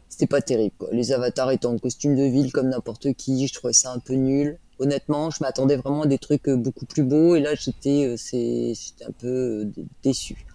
C'était 0.09 0.27
pas 0.27 0.41
terrible, 0.41 0.75
quoi. 0.77 0.89
Les 0.91 1.11
avatars 1.11 1.51
étant 1.51 1.73
en 1.73 1.77
costume 1.77 2.15
de 2.15 2.23
ville 2.23 2.51
comme 2.51 2.69
n'importe 2.69 3.13
qui, 3.13 3.47
je 3.47 3.53
trouvais 3.53 3.73
ça 3.73 3.93
un 3.93 3.99
peu 3.99 4.13
nul. 4.15 4.57
Honnêtement, 4.79 5.29
je 5.29 5.37
m'attendais 5.41 5.77
vraiment 5.77 6.03
à 6.03 6.07
des 6.07 6.17
trucs 6.17 6.49
euh, 6.49 6.55
beaucoup 6.55 6.85
plus 6.85 7.03
beaux 7.03 7.35
et 7.35 7.41
là 7.41 7.53
j'étais, 7.53 8.05
euh, 8.05 8.15
c'est, 8.17 8.73
j'étais 8.73 9.05
un 9.05 9.11
peu 9.11 9.27
euh, 9.27 9.65
dé- 9.65 9.85
déçu. 10.03 10.45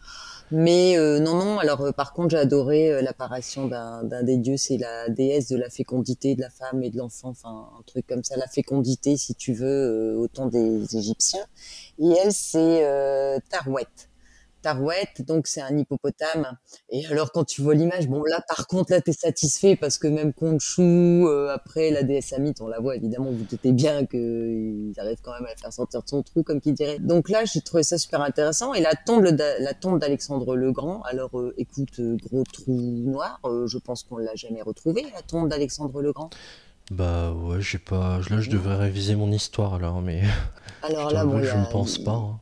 Mais 0.50 0.96
euh, 0.98 1.20
non, 1.20 1.36
non. 1.36 1.58
Alors, 1.58 1.92
par 1.94 2.12
contre, 2.12 2.30
j'ai 2.30 2.36
adoré 2.36 3.00
l'apparition 3.02 3.66
d'un 3.66 4.22
des 4.22 4.36
dieux. 4.36 4.56
C'est 4.56 4.76
la 4.76 5.08
déesse 5.08 5.48
de 5.48 5.56
la 5.56 5.70
fécondité 5.70 6.34
de 6.34 6.42
la 6.42 6.50
femme 6.50 6.82
et 6.82 6.90
de 6.90 6.98
l'enfant. 6.98 7.30
Enfin, 7.30 7.68
un 7.78 7.82
truc 7.86 8.06
comme 8.06 8.22
ça. 8.22 8.36
La 8.36 8.46
fécondité, 8.46 9.16
si 9.16 9.34
tu 9.34 9.52
veux, 9.54 10.16
au 10.18 10.28
temps 10.28 10.46
des 10.46 10.96
Égyptiens. 10.96 11.44
Et 11.98 12.10
elle, 12.22 12.32
c'est 12.32 12.84
euh, 12.84 13.38
Tarouet. 13.50 13.86
Tarouet, 14.64 15.06
donc 15.20 15.46
c'est 15.46 15.60
un 15.60 15.76
hippopotame. 15.76 16.56
Et 16.88 17.04
alors, 17.08 17.32
quand 17.32 17.44
tu 17.44 17.60
vois 17.60 17.74
l'image, 17.74 18.08
bon, 18.08 18.22
là, 18.24 18.40
par 18.48 18.66
contre, 18.66 18.92
là, 18.92 19.02
t'es 19.02 19.12
satisfait 19.12 19.76
parce 19.76 19.98
que 19.98 20.06
même 20.08 20.32
Khonshu, 20.32 20.80
euh, 20.80 21.52
après 21.52 21.90
la 21.90 22.02
déesse 22.02 22.32
Amit, 22.32 22.54
on 22.60 22.66
la 22.68 22.80
voit 22.80 22.96
évidemment. 22.96 23.30
Vous 23.30 23.44
doutez 23.44 23.72
bien 23.72 24.06
qu'ils 24.06 24.94
arrivent 24.96 25.20
quand 25.22 25.32
même 25.34 25.44
à 25.44 25.50
la 25.50 25.56
faire 25.56 25.70
sortir 25.72 26.02
de 26.02 26.08
son 26.08 26.22
trou, 26.22 26.42
comme 26.42 26.62
qui 26.62 26.72
dirait. 26.72 26.98
Donc 26.98 27.28
là, 27.28 27.44
j'ai 27.44 27.60
trouvé 27.60 27.82
ça 27.82 27.98
super 27.98 28.22
intéressant. 28.22 28.72
Et 28.72 28.80
la 28.80 28.94
tombe, 28.94 29.22
la 29.24 29.74
tombe 29.74 30.00
d'Alexandre 30.00 30.56
le 30.56 30.72
Grand. 30.72 31.02
Alors, 31.02 31.38
euh, 31.38 31.54
écoute, 31.58 31.98
euh, 32.00 32.16
gros 32.16 32.44
trou 32.50 32.72
noir. 33.04 33.40
euh, 33.44 33.66
je 33.66 33.76
pense 33.76 34.02
qu'on 34.02 34.16
l'a 34.16 34.34
jamais 34.34 34.62
retrouvé, 34.62 35.04
la 35.14 35.20
tombe 35.20 35.50
d'Alexandre 35.50 36.00
le 36.00 36.12
Grand. 36.12 36.30
Bah 36.90 37.32
ouais, 37.32 37.60
j'ai 37.60 37.78
pas. 37.78 38.20
Là, 38.30 38.40
je 38.40 38.50
devrais 38.50 38.76
réviser 38.76 39.14
mon 39.14 39.30
histoire 39.30 39.78
là, 39.78 39.94
mais. 40.02 40.22
Alors 40.82 41.08
je 41.10 41.14
là, 41.14 41.24
bon, 41.24 41.42
je 41.42 41.56
ne 41.56 41.64
pense 41.70 41.98
pas. 41.98 42.12
hein. 42.12 42.40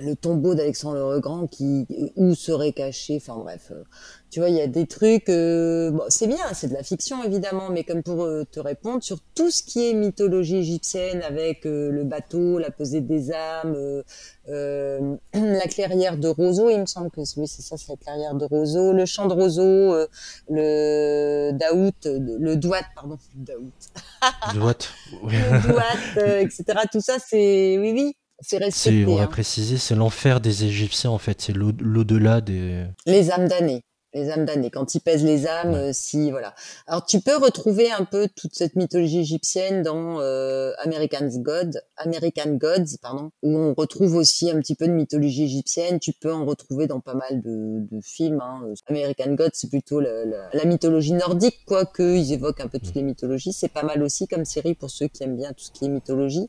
Le 0.00 0.14
tombeau 0.14 0.54
d'Alexandre 0.54 1.12
le 1.12 1.20
Grand 1.20 1.46
qui 1.46 1.86
où 2.16 2.34
serait 2.34 2.72
caché 2.72 3.16
enfin 3.16 3.36
bref 3.38 3.72
euh, 3.72 3.82
tu 4.30 4.40
vois 4.40 4.48
il 4.48 4.56
y 4.56 4.60
a 4.60 4.66
des 4.66 4.86
trucs 4.86 5.28
euh, 5.28 5.90
bon, 5.90 6.02
c'est 6.08 6.26
bien 6.26 6.52
c'est 6.52 6.68
de 6.68 6.74
la 6.74 6.82
fiction 6.82 7.22
évidemment 7.24 7.70
mais 7.70 7.84
comme 7.84 8.02
pour 8.02 8.24
euh, 8.24 8.44
te 8.50 8.60
répondre 8.60 9.02
sur 9.02 9.18
tout 9.34 9.50
ce 9.50 9.62
qui 9.62 9.88
est 9.88 9.94
mythologie 9.94 10.56
égyptienne 10.56 11.22
avec 11.22 11.64
euh, 11.66 11.90
le 11.90 12.04
bateau 12.04 12.58
la 12.58 12.70
pesée 12.70 13.00
des 13.00 13.32
âmes 13.32 14.02
la 14.48 15.66
clairière 15.68 16.16
de 16.16 16.28
Roseau 16.28 16.70
il 16.70 16.80
me 16.80 16.86
semble 16.86 17.10
que 17.10 17.20
oui 17.36 17.48
c'est 17.48 17.62
ça 17.62 17.76
c'est 17.76 17.88
la 17.88 17.96
clairière 17.96 18.34
de 18.34 18.44
Roseau 18.44 18.92
le 18.92 19.06
champ 19.06 19.26
de 19.26 19.34
Roseau 19.34 19.62
euh, 19.62 20.06
le 20.48 21.52
Daout 21.52 21.92
le 22.04 22.56
Douat 22.56 22.82
pardon 22.94 23.18
le 23.36 23.44
Daout 23.44 23.72
Droite. 24.54 24.88
oui. 25.22 25.34
le 25.34 25.72
Douat 25.72 25.82
euh, 26.18 26.40
etc 26.40 26.80
tout 26.92 27.00
ça 27.00 27.16
c'est 27.18 27.78
oui 27.78 27.92
oui 27.92 28.16
c'est 28.40 28.58
respecté 28.58 29.04
on 29.06 29.16
va 29.16 29.22
hein. 29.22 29.26
préciser, 29.26 29.76
c'est 29.78 29.94
l'enfer 29.94 30.40
des 30.40 30.64
Égyptiens 30.64 31.10
en 31.10 31.18
fait. 31.18 31.40
C'est 31.40 31.52
l'au- 31.52 31.72
l'au-delà 31.80 32.40
des. 32.40 32.84
Les 33.06 33.30
âmes 33.30 33.48
damnées. 33.48 33.82
Les 34.14 34.30
âmes 34.30 34.46
damnées. 34.46 34.70
Quand 34.70 34.94
ils 34.94 35.00
pèsent 35.00 35.24
les 35.24 35.46
âmes, 35.46 35.74
euh, 35.74 35.90
si 35.92 36.30
voilà. 36.30 36.54
Alors 36.86 37.04
tu 37.04 37.20
peux 37.20 37.36
retrouver 37.36 37.90
un 37.92 38.04
peu 38.04 38.28
toute 38.34 38.54
cette 38.54 38.74
mythologie 38.74 39.18
égyptienne 39.20 39.82
dans 39.82 40.20
euh, 40.20 40.72
American's 40.82 41.36
God, 41.40 41.82
American 41.98 42.52
Gods, 42.52 42.96
pardon, 43.02 43.30
où 43.42 43.58
on 43.58 43.74
retrouve 43.74 44.14
aussi 44.14 44.50
un 44.50 44.58
petit 44.60 44.74
peu 44.74 44.86
de 44.86 44.92
mythologie 44.92 45.44
égyptienne. 45.44 45.98
Tu 46.00 46.12
peux 46.14 46.32
en 46.32 46.46
retrouver 46.46 46.86
dans 46.86 47.00
pas 47.00 47.12
mal 47.14 47.42
de, 47.42 47.86
de 47.90 48.00
films. 48.00 48.40
Hein. 48.40 48.62
American 48.86 49.34
Gods, 49.34 49.50
c'est 49.52 49.68
plutôt 49.68 50.00
la, 50.00 50.24
la- 50.24 50.48
la 50.50 50.64
mythologie 50.64 51.12
nordique, 51.12 51.58
quoique 51.66 52.16
ils 52.16 52.32
évoquent 52.32 52.60
un 52.62 52.68
peu 52.68 52.78
toutes 52.78 52.94
les 52.94 53.02
mythologies. 53.02 53.52
C'est 53.52 53.68
pas 53.72 53.82
mal 53.82 54.02
aussi 54.02 54.26
comme 54.28 54.46
série 54.46 54.74
pour 54.74 54.88
ceux 54.90 55.08
qui 55.08 55.24
aiment 55.24 55.36
bien 55.36 55.52
tout 55.52 55.64
ce 55.64 55.70
qui 55.72 55.84
est 55.84 55.88
mythologie. 55.88 56.48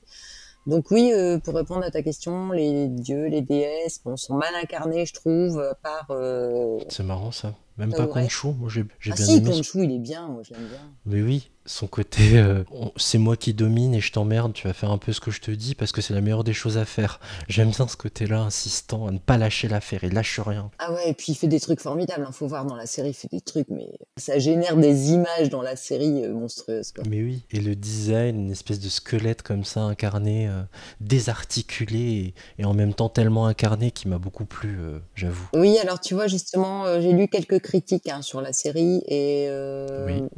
Donc 0.68 0.92
oui, 0.92 1.12
euh, 1.14 1.40
pour 1.40 1.56
répondre 1.56 1.84
à 1.84 1.92
ta 1.92 2.04
question, 2.04 2.52
les 2.52 2.88
dieux, 2.90 3.26
les 3.28 3.42
déesses, 3.42 4.02
bon, 4.04 4.18
sont 4.18 4.36
mal 4.36 4.54
incarnés, 4.62 5.06
je 5.06 5.14
trouve, 5.14 5.60
à 5.60 5.76
part. 5.76 6.08
Euh... 6.12 6.78
C'est 6.90 7.04
marrant 7.04 7.32
ça. 7.32 7.56
Même 7.78 7.92
Ah 7.94 7.98
pas. 7.98 8.08
Khonshu. 8.08 8.48
Moi 8.60 8.70
j'ai 8.70 8.82
Ah 8.82 9.16
bien 9.16 9.16
si, 9.16 9.38
aimé. 9.38 9.52
il 9.76 9.92
est 9.94 10.00
bien, 10.00 10.28
moi 10.28 10.42
je 10.44 10.54
l'aime 10.54 10.68
bien. 10.68 10.92
Mais 11.06 11.22
oui, 11.22 11.50
son 11.68 11.88
côté, 11.88 12.38
euh, 12.38 12.64
c'est 12.96 13.18
moi 13.18 13.36
qui 13.36 13.54
domine 13.54 13.94
et 13.94 14.00
je 14.00 14.12
t'emmerde, 14.12 14.54
tu 14.54 14.68
vas 14.68 14.74
faire 14.74 14.90
un 14.90 14.98
peu 14.98 15.12
ce 15.12 15.20
que 15.20 15.32
je 15.32 15.42
te 15.42 15.52
dis 15.52 15.76
parce 15.76 15.92
que 15.92 16.02
c'est 16.02 16.14
la 16.14 16.22
meilleure 16.22 16.46
des 16.46 16.54
choses 16.54 16.78
à 16.78 16.86
faire. 16.86 17.20
J'aime 17.50 17.70
bien 17.72 17.88
ce 17.88 17.98
côté-là, 17.98 18.40
insistant 18.40 19.08
à 19.08 19.12
ne 19.12 19.18
pas 19.18 19.38
lâcher 19.38 19.68
l'affaire, 19.68 20.04
il 20.04 20.14
lâche 20.14 20.40
rien. 20.40 20.72
Ah 20.80 20.94
ouais, 20.94 21.10
et 21.10 21.14
puis 21.14 21.34
il 21.34 21.36
fait 21.36 21.48
des 21.48 21.60
trucs 21.60 21.82
formidables, 21.82 22.26
hein. 22.26 22.32
faut 22.32 22.48
voir 22.48 22.66
dans 22.66 22.76
la 22.76 22.86
série, 22.86 23.10
il 23.10 23.14
fait 23.14 23.28
des 23.30 23.42
trucs, 23.42 23.68
mais 23.70 23.90
ça 24.16 24.40
génère 24.40 24.78
des 24.78 25.12
images 25.12 25.50
dans 25.50 25.62
la 25.62 25.76
série 25.76 26.24
euh, 26.24 26.34
monstrueuses. 26.34 26.94
Quoi. 26.94 27.04
Mais 27.10 27.22
oui, 27.22 27.44
et 27.52 27.60
le 27.60 27.76
design, 27.76 28.46
une 28.46 28.52
espèce 28.52 28.80
de 28.80 28.90
squelette 28.90 29.42
comme 29.42 29.66
ça, 29.66 29.82
incarné, 29.82 30.48
euh, 30.48 30.62
désarticulé 31.02 32.34
et, 32.58 32.62
et 32.62 32.66
en 32.66 32.74
même 32.74 32.94
temps 32.94 33.10
tellement 33.10 33.46
incarné 33.46 33.92
qui 33.92 34.08
m'a 34.08 34.20
beaucoup 34.20 34.46
plu, 34.46 34.80
j'avoue. 35.16 35.50
Oui, 35.54 35.78
alors 35.80 36.00
tu 36.00 36.14
vois, 36.14 36.28
justement, 36.28 37.02
j'ai 37.02 37.12
lu 37.12 37.28
quelques 37.28 37.60
critiques 37.60 38.08
hein, 38.08 38.22
sur 38.22 38.40
la 38.40 38.54
série 38.54 39.04
et 39.08 39.50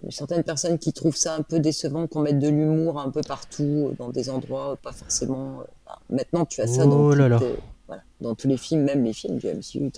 certaines 0.10 0.44
personnes 0.44 0.80
qui 0.80 0.92
trouvent 0.94 1.19
ça 1.20 1.36
un 1.36 1.42
peu 1.42 1.60
décevant 1.60 2.08
qu'on 2.08 2.22
mette 2.22 2.40
de 2.40 2.48
l'humour 2.50 3.00
un 3.00 3.10
peu 3.10 3.22
partout, 3.22 3.90
euh, 3.92 3.96
dans 3.98 4.10
des 4.10 4.30
endroits 4.30 4.72
euh, 4.72 4.76
pas 4.76 4.92
forcément. 4.92 5.60
euh, 5.60 5.64
enfin, 5.86 6.00
maintenant, 6.10 6.46
tu 6.46 6.62
as 6.62 6.68
ça 6.68 6.86
dans, 6.86 6.98
Oh 7.00 7.14
là 7.14 7.28
là. 7.30 7.40
toutes, 7.40 7.48
voilà, 7.88 8.04
dans 8.22 8.36
tous 8.36 8.48
les 8.48 8.58
films, 8.58 8.84
même 8.84 9.04
les 9.04 9.14
films 9.14 9.38
du 9.38 9.48
MCU, 9.48 9.92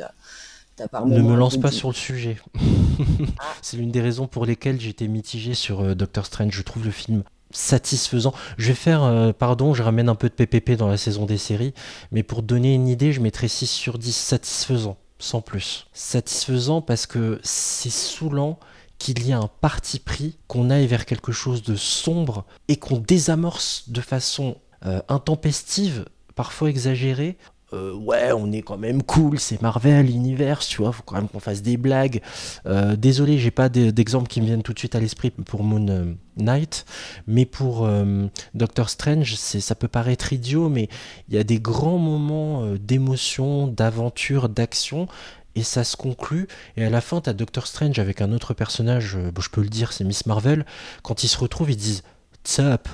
par 0.92 1.06
Ne 1.06 1.22
me 1.22 1.36
lance 1.36 1.58
pas 1.58 1.70
du- 1.70 1.76
sur 1.76 1.90
le 1.90 1.94
sujet. 1.94 2.38
C'est 3.62 3.78
l'une 3.78 3.92
des 3.92 4.02
raisons 4.02 4.28
pour 4.28 4.46
lesquelles 4.46 4.80
j'étais 4.82 5.08
mitigé 5.08 5.54
sur 5.54 5.82
euh, 5.82 5.94
Doctor 5.96 6.26
Strange. 6.26 6.52
Je 6.54 6.62
trouve 6.64 6.86
le 6.86 6.92
film 6.92 7.24
satisfaisant. 7.52 8.34
Je 8.58 8.70
vais 8.70 8.74
faire, 8.74 9.04
euh, 9.04 9.32
pardon, 9.34 9.74
je 9.74 9.84
ramène 9.84 10.10
un 10.10 10.16
peu 10.16 10.30
de 10.30 10.34
PPP 10.34 10.72
dans 10.78 10.88
la 10.88 10.98
saison 10.98 11.26
des 11.26 11.38
séries, 11.38 11.74
mais 12.12 12.24
pour 12.24 12.42
donner 12.44 12.74
une 12.74 12.88
idée, 12.88 13.12
je 13.12 13.22
mettrais 13.22 13.48
6 13.48 13.68
sur 13.68 13.98
10 14.00 14.16
satisfaisant, 14.16 14.98
sans 15.20 15.42
plus. 15.42 15.86
Satisfaisant 15.94 16.82
parce 16.82 17.06
que 17.06 17.40
c'est 17.44 17.90
saoulant 17.92 18.58
qu'il 19.02 19.26
y 19.28 19.34
a 19.34 19.40
un 19.40 19.50
parti 19.62 20.00
pris, 20.00 20.38
qu'on 20.48 20.70
aille 20.70 20.88
vers 20.88 21.06
quelque 21.06 21.32
chose 21.32 21.64
de 21.64 21.76
sombre 21.76 22.46
et 22.68 22.76
qu'on 22.78 22.98
désamorce 22.98 23.90
de 23.90 24.02
façon 24.02 24.58
euh, 24.86 25.02
intempestive, 25.10 26.06
parfois 26.36 26.70
exagérée, 26.70 27.38
euh, 27.74 27.94
ouais, 27.94 28.34
on 28.34 28.52
est 28.52 28.62
quand 28.62 28.78
même 28.78 29.02
cool, 29.02 29.40
c'est 29.40 29.62
Marvel, 29.62 30.06
l'univers, 30.08 30.60
tu 30.60 30.82
vois, 30.82 30.92
faut 30.92 31.04
quand 31.04 31.16
même 31.16 31.30
qu'on 31.30 31.40
fasse 31.40 31.62
des 31.62 31.78
blagues. 31.78 32.22
Euh, 32.66 32.98
désolé, 32.98 33.38
j'ai 33.38 33.50
pas 33.50 33.70
d'e- 33.70 33.92
d'exemples 33.92 34.28
qui 34.28 34.42
me 34.42 34.46
viennent 34.46 34.62
tout 34.62 34.74
de 34.74 34.80
suite 34.80 34.94
à 34.94 35.00
l'esprit 35.00 35.30
pour 35.32 35.64
Moon 35.64 36.18
Knight, 36.36 36.86
mais 37.28 37.46
pour 37.46 37.88
Doctor 38.54 38.90
Strange, 38.90 39.36
ça 39.36 39.76
peut 39.76 39.88
paraître 39.88 40.34
idiot, 40.34 40.68
mais 40.68 40.90
il 41.30 41.36
y 41.36 41.38
a 41.38 41.46
des 41.46 41.60
grands 41.62 41.98
moments 41.98 42.66
d'émotion, 42.76 43.68
d'aventure, 43.68 44.50
d'action. 44.50 45.08
Et 45.56 45.64
ça 45.64 45.84
se 45.84 45.98
conclut, 45.98 46.48
et 46.78 46.86
à 46.86 46.90
la 46.90 47.02
fin, 47.02 47.20
t'as 47.20 47.34
Doctor 47.34 47.68
Strange 47.68 48.00
avec 48.00 48.22
un 48.22 48.32
autre 48.32 48.54
personnage, 48.54 49.18
euh, 49.18 49.32
je 49.38 49.50
peux 49.50 49.62
le 49.62 49.70
dire, 49.70 49.92
c'est 49.92 50.06
Miss 50.06 50.26
Marvel. 50.26 50.66
Quand 51.04 51.24
ils 51.24 51.28
se 51.28 51.38
retrouvent, 51.38 51.72
ils 51.72 51.78
disent 51.78 52.04
up 52.60 52.88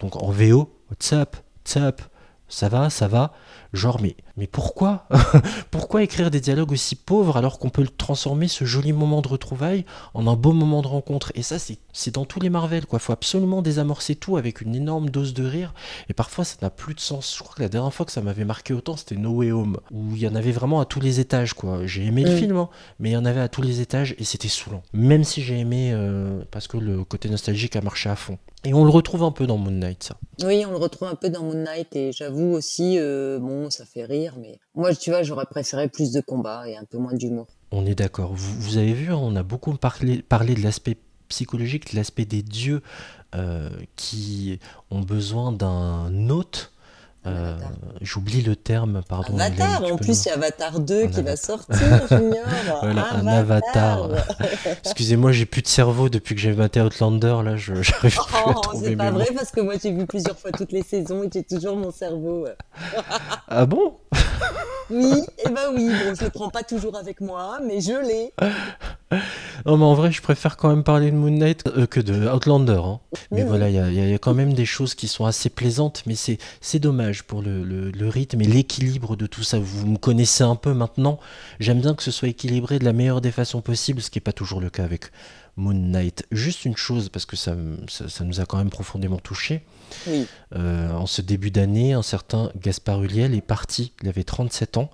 Donc 0.00 0.16
en 0.16 0.30
VO, 0.30 0.70
What's 0.90 1.12
up 1.12 1.36
Ça 1.64 2.68
va 2.68 2.90
Ça 2.90 3.08
va 3.08 3.32
Genre, 3.72 4.00
mais, 4.00 4.16
mais 4.36 4.46
pourquoi 4.46 5.08
Pourquoi 5.70 6.02
écrire 6.02 6.30
des 6.30 6.40
dialogues 6.40 6.72
aussi 6.72 6.94
pauvres 6.94 7.36
alors 7.36 7.58
qu'on 7.58 7.70
peut 7.70 7.82
le 7.82 7.88
transformer 7.88 8.48
ce 8.48 8.64
joli 8.64 8.92
moment 8.92 9.22
de 9.22 9.28
retrouvailles 9.28 9.84
en 10.14 10.26
un 10.26 10.36
beau 10.36 10.52
moment 10.52 10.82
de 10.82 10.88
rencontre? 10.88 11.32
Et 11.34 11.42
ça, 11.42 11.58
c'est 11.58 11.78
c'est 11.92 12.14
dans 12.14 12.24
tous 12.24 12.40
les 12.40 12.50
Marvel, 12.50 12.86
quoi. 12.86 12.98
Faut 12.98 13.12
absolument 13.12 13.62
désamorcer 13.62 14.16
tout 14.16 14.36
avec 14.36 14.60
une 14.60 14.74
énorme 14.74 15.10
dose 15.10 15.34
de 15.34 15.44
rire. 15.44 15.74
Et 16.08 16.14
parfois, 16.14 16.44
ça 16.44 16.56
n'a 16.62 16.70
plus 16.70 16.94
de 16.94 17.00
sens. 17.00 17.34
Je 17.36 17.42
crois 17.42 17.54
que 17.54 17.62
la 17.62 17.68
dernière 17.68 17.92
fois 17.92 18.06
que 18.06 18.12
ça 18.12 18.22
m'avait 18.22 18.44
marqué 18.44 18.72
autant, 18.72 18.96
c'était 18.96 19.16
No 19.16 19.30
Way 19.30 19.52
Home, 19.52 19.78
où 19.90 20.16
il 20.16 20.22
y 20.22 20.28
en 20.28 20.34
avait 20.34 20.52
vraiment 20.52 20.80
à 20.80 20.84
tous 20.84 21.00
les 21.00 21.20
étages, 21.20 21.54
quoi. 21.54 21.86
J'ai 21.86 22.04
aimé 22.06 22.24
le 22.24 22.36
film, 22.36 22.56
hein, 22.56 22.68
mais 22.98 23.10
il 23.10 23.12
y 23.12 23.16
en 23.16 23.24
avait 23.24 23.40
à 23.40 23.48
tous 23.48 23.62
les 23.62 23.80
étages 23.80 24.14
et 24.18 24.24
c'était 24.24 24.48
saoulant. 24.48 24.82
Même 24.92 25.24
si 25.24 25.42
j'ai 25.42 25.58
aimé, 25.58 25.90
euh, 25.92 26.42
parce 26.50 26.66
que 26.66 26.78
le 26.78 27.04
côté 27.04 27.28
nostalgique 27.28 27.76
a 27.76 27.80
marché 27.80 28.08
à 28.08 28.16
fond. 28.16 28.38
Et 28.64 28.74
on 28.74 28.84
le 28.84 28.90
retrouve 28.90 29.24
un 29.24 29.32
peu 29.32 29.46
dans 29.46 29.58
Moon 29.58 29.72
Knight, 29.72 30.04
ça. 30.04 30.16
Oui, 30.44 30.64
on 30.66 30.70
le 30.70 30.76
retrouve 30.76 31.08
un 31.08 31.16
peu 31.16 31.28
dans 31.30 31.42
Moon 31.42 31.64
Knight 31.64 31.96
et 31.96 32.12
j'avoue 32.12 32.52
aussi, 32.52 32.96
euh, 32.96 33.40
bon, 33.40 33.61
ça 33.70 33.84
fait 33.84 34.04
rire, 34.04 34.34
mais 34.38 34.58
moi, 34.74 34.94
tu 34.94 35.10
vois, 35.10 35.22
j'aurais 35.22 35.46
préféré 35.46 35.88
plus 35.88 36.12
de 36.12 36.20
combats 36.20 36.68
et 36.68 36.76
un 36.76 36.84
peu 36.84 36.98
moins 36.98 37.14
d'humour. 37.14 37.46
On 37.70 37.86
est 37.86 37.94
d'accord. 37.94 38.32
Vous, 38.34 38.76
avez 38.76 38.92
vu, 38.92 39.12
hein, 39.12 39.18
on 39.20 39.36
a 39.36 39.42
beaucoup 39.42 39.74
parlé, 39.74 40.22
parlé 40.22 40.54
de 40.54 40.62
l'aspect 40.62 40.96
psychologique, 41.28 41.92
de 41.92 41.96
l'aspect 41.96 42.24
des 42.24 42.42
dieux 42.42 42.82
euh, 43.34 43.70
qui 43.96 44.58
ont 44.90 45.00
besoin 45.00 45.52
d'un 45.52 46.28
hôte. 46.28 46.71
Euh, 47.24 47.56
J'oublie 48.00 48.42
le 48.42 48.56
terme, 48.56 49.02
pardon. 49.08 49.34
Avatar, 49.38 49.80
Hélène, 49.82 49.92
en 49.92 49.96
plus, 49.96 50.24
il 50.24 50.28
y 50.28 50.30
a 50.32 50.34
Avatar 50.34 50.80
2 50.80 51.04
Un 51.04 51.06
qui 51.06 51.22
va 51.22 51.30
avatar. 51.32 51.38
sortir, 51.38 52.08
Junior. 52.08 52.44
Voilà, 52.82 53.14
un 53.14 53.26
avatar. 53.28 54.08
Excusez-moi, 54.84 55.30
j'ai 55.30 55.46
plus 55.46 55.62
de 55.62 55.68
cerveau 55.68 56.08
depuis 56.08 56.34
que 56.34 56.40
j'ai 56.40 56.52
maté 56.52 56.80
Outlander, 56.80 57.36
là, 57.44 57.56
j'arrive 57.56 57.84
plus 58.00 58.18
à 58.18 58.42
Oh, 58.46 58.52
trouver 58.54 58.88
c'est 58.90 58.96
pas 58.96 59.10
vrai 59.12 59.26
mots. 59.30 59.36
parce 59.36 59.50
que 59.52 59.60
moi 59.60 59.74
j'ai 59.80 59.92
vu 59.92 60.04
plusieurs 60.06 60.36
fois 60.36 60.50
toutes 60.50 60.72
les 60.72 60.82
saisons 60.82 61.22
et 61.22 61.30
j'ai 61.32 61.44
toujours 61.44 61.76
mon 61.76 61.92
cerveau. 61.92 62.46
euh. 62.46 62.54
Ah 63.46 63.66
bon? 63.66 63.98
Oui, 64.90 65.22
et 65.44 65.48
ben 65.48 65.70
oui, 65.74 65.88
bon, 65.88 66.14
je 66.18 66.24
le 66.24 66.30
prends 66.30 66.50
pas 66.50 66.64
toujours 66.64 66.96
avec 66.96 67.20
moi, 67.20 67.60
mais 67.64 67.80
je 67.80 67.92
l'ai. 68.06 68.32
Non, 69.66 69.76
mais 69.76 69.84
en 69.84 69.94
vrai, 69.94 70.10
je 70.10 70.20
préfère 70.22 70.56
quand 70.56 70.68
même 70.68 70.82
parler 70.82 71.10
de 71.10 71.16
Moon 71.16 71.30
Knight 71.30 71.64
euh, 71.68 71.86
que 71.86 72.00
de 72.00 72.28
Outlander. 72.28 72.80
hein. 72.84 72.98
Mais 73.30 73.42
Oui, 73.42 73.48
voilà, 73.48 73.68
il 73.68 73.74
y 73.76 73.78
a, 73.78 73.90
y 73.90 74.12
y 74.14 74.18
quand 74.18 74.34
même 74.34 74.54
des 74.54 74.66
choses 74.66 74.94
qui 74.96 75.06
sont 75.06 75.24
assez 75.24 75.50
plaisantes, 75.50 76.02
mais 76.06 76.14
c'est 76.16 76.78
dommage 76.80 77.22
pour 77.22 77.42
le, 77.42 77.62
le- 77.62 77.90
le 77.90 78.08
rythme 78.08 78.40
et 78.40 78.46
l'équilibre 78.46 79.14
de 79.16 79.26
tout 79.26 79.42
ça. 79.44 79.58
Vous 79.60 79.86
me 79.86 79.98
connaissez 79.98 80.42
un 80.44 80.56
peu 80.56 80.72
maintenant. 80.74 81.20
J'aime 81.60 81.80
bien 81.80 81.94
que 81.94 82.02
ce 82.02 82.10
soit 82.10 82.28
équilibré 82.28 82.78
de 82.80 82.84
la 82.84 82.92
meilleure 82.92 83.20
des 83.20 83.30
façons 83.30 83.60
possibles, 83.60 84.00
ce 84.02 84.10
qui 84.10 84.18
n'est 84.18 84.22
pas 84.22 84.32
toujours 84.32 84.60
le 84.60 84.70
cas 84.70 84.82
avec 84.84 85.12
Moon 85.56 85.74
Knight. 85.74 86.24
Juste 86.32 86.64
une 86.64 86.76
chose, 86.76 87.08
parce 87.08 87.26
que 87.26 87.36
ça, 87.36 87.54
ça, 87.88 88.08
ça 88.08 88.24
nous 88.24 88.40
a 88.40 88.46
quand 88.46 88.56
même 88.58 88.70
profondément 88.70 89.18
touché. 89.18 89.62
Oui. 90.08 90.26
Euh, 90.56 90.90
en 90.92 91.06
ce 91.06 91.20
début 91.22 91.50
d'année, 91.50 91.92
un 91.92 92.02
certain 92.02 92.50
Gaspard 92.60 93.02
Huliel 93.04 93.34
est 93.34 93.42
parti. 93.42 93.92
Il 94.02 94.08
avait 94.08 94.24
37 94.24 94.78
ans. 94.78 94.90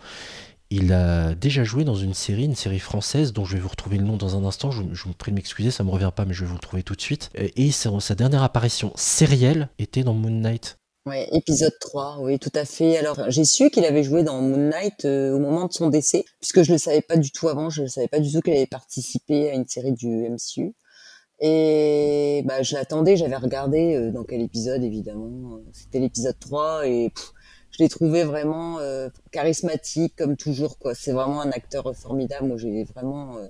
Il 0.70 0.92
a 0.92 1.34
déjà 1.34 1.64
joué 1.64 1.84
dans 1.84 1.94
une 1.94 2.12
série, 2.12 2.44
une 2.44 2.54
série 2.54 2.78
française 2.78 3.32
dont 3.32 3.46
je 3.46 3.54
vais 3.54 3.60
vous 3.60 3.68
retrouver 3.68 3.96
le 3.96 4.04
nom 4.04 4.18
dans 4.18 4.36
un 4.36 4.44
instant. 4.44 4.70
Je, 4.70 4.82
vous 4.82 5.14
prie 5.14 5.32
de 5.32 5.36
m'excuser, 5.36 5.70
ça 5.70 5.82
me 5.82 5.90
revient 5.90 6.12
pas, 6.14 6.26
mais 6.26 6.34
je 6.34 6.44
vais 6.44 6.48
vous 6.48 6.56
le 6.56 6.60
trouver 6.60 6.82
tout 6.82 6.94
de 6.94 7.00
suite. 7.00 7.30
Euh, 7.38 7.48
Et 7.56 7.70
sa, 7.70 8.14
dernière 8.14 8.42
apparition 8.42 8.92
sérielle 8.94 9.70
était 9.78 10.02
dans 10.02 10.12
Moon 10.12 10.30
Knight. 10.30 10.78
Ouais, 11.06 11.26
épisode 11.32 11.72
3, 11.80 12.18
oui, 12.20 12.38
tout 12.38 12.52
à 12.54 12.66
fait. 12.66 12.98
Alors, 12.98 13.30
j'ai 13.30 13.46
su 13.46 13.70
qu'il 13.70 13.86
avait 13.86 14.02
joué 14.02 14.24
dans 14.24 14.42
Moon 14.42 14.68
Knight 14.68 15.06
euh, 15.06 15.32
au 15.32 15.38
moment 15.38 15.66
de 15.66 15.72
son 15.72 15.88
décès, 15.88 16.26
puisque 16.38 16.62
je 16.62 16.72
le 16.72 16.78
savais 16.78 17.00
pas 17.00 17.16
du 17.16 17.30
tout 17.30 17.48
avant, 17.48 17.70
je 17.70 17.82
ne 17.82 17.86
savais 17.86 18.08
pas 18.08 18.20
du 18.20 18.30
tout 18.30 18.42
qu'il 18.42 18.52
avait 18.52 18.66
participé 18.66 19.48
à 19.48 19.54
une 19.54 19.66
série 19.66 19.92
du 19.92 20.28
MCU. 20.28 20.74
Et 21.40 22.42
bah, 22.44 22.62
je 22.62 22.74
l'attendais, 22.74 23.16
j'avais 23.16 23.36
regardé 23.36 23.94
euh, 23.94 24.10
dans 24.10 24.24
quel 24.24 24.42
épisode, 24.42 24.82
évidemment. 24.82 25.60
C'était 25.72 26.00
l'épisode 26.00 26.38
3, 26.38 26.86
et 26.86 27.10
je 27.78 27.84
l'ai 27.84 27.88
trouvé 27.88 28.24
vraiment 28.24 28.78
euh, 28.80 29.08
charismatique, 29.32 30.14
comme 30.16 30.36
toujours, 30.36 30.78
quoi. 30.78 30.94
C'est 30.94 31.12
vraiment 31.12 31.40
un 31.40 31.50
acteur 31.52 31.94
formidable. 31.96 32.48
Moi, 32.48 32.56
j'ai 32.58 32.84
vraiment... 32.84 33.36
euh, 33.38 33.46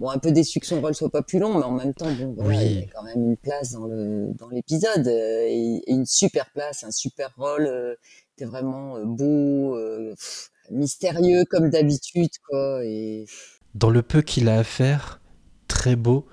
Bon, 0.00 0.10
un 0.10 0.18
peu 0.18 0.32
déçu 0.32 0.60
que 0.60 0.66
son 0.66 0.80
rôle 0.80 0.94
soit 0.94 1.10
pas 1.10 1.22
plus 1.22 1.38
long, 1.38 1.56
mais 1.58 1.64
en 1.64 1.70
même 1.72 1.94
temps, 1.94 2.10
bon, 2.12 2.34
voilà, 2.36 2.58
Oui. 2.58 2.66
il 2.66 2.80
y 2.80 2.82
a 2.82 2.86
quand 2.94 3.02
même 3.04 3.22
une 3.30 3.36
place 3.36 3.72
dans 3.72 3.86
le 3.86 4.32
dans 4.34 4.48
l'épisode 4.50 5.06
euh, 5.06 5.46
et, 5.48 5.82
et 5.86 5.92
une 5.92 6.06
super 6.06 6.50
place, 6.52 6.84
un 6.84 6.90
super 6.90 7.32
rôle. 7.38 7.96
C'était 8.30 8.44
vraiment 8.50 9.02
beau, 9.04 9.76
pff, 10.10 10.50
mystérieux 10.70 11.44
comme 11.48 11.70
d'habitude, 11.70 12.30
quoi. 12.48 12.84
Et 12.84 13.26
Dans 13.74 13.90
le 13.90 14.02
peu 14.02 14.22
qu'il 14.22 14.48
a 14.48 14.58
à 14.58 14.64
faire, 14.64 15.20
très 15.68 15.96
beau, 15.96 16.26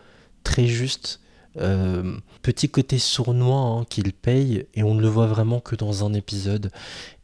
très 0.43 0.67
juste. 0.67 1.19
euh, 1.57 2.17
petit 2.41 2.69
côté 2.69 2.99
sournois 2.99 3.59
hein, 3.81 3.85
qu'il 3.89 4.13
paye 4.13 4.67
et 4.75 4.83
on 4.83 4.93
ne 4.95 5.01
le 5.01 5.07
voit 5.09 5.27
vraiment 5.27 5.59
que 5.59 5.75
dans 5.75 6.05
un 6.05 6.13
épisode. 6.13 6.71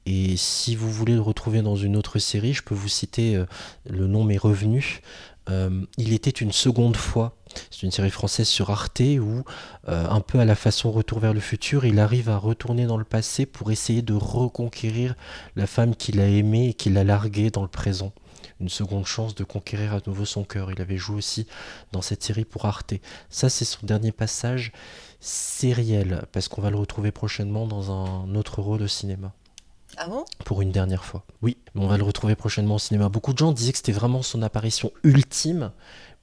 Et 0.05 0.37
si 0.37 0.75
vous 0.75 0.91
voulez 0.91 1.15
le 1.15 1.21
retrouver 1.21 1.61
dans 1.61 1.75
une 1.75 1.95
autre 1.95 2.19
série, 2.19 2.53
je 2.53 2.61
peux 2.61 2.75
vous 2.75 2.87
citer 2.87 3.35
euh, 3.35 3.45
le 3.89 4.05
nom 4.05 4.23
m'est 4.23 4.37
revenu. 4.37 5.01
Euh, 5.49 5.85
il 5.97 6.13
était 6.13 6.29
une 6.29 6.51
seconde 6.51 6.95
fois. 6.95 7.35
C'est 7.71 7.83
une 7.83 7.91
série 7.91 8.11
française 8.11 8.47
sur 8.47 8.69
Arte 8.69 9.01
où, 9.19 9.43
euh, 9.87 10.07
un 10.09 10.21
peu 10.21 10.39
à 10.39 10.45
la 10.45 10.55
façon 10.55 10.91
Retour 10.91 11.19
vers 11.19 11.33
le 11.33 11.39
futur, 11.39 11.85
il 11.85 11.99
arrive 11.99 12.29
à 12.29 12.37
retourner 12.37 12.85
dans 12.85 12.97
le 12.97 13.03
passé 13.03 13.45
pour 13.45 13.71
essayer 13.71 14.01
de 14.01 14.13
reconquérir 14.13 15.15
la 15.55 15.67
femme 15.67 15.95
qu'il 15.95 16.19
a 16.19 16.27
aimée 16.27 16.69
et 16.69 16.73
qu'il 16.73 16.97
a 16.97 17.03
larguée 17.03 17.49
dans 17.49 17.61
le 17.61 17.67
présent. 17.67 18.11
Une 18.59 18.69
seconde 18.69 19.05
chance 19.05 19.35
de 19.35 19.43
conquérir 19.43 19.93
à 19.93 19.99
nouveau 20.07 20.25
son 20.25 20.43
cœur. 20.43 20.71
Il 20.71 20.81
avait 20.81 20.97
joué 20.97 21.17
aussi 21.17 21.47
dans 21.91 22.01
cette 22.01 22.23
série 22.23 22.45
pour 22.45 22.65
Arte. 22.65 22.93
Ça, 23.29 23.49
c'est 23.49 23.65
son 23.65 23.85
dernier 23.85 24.11
passage 24.11 24.71
sériel, 25.19 26.25
parce 26.31 26.47
qu'on 26.47 26.61
va 26.61 26.69
le 26.69 26.77
retrouver 26.77 27.11
prochainement 27.11 27.65
dans 27.65 27.91
un 27.91 28.35
autre 28.35 28.61
rôle 28.61 28.83
au 28.83 28.87
cinéma 28.87 29.33
ah 29.97 30.07
bon? 30.07 30.25
Pour 30.43 30.61
une 30.61 30.71
dernière 30.71 31.05
fois. 31.05 31.23
Oui, 31.41 31.57
mais 31.73 31.83
on 31.83 31.87
va 31.87 31.97
le 31.97 32.03
retrouver 32.03 32.35
prochainement 32.35 32.75
au 32.75 32.79
cinéma. 32.79 33.09
Beaucoup 33.09 33.33
de 33.33 33.37
gens 33.37 33.51
disaient 33.51 33.71
que 33.71 33.77
c'était 33.77 33.91
vraiment 33.91 34.21
son 34.21 34.41
apparition 34.41 34.91
ultime, 35.03 35.71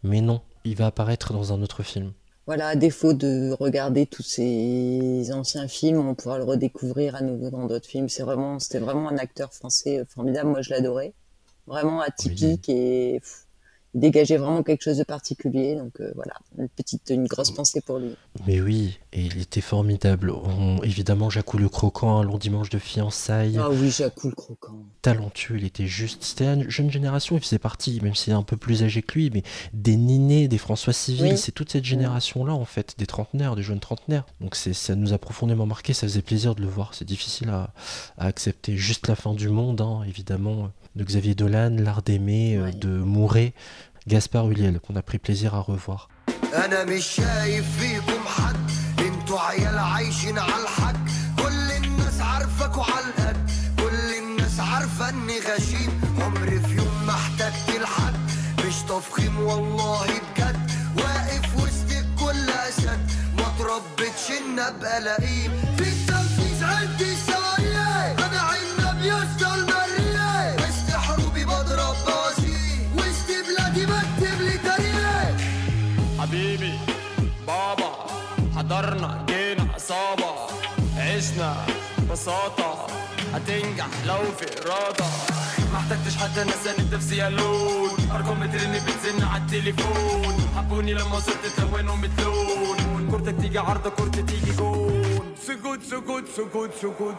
mais 0.02 0.20
non, 0.20 0.40
il 0.64 0.76
va 0.76 0.86
apparaître 0.86 1.32
dans 1.32 1.52
un 1.52 1.62
autre 1.62 1.82
film. 1.82 2.12
voilà, 2.46 2.68
à 2.68 2.76
défaut 2.76 3.12
de 3.14 3.52
regarder 3.52 4.06
tous 4.06 4.22
ces 4.22 5.32
anciens 5.32 5.68
films, 5.68 6.06
on 6.06 6.14
pourra 6.14 6.38
le 6.38 6.44
redécouvrir 6.44 7.14
à 7.14 7.20
nouveau 7.22 7.50
dans 7.50 7.66
d'autres 7.66 7.86
films. 7.88 8.08
C'est 8.08 8.24
vraiment, 8.24 8.58
c'était 8.58 8.80
vraiment 8.80 9.08
un 9.08 9.16
acteur 9.18 9.52
français 9.54 10.00
euh, 10.00 10.04
formidable. 10.08 10.50
Moi, 10.50 10.62
je 10.62 10.70
l'adorais. 10.70 11.14
Vraiment 11.66 12.00
atypique 12.00 12.68
et 12.68 13.20
pff, 13.20 13.46
il 13.94 14.00
dégageait 14.00 14.36
vraiment 14.38 14.62
quelque 14.62 14.82
chose 14.82 14.98
de 14.98 15.04
particulier. 15.04 15.74
Donc 15.76 16.00
euh, 16.00 16.10
voilà, 16.14 16.34
une 16.58 16.68
petite, 16.68 17.10
une 17.10 17.26
grosse 17.26 17.50
pensée 17.50 17.80
pour 17.80 17.98
lui. 17.98 18.14
Mais 18.46 18.60
oui, 18.60 18.98
et 19.12 19.20
il 19.22 19.40
était 19.40 19.60
formidable. 19.60 20.30
On- 20.30 20.82
évidemment, 20.82 21.28
Jacques 21.30 21.54
le 21.54 21.68
Croquant, 21.68 22.18
un 22.18 22.22
long 22.24 22.38
dimanche 22.38 22.70
de 22.70 22.78
fiançailles. 22.78 23.58
Ah 23.60 23.68
oui, 23.70 23.90
Jacques 23.90 24.24
le 24.24 24.30
Croquant. 24.30 24.76
Talentueux, 25.02 25.56
il 25.58 25.64
était 25.64 25.86
juste. 25.86 26.22
C'était 26.24 26.46
une 26.54 26.70
jeune 26.70 26.90
génération, 26.90 27.36
il 27.36 27.42
faisait 27.42 27.58
partie, 27.58 28.00
même 28.02 28.14
s'il 28.14 28.32
est 28.32 28.36
un 28.36 28.42
peu 28.42 28.56
plus 28.56 28.82
âgé 28.82 29.02
que 29.02 29.14
lui, 29.18 29.30
mais 29.32 29.42
des 29.72 29.96
Ninet, 29.96 30.48
des 30.48 30.58
François 30.58 30.92
Civil, 30.92 31.32
Oui. 31.32 31.38
c'est 31.38 31.52
toute 31.52 31.70
cette 31.70 31.84
génération-là, 31.84 32.54
en 32.54 32.64
fait, 32.64 32.94
des 32.98 33.06
trentenaires, 33.06 33.56
des 33.56 33.62
jeunes 33.62 33.80
trentenaires. 33.80 34.24
Donc 34.40 34.54
c'est, 34.56 34.72
ça 34.72 34.94
nous 34.94 35.12
a 35.12 35.18
profondément 35.18 35.66
marqué, 35.66 35.92
ça 35.92 36.06
faisait 36.06 36.22
plaisir 36.22 36.54
de 36.54 36.62
le 36.62 36.68
voir. 36.68 36.94
C'est 36.94 37.04
difficile 37.04 37.50
à, 37.50 37.72
à 38.16 38.26
accepter. 38.26 38.76
Juste 38.76 39.08
la 39.08 39.16
fin 39.16 39.34
du 39.34 39.48
monde, 39.48 39.80
hein, 39.80 40.02
évidemment, 40.08 40.70
de 40.95 41.03
Xavier 41.03 41.35
Dolan, 41.35 41.75
L'Art 41.79 42.01
d'aimer, 42.01 42.57
euh, 42.57 42.71
de 42.71 42.87
Mouret, 42.87 43.53
Gaspard 44.07 44.49
Huliel, 44.49 44.79
qu'on 44.79 44.95
a 44.95 45.01
pris 45.01 45.19
plaisir 45.19 45.53
à 45.55 45.59
revoir. 45.61 46.07
انا 46.53 46.83
مش 46.83 47.05
شايف 47.05 47.65
فيكم 47.79 48.23
حد 48.27 48.55
انتوا 48.99 49.39
عيال 49.39 49.77
عايشين 49.77 50.37
على 50.39 50.63
الحق 50.63 50.95
كل 51.43 51.71
الناس 51.85 52.21
عارفاكوا 52.21 52.83
على 52.83 53.05
القد 53.05 53.49
كل 53.79 54.13
الناس 54.23 54.59
عارفه 54.59 55.09
اني 55.09 55.39
غشيم 55.39 56.01
عمري 56.21 56.59
في 56.59 56.75
يوم 56.75 57.05
ما 57.07 57.13
احتجت 57.13 57.79
لحد 57.81 58.13
مش 58.67 58.75
تفخيم 58.89 59.39
والله 59.39 60.05
بجد 60.05 60.71
واقف 60.97 61.55
وسط 61.55 61.91
الكل 61.91 62.49
اسد 62.49 62.99
ما 63.37 63.47
تربتش 63.59 64.31
ان 64.41 64.59
ابقى 64.59 65.01
لئيم 65.01 65.51
عصابة 82.12 82.52
عشنا 82.52 82.56
بساطة 82.56 82.86
هتنجح 83.34 83.86
لو 84.06 84.22
في 84.38 84.46
إرادة. 84.62 85.04
ما 85.72 85.78
احتجتش 85.78 86.16
حتى 86.16 86.44
نساني 86.44 86.90
نفسي 86.92 87.28
الون 87.28 88.10
أرقام 88.10 88.40
بترني 88.40 88.80
بتزن 88.80 89.24
على 89.24 89.42
التليفون. 89.42 90.50
حبوني 90.56 90.94
لما 90.94 91.16
وصلت 91.16 91.46
تلونوا 91.56 91.96
مثلون 91.96 93.08
كورتك 93.10 93.36
تيجي 93.40 93.58
عرضة 93.58 93.90
كورتي 93.90 94.22
تيجي 94.22 94.52
جون. 94.52 95.34
سكوت 95.46 95.82
سكوت 95.90 96.24
سكوت 96.36 96.70
سكوت 96.82 97.14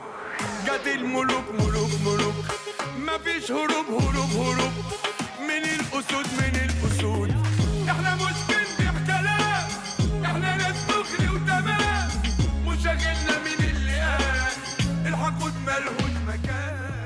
جت 0.66 0.88
الملوك 0.88 1.44
ملوك 1.60 1.92
ملوك. 2.06 2.36
مفيش 2.98 3.52
هروب 3.52 3.86
هروب 3.90 4.32
هروب. 4.32 4.74
من 5.48 5.64
الأسود 5.64 6.28
من 6.40 6.63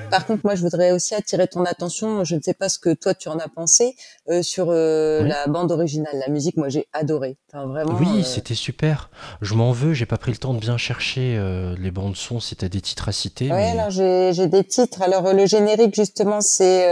Par 0.09 0.25
contre, 0.25 0.41
moi, 0.45 0.55
je 0.55 0.61
voudrais 0.61 0.91
aussi 0.91 1.15
attirer 1.15 1.47
ton 1.47 1.65
attention. 1.65 2.23
Je 2.23 2.35
ne 2.35 2.41
sais 2.41 2.53
pas 2.53 2.69
ce 2.69 2.79
que 2.79 2.93
toi 2.93 3.13
tu 3.13 3.27
en 3.27 3.37
as 3.39 3.49
pensé 3.49 3.95
euh, 4.29 4.41
sur 4.41 4.67
euh, 4.69 5.23
Oui. 5.23 5.29
la 5.29 5.47
bande 5.47 5.71
originale, 5.71 6.13
la 6.25 6.31
musique. 6.31 6.55
Moi, 6.57 6.69
j'ai 6.69 6.87
adoré. 6.93 7.37
Enfin, 7.51 7.65
vraiment. 7.67 7.93
Oui, 7.99 8.19
euh, 8.19 8.23
c'était 8.23 8.55
super. 8.55 9.09
Je 9.41 9.53
m'en 9.53 9.71
veux, 9.73 9.93
j'ai 9.93 10.05
pas 10.05 10.17
pris 10.17 10.31
le 10.31 10.37
temps 10.37 10.53
de 10.53 10.59
bien 10.59 10.77
chercher 10.77 11.35
euh, 11.37 11.75
les 11.77 11.91
bandes 11.91 12.15
son 12.15 12.39
si 12.39 12.55
t'as 12.55 12.69
des 12.69 12.81
titres 12.81 13.09
à 13.09 13.11
citer. 13.11 13.51
Ouais, 13.51 13.73
mais- 13.73 13.79
alors 13.79 13.89
j'ai 13.91 14.47
des 14.47 14.63
titres. 14.63 15.01
Alors 15.01 15.33
le 15.33 15.45
générique 15.45 15.93
justement 15.95 16.39
c'est 16.41 16.85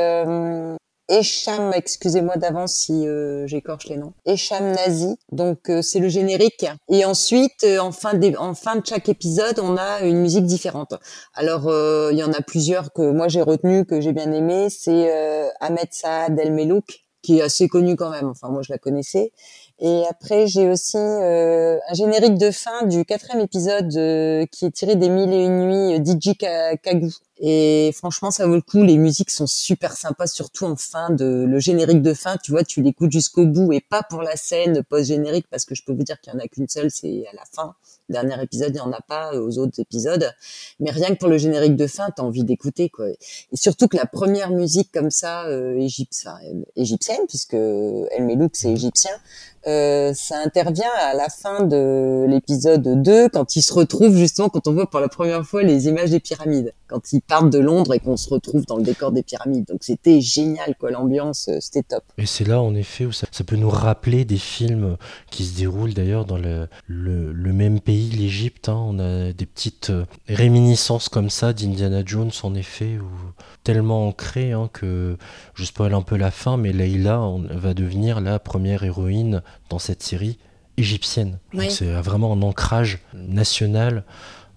Echam, 1.07 1.71
excusez-moi 1.73 2.35
d'avance 2.37 2.73
si 2.73 3.07
euh, 3.07 3.45
j'écorche 3.45 3.85
les 3.87 3.97
noms. 3.97 4.13
Echam 4.25 4.71
Nazi. 4.71 5.17
Donc 5.31 5.69
euh, 5.69 5.81
c'est 5.81 5.99
le 5.99 6.09
générique. 6.09 6.65
Et 6.89 7.05
ensuite 7.05 7.63
euh, 7.63 7.77
en 7.79 7.91
fin 7.91 8.15
de, 8.15 8.35
en 8.37 8.55
fin 8.55 8.75
de 8.75 8.85
chaque 8.85 9.07
épisode 9.07 9.59
on 9.59 9.77
a 9.77 10.01
une 10.01 10.19
musique 10.19 10.45
différente. 10.45 10.95
Alors 11.35 11.67
euh, 11.67 12.09
il 12.11 12.17
y 12.17 12.23
en 12.23 12.33
a 12.33 12.41
plusieurs 12.41 12.91
que 12.91 13.11
moi 13.11 13.27
j'ai 13.27 13.43
retenu 13.43 13.85
que 13.85 14.01
j'ai 14.01 14.13
bien 14.13 14.31
aimé. 14.31 14.67
C'est 14.69 15.11
euh, 15.11 15.47
Ahmed 15.59 15.89
Saad 15.91 16.39
El 16.39 16.53
Melouk 16.53 17.01
qui 17.21 17.39
est 17.39 17.41
assez 17.43 17.67
connu 17.67 17.95
quand 17.95 18.09
même. 18.09 18.27
Enfin 18.29 18.49
moi 18.49 18.63
je 18.63 18.73
la 18.73 18.79
connaissais. 18.79 19.31
Et 19.77 20.03
après, 20.09 20.47
j'ai 20.47 20.69
aussi 20.69 20.95
euh, 20.95 21.77
un 21.89 21.93
générique 21.93 22.37
de 22.37 22.49
fin 22.49 22.85
du 22.85 23.03
quatrième 23.03 23.41
épisode 23.41 23.93
euh, 23.97 24.45
qui 24.49 24.67
est 24.67 24.71
tiré 24.71 24.95
des 24.95 25.09
Mille 25.09 25.33
et 25.33 25.43
une 25.43 25.67
nuits 25.67 25.95
euh, 25.95 26.33
Ka- 26.39 26.77
Kagu. 26.77 27.11
Et 27.37 27.91
franchement, 27.93 28.31
ça 28.31 28.47
vaut 28.47 28.55
le 28.55 28.61
coup. 28.61 28.83
Les 28.83 28.97
musiques 28.97 29.29
sont 29.29 29.47
super 29.47 29.95
sympas, 29.97 30.27
surtout 30.27 30.65
en 30.65 30.75
fin 30.77 31.09
de 31.09 31.45
le 31.47 31.59
générique 31.59 32.01
de 32.01 32.13
fin. 32.13 32.37
Tu 32.43 32.51
vois, 32.51 32.63
tu 32.63 32.81
l'écoutes 32.81 33.11
jusqu'au 33.11 33.45
bout 33.45 33.73
et 33.73 33.81
pas 33.81 34.03
pour 34.03 34.21
la 34.21 34.35
scène 34.37 34.83
post-générique 34.83 35.47
parce 35.49 35.65
que 35.65 35.75
je 35.75 35.83
peux 35.83 35.93
vous 35.93 36.03
dire 36.03 36.19
qu'il 36.21 36.31
y 36.33 36.35
en 36.35 36.39
a 36.39 36.47
qu'une 36.47 36.69
seule, 36.69 36.89
c'est 36.91 37.25
à 37.31 37.35
la 37.35 37.43
fin. 37.51 37.75
Dernier 38.07 38.41
épisode, 38.41 38.71
il 38.73 38.77
y 38.77 38.81
en 38.81 38.91
a 38.91 39.01
pas 39.01 39.33
euh, 39.33 39.41
aux 39.41 39.57
autres 39.57 39.79
épisodes. 39.79 40.31
Mais 40.79 40.91
rien 40.91 41.09
que 41.09 41.15
pour 41.15 41.27
le 41.27 41.37
générique 41.37 41.75
de 41.75 41.87
fin, 41.87 42.09
t'as 42.15 42.23
envie 42.23 42.43
d'écouter 42.43 42.89
quoi. 42.89 43.09
Et 43.09 43.17
surtout 43.55 43.87
que 43.87 43.97
la 43.97 44.05
première 44.05 44.51
musique 44.51 44.91
comme 44.93 45.09
ça, 45.09 45.45
euh, 45.47 45.75
égypte- 45.77 46.23
enfin, 46.25 46.37
euh, 46.45 46.61
égyptienne, 46.75 47.21
puisque 47.27 47.55
El 47.55 48.23
Melouk 48.25 48.51
c'est 48.55 48.71
égyptien, 48.71 49.11
euh, 49.67 50.13
ça 50.13 50.37
intervient 50.45 50.91
à 50.99 51.15
la 51.15 51.27
fin 51.29 51.63
de 51.63 52.25
l'épisode 52.29 53.01
2 53.01 53.29
quand 53.29 53.55
ils 53.55 53.63
se 53.63 53.73
retrouvent 53.73 54.15
justement 54.15 54.49
quand 54.49 54.67
on 54.67 54.73
voit 54.73 54.87
pour 54.87 54.99
la 54.99 55.09
première 55.09 55.43
fois 55.43 55.63
les 55.63 55.87
images 55.87 56.11
des 56.11 56.19
pyramides 56.19 56.71
quand 56.87 57.11
ils 57.13 57.21
partent 57.27 57.49
de 57.49 57.59
Londres 57.59 57.93
et 57.93 57.99
qu'on 57.99 58.17
se 58.17 58.29
retrouve 58.29 58.65
dans 58.65 58.77
le 58.77 58.83
décor 58.83 59.11
des 59.11 59.23
pyramides 59.23 59.65
donc 59.67 59.79
c'était 59.83 60.21
génial 60.21 60.75
quoi 60.79 60.91
l'ambiance 60.91 61.47
euh, 61.49 61.57
c'était 61.59 61.83
top 61.83 62.03
Et 62.17 62.25
c'est 62.25 62.47
là, 62.47 62.61
en 62.61 62.75
effet, 62.75 63.05
où 63.05 63.11
ça, 63.11 63.27
ça 63.31 63.43
peut 63.43 63.55
nous 63.55 63.69
rappeler 63.69 64.25
des 64.25 64.37
films 64.37 64.97
qui 65.31 65.45
se 65.45 65.57
déroulent 65.57 65.93
d'ailleurs 65.93 66.25
dans 66.25 66.37
le, 66.37 66.67
le, 66.87 67.31
le 67.33 67.53
même 67.53 67.79
pays, 67.79 68.09
l'Égypte. 68.09 68.69
hein. 68.69 68.77
On 68.87 68.99
a 68.99 69.31
des 69.33 69.45
petites 69.45 69.89
euh, 69.89 70.05
réminiscences 70.27 71.09
comme 71.09 71.29
ça 71.29 71.53
d'Indiana 71.53 72.03
Jones, 72.05 72.31
en 72.43 72.53
effet, 72.55 72.97
où, 72.99 73.07
tellement 73.63 74.07
ancrées 74.07 74.51
hein, 74.51 74.69
que 74.71 75.17
je 75.55 75.63
spoil 75.65 75.93
un 75.93 76.01
peu 76.01 76.17
la 76.17 76.31
fin, 76.31 76.57
mais 76.57 76.71
Leïla 76.73 77.19
on- 77.21 77.39
va 77.57 77.73
devenir 77.73 78.21
la 78.21 78.37
première 78.39 78.83
héroïne 78.83 79.41
dans 79.69 79.79
cette 79.79 80.03
série 80.03 80.37
égyptienne. 80.77 81.39
Donc 81.53 81.61
Oui. 81.61 81.71
C'est 81.71 81.91
vraiment 82.01 82.33
un 82.33 82.41
ancrage 82.41 82.99
national 83.13 84.03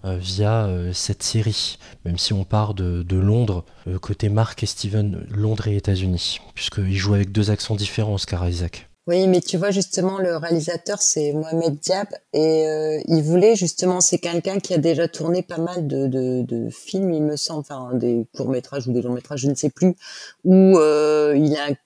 via 0.03 0.65
euh, 0.65 0.93
cette 0.93 1.23
série, 1.23 1.77
même 2.05 2.17
si 2.17 2.33
on 2.33 2.43
part 2.43 2.73
de, 2.73 3.15
Londres, 3.15 3.65
euh, 3.87 3.99
côté 3.99 4.29
Mark 4.29 4.61
et 4.63 4.65
Steven, 4.65 5.25
Londres 5.29 5.67
et 5.67 5.75
États-Unis, 5.75 6.39
puisqu'ils 6.55 6.95
jouent 6.95 7.15
avec 7.15 7.31
deux 7.31 7.51
accents 7.51 7.75
différents, 7.75 8.13
Oscar 8.13 8.47
Isaac. 8.47 8.89
oui 9.07 9.27
mais 9.27 9.41
tu 9.41 9.57
vois 9.57 9.71
justement 9.71 10.17
le 10.19 10.37
réalisateur 10.37 11.01
c'est 11.01 11.33
Mohamed 11.33 11.79
Diab 11.79 12.07
et 12.33 12.67
euh, 12.67 12.99
il 13.07 13.23
voulait 13.23 13.55
justement 13.55 14.01
c'est 14.01 14.19
quelqu'un 14.19 14.59
qui 14.59 14.73
a 14.73 14.77
déjà 14.77 15.07
tourné 15.07 15.41
pas 15.41 15.57
mal 15.57 15.87
de, 15.87 16.69
films 16.71 17.11
il 17.11 17.23
me 17.23 17.35
semble 17.35 17.61
enfin 17.61 17.93
des 17.93 18.27
courts 18.35 18.49
métrages 18.49 18.87
ou 18.87 18.93
des 18.93 19.01
longs 19.01 19.13
métrages 19.13 19.41
je 19.41 19.49
ne 19.49 19.55
sais 19.55 19.69
plus 19.69 19.95
où 20.43 20.77
euh, 20.77 21.35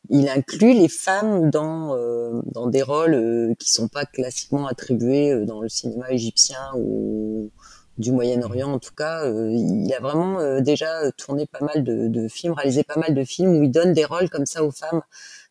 il, 0.09 0.29
inclut 0.29 0.73
les 0.73 0.89
femmes 0.89 1.49
dans 1.49 1.95
euh, 1.95 2.41
des 2.67 2.81
rôles 2.81 3.13
euh, 3.13 3.53
qui 3.59 3.71
sont 3.71 3.87
pas 3.87 4.05
classiquement 4.05 4.67
attribués 4.67 5.31
euh, 5.31 5.45
dans 5.45 5.61
le 5.61 5.69
cinéma 5.69 6.11
égyptien 6.11 6.71
ou 6.75 7.51
du 7.97 8.11
Moyen-Orient 8.11 8.71
en 8.71 8.79
tout 8.79 8.93
cas. 8.95 9.25
Euh, 9.25 9.51
il 9.51 9.93
a 9.93 9.99
vraiment 9.99 10.39
euh, 10.39 10.61
déjà 10.61 11.11
tourné 11.11 11.45
pas 11.45 11.63
mal 11.63 11.83
de, 11.83 12.07
de 12.07 12.27
films, 12.27 12.53
réalisé 12.53 12.83
pas 12.83 12.99
mal 12.99 13.13
de 13.13 13.23
films 13.23 13.57
où 13.57 13.63
il 13.63 13.71
donne 13.71 13.93
des 13.93 14.05
rôles 14.05 14.29
comme 14.29 14.45
ça 14.45 14.63
aux 14.63 14.71
femmes. 14.71 15.01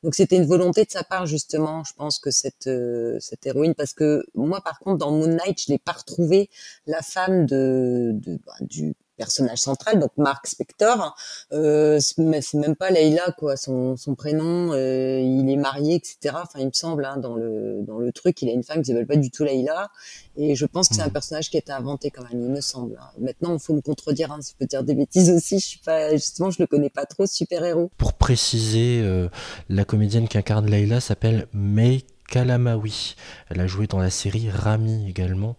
Donc 0.02 0.14
c'était 0.14 0.36
une 0.36 0.46
volonté 0.46 0.84
de 0.84 0.90
sa 0.90 1.04
part 1.04 1.26
justement, 1.26 1.84
je 1.84 1.92
pense 1.94 2.18
que 2.18 2.30
cette 2.30 2.66
euh, 2.66 3.18
cette 3.20 3.46
héroïne, 3.46 3.74
parce 3.74 3.94
que 3.94 4.24
moi 4.34 4.60
par 4.60 4.78
contre 4.80 4.98
dans 4.98 5.12
Moon 5.12 5.28
Knight, 5.28 5.60
je 5.62 5.72
l'ai 5.72 5.78
pas 5.78 5.92
retrouvé 5.92 6.50
la 6.86 7.02
femme 7.02 7.46
de, 7.46 8.10
de 8.14 8.38
bah, 8.44 8.54
du 8.60 8.94
personnage 9.24 9.58
central, 9.70 9.94
donc 10.02 10.12
Mark 10.16 10.46
Spector. 10.54 10.98
Euh, 11.52 11.98
c'est 12.00 12.18
mais 12.30 12.40
c'est 12.46 12.58
même 12.58 12.76
pas 12.82 12.90
Leila 12.90 13.26
quoi, 13.38 13.56
son 13.56 13.96
son 13.96 14.14
prénom. 14.22 14.72
euh, 14.72 15.20
il 15.20 15.46
est 15.54 15.56
marié, 15.68 15.92
etc. 16.00 16.34
Enfin 16.46 16.58
il 16.64 16.66
me 16.66 16.76
semble 16.84 17.04
hein, 17.04 17.16
dans 17.26 17.36
le 17.42 17.82
dans 17.88 17.98
le 17.98 18.10
truc, 18.12 18.34
il 18.42 18.48
a 18.48 18.52
une 18.52 18.64
femme 18.68 18.80
qui 18.82 18.88
s'appelle 18.90 19.06
pas 19.06 19.16
du 19.26 19.30
tout 19.30 19.44
Leila. 19.44 19.90
Et 20.36 20.54
je 20.60 20.66
pense 20.66 20.88
que 20.88 20.94
c'est 20.96 21.02
un 21.02 21.10
personnage 21.10 21.50
qui 21.50 21.56
a 21.58 21.60
été 21.60 21.72
inventé 21.72 22.10
quand 22.10 22.22
même, 22.28 22.40
il 22.42 22.50
me 22.50 22.60
semble. 22.62 22.96
hein. 23.00 23.10
Maintenant, 23.20 23.52
il 23.54 23.60
faut 23.60 23.74
me 23.74 23.82
contredire, 23.82 24.32
hein, 24.32 24.38
si 24.40 24.52
je 24.52 24.56
peux 24.58 24.66
dire 24.66 24.82
des 24.82 24.94
bêtises 24.94 25.30
aussi. 25.30 25.58
Je 25.58 25.66
suis 25.66 25.78
pas, 25.80 26.10
justement, 26.12 26.50
je 26.50 26.60
le 26.62 26.66
connais 26.66 26.88
pas 26.88 27.04
trop, 27.04 27.26
ce 27.26 27.34
super-héros. 27.34 27.90
Pour 27.98 28.14
préciser, 28.14 29.02
euh, 29.02 29.28
la 29.68 29.84
comédienne 29.84 30.28
qui 30.28 30.38
incarne 30.38 30.66
Layla 30.70 31.00
s'appelle 31.00 31.48
May 31.52 32.04
Kalamawi. 32.30 33.14
Elle 33.50 33.60
a 33.60 33.66
joué 33.66 33.86
dans 33.86 33.98
la 33.98 34.08
série 34.08 34.48
Rami 34.48 35.06
également, 35.08 35.56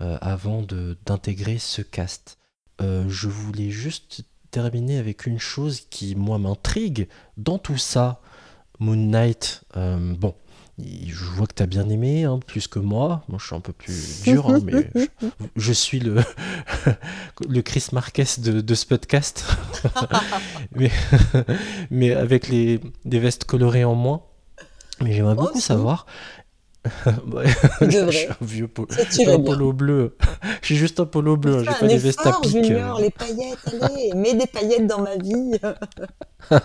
euh, 0.00 0.18
avant 0.20 0.62
d'intégrer 1.04 1.58
ce 1.58 1.82
cast. 1.82 2.38
Euh, 2.82 3.04
je 3.08 3.28
voulais 3.28 3.70
juste 3.70 4.24
terminer 4.50 4.98
avec 4.98 5.26
une 5.26 5.38
chose 5.38 5.82
qui, 5.88 6.14
moi, 6.14 6.38
m'intrigue 6.38 7.08
dans 7.36 7.58
tout 7.58 7.78
ça. 7.78 8.20
Moon 8.78 8.96
Knight, 8.96 9.62
euh, 9.76 10.14
bon, 10.16 10.34
je 10.78 11.24
vois 11.24 11.46
que 11.46 11.54
tu 11.54 11.62
as 11.62 11.66
bien 11.66 11.88
aimé, 11.88 12.24
hein, 12.24 12.40
plus 12.44 12.66
que 12.66 12.78
moi. 12.78 13.24
Moi, 13.28 13.38
je 13.40 13.46
suis 13.46 13.54
un 13.54 13.60
peu 13.60 13.72
plus 13.72 14.22
dur, 14.24 14.50
hein, 14.50 14.58
mais 14.64 14.90
je, 14.94 15.06
je 15.54 15.72
suis 15.72 16.00
le, 16.00 16.16
le 17.48 17.62
Chris 17.62 17.86
Marquez 17.92 18.24
de, 18.38 18.60
de 18.60 18.74
ce 18.74 18.86
podcast. 18.86 19.46
mais, 20.74 20.90
mais 21.90 22.12
avec 22.12 22.48
les, 22.48 22.80
des 23.04 23.20
vestes 23.20 23.44
colorées 23.44 23.84
en 23.84 23.94
moins. 23.94 24.22
Mais 25.00 25.12
j'aimerais 25.12 25.34
beaucoup 25.34 25.60
savoir. 25.60 26.06
Je 27.80 28.10
suis 28.10 28.26
un 28.28 28.36
vieux 28.40 28.68
un 29.28 29.38
polo 29.38 29.72
bleu. 29.72 30.16
Je 30.60 30.66
suis 30.66 30.76
juste 30.76 30.98
un 30.98 31.06
polo 31.06 31.36
bleu, 31.36 31.58
hein, 31.58 31.64
j'ai 31.64 31.80
pas 31.80 31.86
des 31.86 31.98
vestes 31.98 32.26
à. 32.26 32.40
Junior, 32.44 32.98
euh. 32.98 33.02
les 33.02 33.10
paillettes, 33.10 33.58
allez, 33.80 34.12
mets 34.14 34.34
des 34.34 34.46
paillettes 34.46 34.86
dans 34.86 35.00
ma 35.00 35.16
vie. 35.16 35.52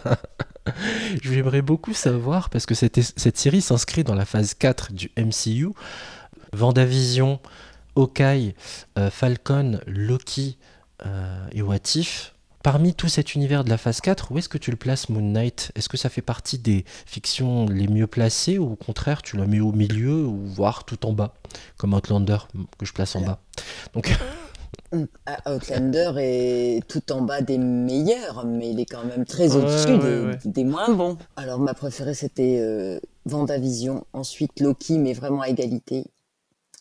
J'aimerais 1.22 1.61
beaucoup 1.61 1.93
savoir, 1.93 2.49
parce 2.49 2.65
que 2.65 2.76
cette, 2.76 2.99
cette 3.01 3.38
série 3.38 3.61
s'inscrit 3.61 4.03
dans 4.03 4.15
la 4.15 4.26
phase 4.26 4.53
4 4.53 4.91
du 4.91 5.11
MCU. 5.18 5.70
Vendavision, 6.53 7.39
Hawkeye, 7.95 8.55
euh, 8.97 9.09
Falcon, 9.09 9.80
Loki 9.86 10.57
euh, 11.05 11.47
et 11.51 11.61
What 11.61 11.95
If. 11.95 12.34
Parmi 12.68 12.93
tout 12.93 13.07
cet 13.07 13.34
univers 13.34 13.63
de 13.63 13.70
la 13.70 13.78
phase 13.78 14.01
4, 14.01 14.30
où 14.34 14.39
est-ce 14.39 14.49
que 14.49 14.57
tu 14.57 14.72
le 14.72 14.76
places 14.76 15.07
Moon 15.07 15.22
Knight? 15.22 15.72
Est-ce 15.76 15.88
que 15.88 15.95
ça 15.95 16.09
fait 16.09 16.22
partie 16.22 16.57
des 16.57 16.84
fictions 17.05 17.65
les 17.65 17.88
mieux 17.88 18.07
placées 18.07 18.57
ou 18.57 18.74
au 18.74 18.76
contraire 18.76 19.22
tu 19.22 19.38
la 19.38 19.47
mets 19.47 19.61
au 19.61 19.72
milieu 19.72 20.26
ou 20.26 20.45
voire 20.47 20.84
tout 20.84 21.05
en 21.05 21.13
bas 21.13 21.34
Comme 21.78 21.93
Outlander 21.93 22.39
que 22.78 22.86
je 22.86 22.91
place 22.91 23.15
en 23.15 23.22
bas? 23.22 23.39
Donc 23.93 24.13
Ah, 25.26 25.38
Outlander 25.55 26.11
est 26.18 26.86
tout 26.89 27.09
en 27.13 27.22
bas 27.22 27.39
des 27.39 27.57
meilleurs, 27.57 28.45
mais 28.45 28.72
il 28.72 28.82
est 28.82 28.86
quand 28.86 29.05
même 29.05 29.24
très 29.24 29.55
Ouais, 29.55 29.63
au-dessus 29.63 29.93
ouais, 29.93 29.99
des, 29.99 30.26
ouais. 30.26 30.38
des 30.43 30.65
moins 30.65 30.93
bons. 30.93 31.18
Alors 31.38 31.59
ma 31.59 31.74
préférée 31.74 32.15
c'était 32.15 32.59
euh, 32.59 32.99
Vendavision, 33.24 34.05
ensuite 34.11 34.59
Loki, 34.59 34.97
mais 34.97 35.13
vraiment 35.13 35.39
à 35.39 35.47
égalité. 35.47 36.03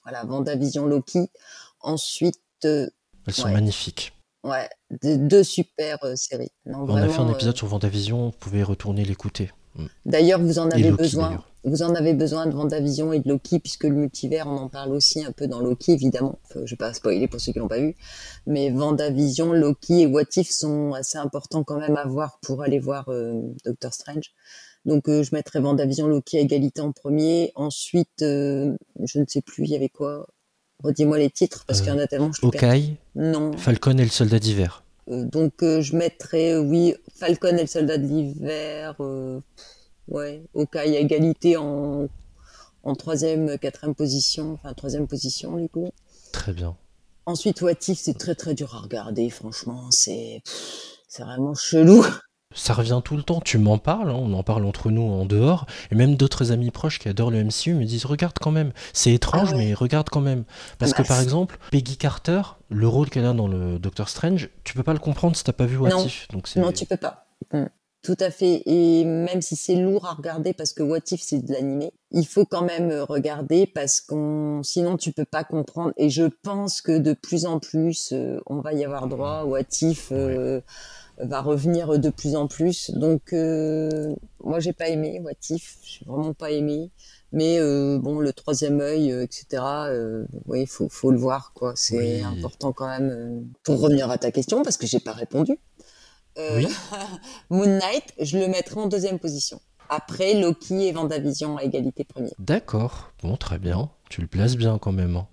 Voilà, 0.02 0.24
Vendavision, 0.24 0.86
Loki. 0.86 1.30
Ensuite, 1.80 2.40
euh, 2.64 2.88
elles 3.28 3.34
sont 3.34 3.44
ouais, 3.44 3.52
magnifiques. 3.52 4.15
Ouais, 4.46 4.68
deux, 5.02 5.18
deux 5.18 5.42
super 5.42 5.98
euh, 6.04 6.16
séries. 6.16 6.50
Non, 6.64 6.86
On 6.88 6.96
a 6.96 7.08
fait 7.08 7.20
un 7.20 7.30
épisode 7.30 7.54
euh, 7.54 7.58
sur 7.58 7.66
Vendavision, 7.66 8.26
vous 8.26 8.36
pouvez 8.38 8.62
retourner 8.62 9.04
l'écouter. 9.04 9.50
Mm. 9.74 9.86
D'ailleurs, 10.06 10.40
vous 10.40 10.58
en 10.58 10.70
avez 10.70 10.90
Loki, 10.90 11.02
besoin. 11.02 11.44
vous 11.64 11.82
en 11.82 11.94
avez 11.94 12.14
besoin 12.14 12.46
de 12.46 12.52
Vendavision 12.52 13.12
et 13.12 13.20
de 13.20 13.28
Loki, 13.28 13.58
puisque 13.58 13.84
le 13.84 13.94
multivers, 13.94 14.46
on 14.46 14.56
en 14.56 14.68
parle 14.68 14.92
aussi 14.92 15.24
un 15.24 15.32
peu 15.32 15.46
dans 15.46 15.60
Loki, 15.60 15.92
évidemment. 15.92 16.38
Enfin, 16.44 16.60
je 16.64 16.70
vais 16.70 16.76
pas 16.76 16.94
spoiler 16.94 17.28
pour 17.28 17.40
ceux 17.40 17.52
qui 17.52 17.58
l'ont 17.58 17.68
pas 17.68 17.80
vu. 17.80 17.96
Mais 18.46 18.70
Vendavision, 18.70 19.52
Loki 19.52 20.02
et 20.02 20.06
What 20.06 20.22
If 20.36 20.50
sont 20.50 20.92
assez 20.92 21.18
importants 21.18 21.64
quand 21.64 21.78
même 21.78 21.96
à 21.96 22.06
voir 22.06 22.38
pour 22.42 22.62
aller 22.62 22.78
voir 22.78 23.08
euh, 23.08 23.40
Doctor 23.64 23.92
Strange. 23.92 24.32
Donc 24.84 25.08
je 25.08 25.34
mettrais 25.34 25.58
Vendavision, 25.58 26.06
Loki 26.06 26.38
à 26.38 26.40
égalité 26.40 26.80
en 26.80 26.92
premier. 26.92 27.50
Ensuite, 27.56 28.20
je 28.20 28.76
ne 29.16 29.24
sais 29.26 29.42
plus, 29.42 29.64
il 29.64 29.70
y 29.70 29.74
avait 29.74 29.88
quoi 29.88 30.28
Redis-moi 30.82 31.18
les 31.18 31.30
titres, 31.30 31.64
parce 31.66 31.80
qu'il 31.80 31.90
y 31.90 31.92
en 31.92 31.98
a 31.98 32.06
tellement, 32.06 32.30
je 32.32 32.40
perds. 32.46 32.62
Hawkeye, 32.72 32.96
Non. 33.14 33.56
Falcon 33.56 33.96
et 33.98 34.04
le 34.04 34.10
soldat 34.10 34.38
d'hiver. 34.38 34.82
Euh, 35.10 35.24
donc 35.24 35.62
euh, 35.62 35.80
je 35.80 35.96
mettrais, 35.96 36.52
euh, 36.52 36.60
oui, 36.60 36.94
Falcon 37.14 37.56
et 37.56 37.62
le 37.62 37.66
soldat 37.66 37.96
de 37.98 38.06
l'hiver. 38.06 38.94
euh, 39.00 39.40
ouais, 40.08 40.42
Hawkeye 40.54 40.96
à 40.96 41.00
égalité 41.00 41.56
en, 41.56 42.08
en 42.82 42.94
troisième, 42.94 43.58
quatrième 43.58 43.94
position. 43.94 44.52
Enfin, 44.54 44.74
troisième 44.74 45.06
position, 45.06 45.56
du 45.56 45.68
coup. 45.68 45.90
Très 46.32 46.52
bien. 46.52 46.76
Ensuite, 47.24 47.62
What 47.62 47.72
If, 47.88 47.98
c'est 47.98 48.18
très 48.18 48.34
très 48.34 48.54
dur 48.54 48.74
à 48.74 48.80
regarder, 48.80 49.30
franchement. 49.30 49.88
C'est 49.90 50.42
c'est 51.08 51.22
vraiment 51.22 51.54
chelou. 51.54 52.04
Ça 52.56 52.72
revient 52.72 53.00
tout 53.04 53.16
le 53.16 53.22
temps, 53.22 53.40
tu 53.40 53.58
m'en 53.58 53.78
parles, 53.78 54.08
hein, 54.10 54.16
on 54.18 54.32
en 54.32 54.42
parle 54.42 54.64
entre 54.64 54.90
nous 54.90 55.02
en 55.02 55.26
dehors, 55.26 55.66
et 55.92 55.94
même 55.94 56.16
d'autres 56.16 56.50
amis 56.52 56.70
proches 56.70 56.98
qui 56.98 57.08
adorent 57.08 57.30
le 57.30 57.44
MCU 57.44 57.74
me 57.74 57.84
disent 57.84 58.06
regarde 58.06 58.38
quand 58.40 58.50
même, 58.50 58.72
c'est 58.92 59.12
étrange 59.12 59.54
mais 59.54 59.74
regarde 59.74 60.08
quand 60.08 60.20
même. 60.22 60.44
Parce 60.78 60.92
Bah, 60.92 61.02
que 61.02 61.06
par 61.06 61.18
c'est- 61.18 61.22
exemple, 61.22 61.58
Peggy 61.70 61.96
Carter, 61.98 62.40
le 62.70 62.88
rôle 62.88 63.10
qu'elle 63.10 63.26
a 63.26 63.32
dans 63.34 63.46
le 63.46 63.78
Doctor 63.78 64.08
Strange, 64.08 64.48
tu 64.64 64.74
peux 64.74 64.82
pas 64.82 64.94
le 64.94 64.98
comprendre 64.98 65.36
si 65.36 65.44
t'as 65.44 65.52
pas 65.52 65.66
vu 65.66 65.76
What 65.76 65.90
non, 65.90 66.04
If. 66.04 66.26
Donc 66.32 66.48
non, 66.56 66.72
tu 66.72 66.86
peux 66.86 66.96
pas. 66.96 67.26
Mm. 67.52 67.64
Tout 68.02 68.16
à 68.20 68.30
fait. 68.30 68.62
Et 68.66 69.04
même 69.04 69.42
si 69.42 69.56
c'est 69.56 69.74
lourd 69.74 70.06
à 70.06 70.12
regarder 70.14 70.52
parce 70.52 70.72
que 70.72 70.82
What 70.84 71.00
If 71.10 71.20
c'est 71.22 71.44
de 71.44 71.52
l'animé, 71.52 71.92
il 72.12 72.24
faut 72.24 72.44
quand 72.44 72.62
même 72.62 72.92
regarder 73.08 73.66
parce 73.66 74.00
qu'on, 74.00 74.62
sinon 74.62 74.96
tu 74.96 75.10
peux 75.12 75.24
pas 75.24 75.42
comprendre. 75.42 75.92
Et 75.96 76.08
je 76.08 76.22
pense 76.44 76.80
que 76.80 76.96
de 76.98 77.14
plus 77.14 77.46
en 77.46 77.58
plus, 77.58 78.10
euh, 78.12 78.38
on 78.46 78.60
va 78.60 78.74
y 78.74 78.84
avoir 78.84 79.08
droit. 79.08 79.42
What 79.44 79.62
If 79.82 80.10
euh, 80.12 80.60
va 81.18 81.40
revenir 81.40 81.98
de 81.98 82.10
plus 82.10 82.36
en 82.36 82.46
plus. 82.46 82.90
Donc 82.90 83.32
euh, 83.32 84.14
moi 84.44 84.60
j'ai 84.60 84.72
pas 84.72 84.88
aimé 84.88 85.20
What 85.24 85.32
If, 85.50 85.78
j'ai 85.84 86.04
vraiment 86.06 86.34
pas 86.34 86.50
aimé. 86.50 86.90
Mais 87.32 87.58
euh, 87.58 87.98
bon, 87.98 88.20
le 88.20 88.32
troisième 88.32 88.80
œil, 88.80 89.10
euh, 89.12 89.22
etc. 89.24 89.62
Oui, 90.46 90.64
faut 90.66 90.88
faut 90.88 91.10
le 91.10 91.18
voir 91.18 91.52
quoi. 91.54 91.72
C'est 91.74 92.22
important 92.22 92.72
quand 92.72 92.88
même. 92.88 93.10
euh, 93.10 93.40
Pour 93.64 93.80
revenir 93.80 94.10
à 94.10 94.18
ta 94.18 94.30
question 94.30 94.62
parce 94.62 94.76
que 94.76 94.86
j'ai 94.86 95.00
pas 95.00 95.12
répondu. 95.12 95.58
Oui. 96.38 96.66
Moon 97.50 97.66
Knight, 97.78 98.12
je 98.20 98.38
le 98.38 98.46
mettrai 98.48 98.78
en 98.80 98.86
deuxième 98.88 99.18
position. 99.18 99.60
Après 99.88 100.34
Loki 100.34 100.86
et 100.86 100.92
Vendavision 100.92 101.56
à 101.56 101.62
égalité 101.62 102.04
premier. 102.04 102.30
D'accord, 102.38 103.12
bon 103.22 103.36
très 103.36 103.58
bien, 103.58 103.88
tu 104.10 104.20
le 104.20 104.26
places 104.26 104.56
bien 104.56 104.78
quand 104.78 104.92
même. 104.92 105.16
hein. 105.16 105.26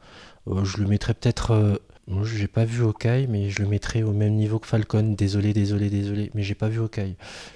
Je 0.63 0.77
le 0.77 0.87
mettrais 0.87 1.13
peut-être... 1.13 1.81
euh, 2.09 2.13
Moi 2.13 2.23
j'ai 2.25 2.47
pas 2.47 2.65
vu 2.65 2.83
Hawkeye, 2.83 3.27
mais 3.27 3.49
je 3.49 3.61
le 3.61 3.67
mettrais 3.67 4.03
au 4.03 4.11
même 4.11 4.33
niveau 4.33 4.59
que 4.59 4.67
Falcon. 4.67 5.15
Désolé, 5.17 5.53
désolé, 5.53 5.89
désolé, 5.89 6.31
mais 6.33 6.43
j'ai 6.43 6.55
pas 6.55 6.67
vu 6.67 6.79
Hawkeye. 6.79 7.15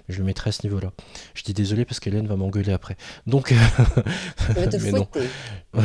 Je 0.09 0.19
le 0.19 0.23
mettrais 0.23 0.49
à 0.49 0.51
ce 0.51 0.65
niveau-là. 0.65 0.91
Je 1.33 1.43
dis 1.43 1.53
désolé 1.53 1.85
parce 1.85 1.99
qu'Hélène 1.99 2.27
va 2.27 2.35
m'engueuler 2.35 2.71
après. 2.71 2.97
Donc... 3.25 3.49
te 3.49 4.77
mais 4.83 4.91
non. 4.91 5.07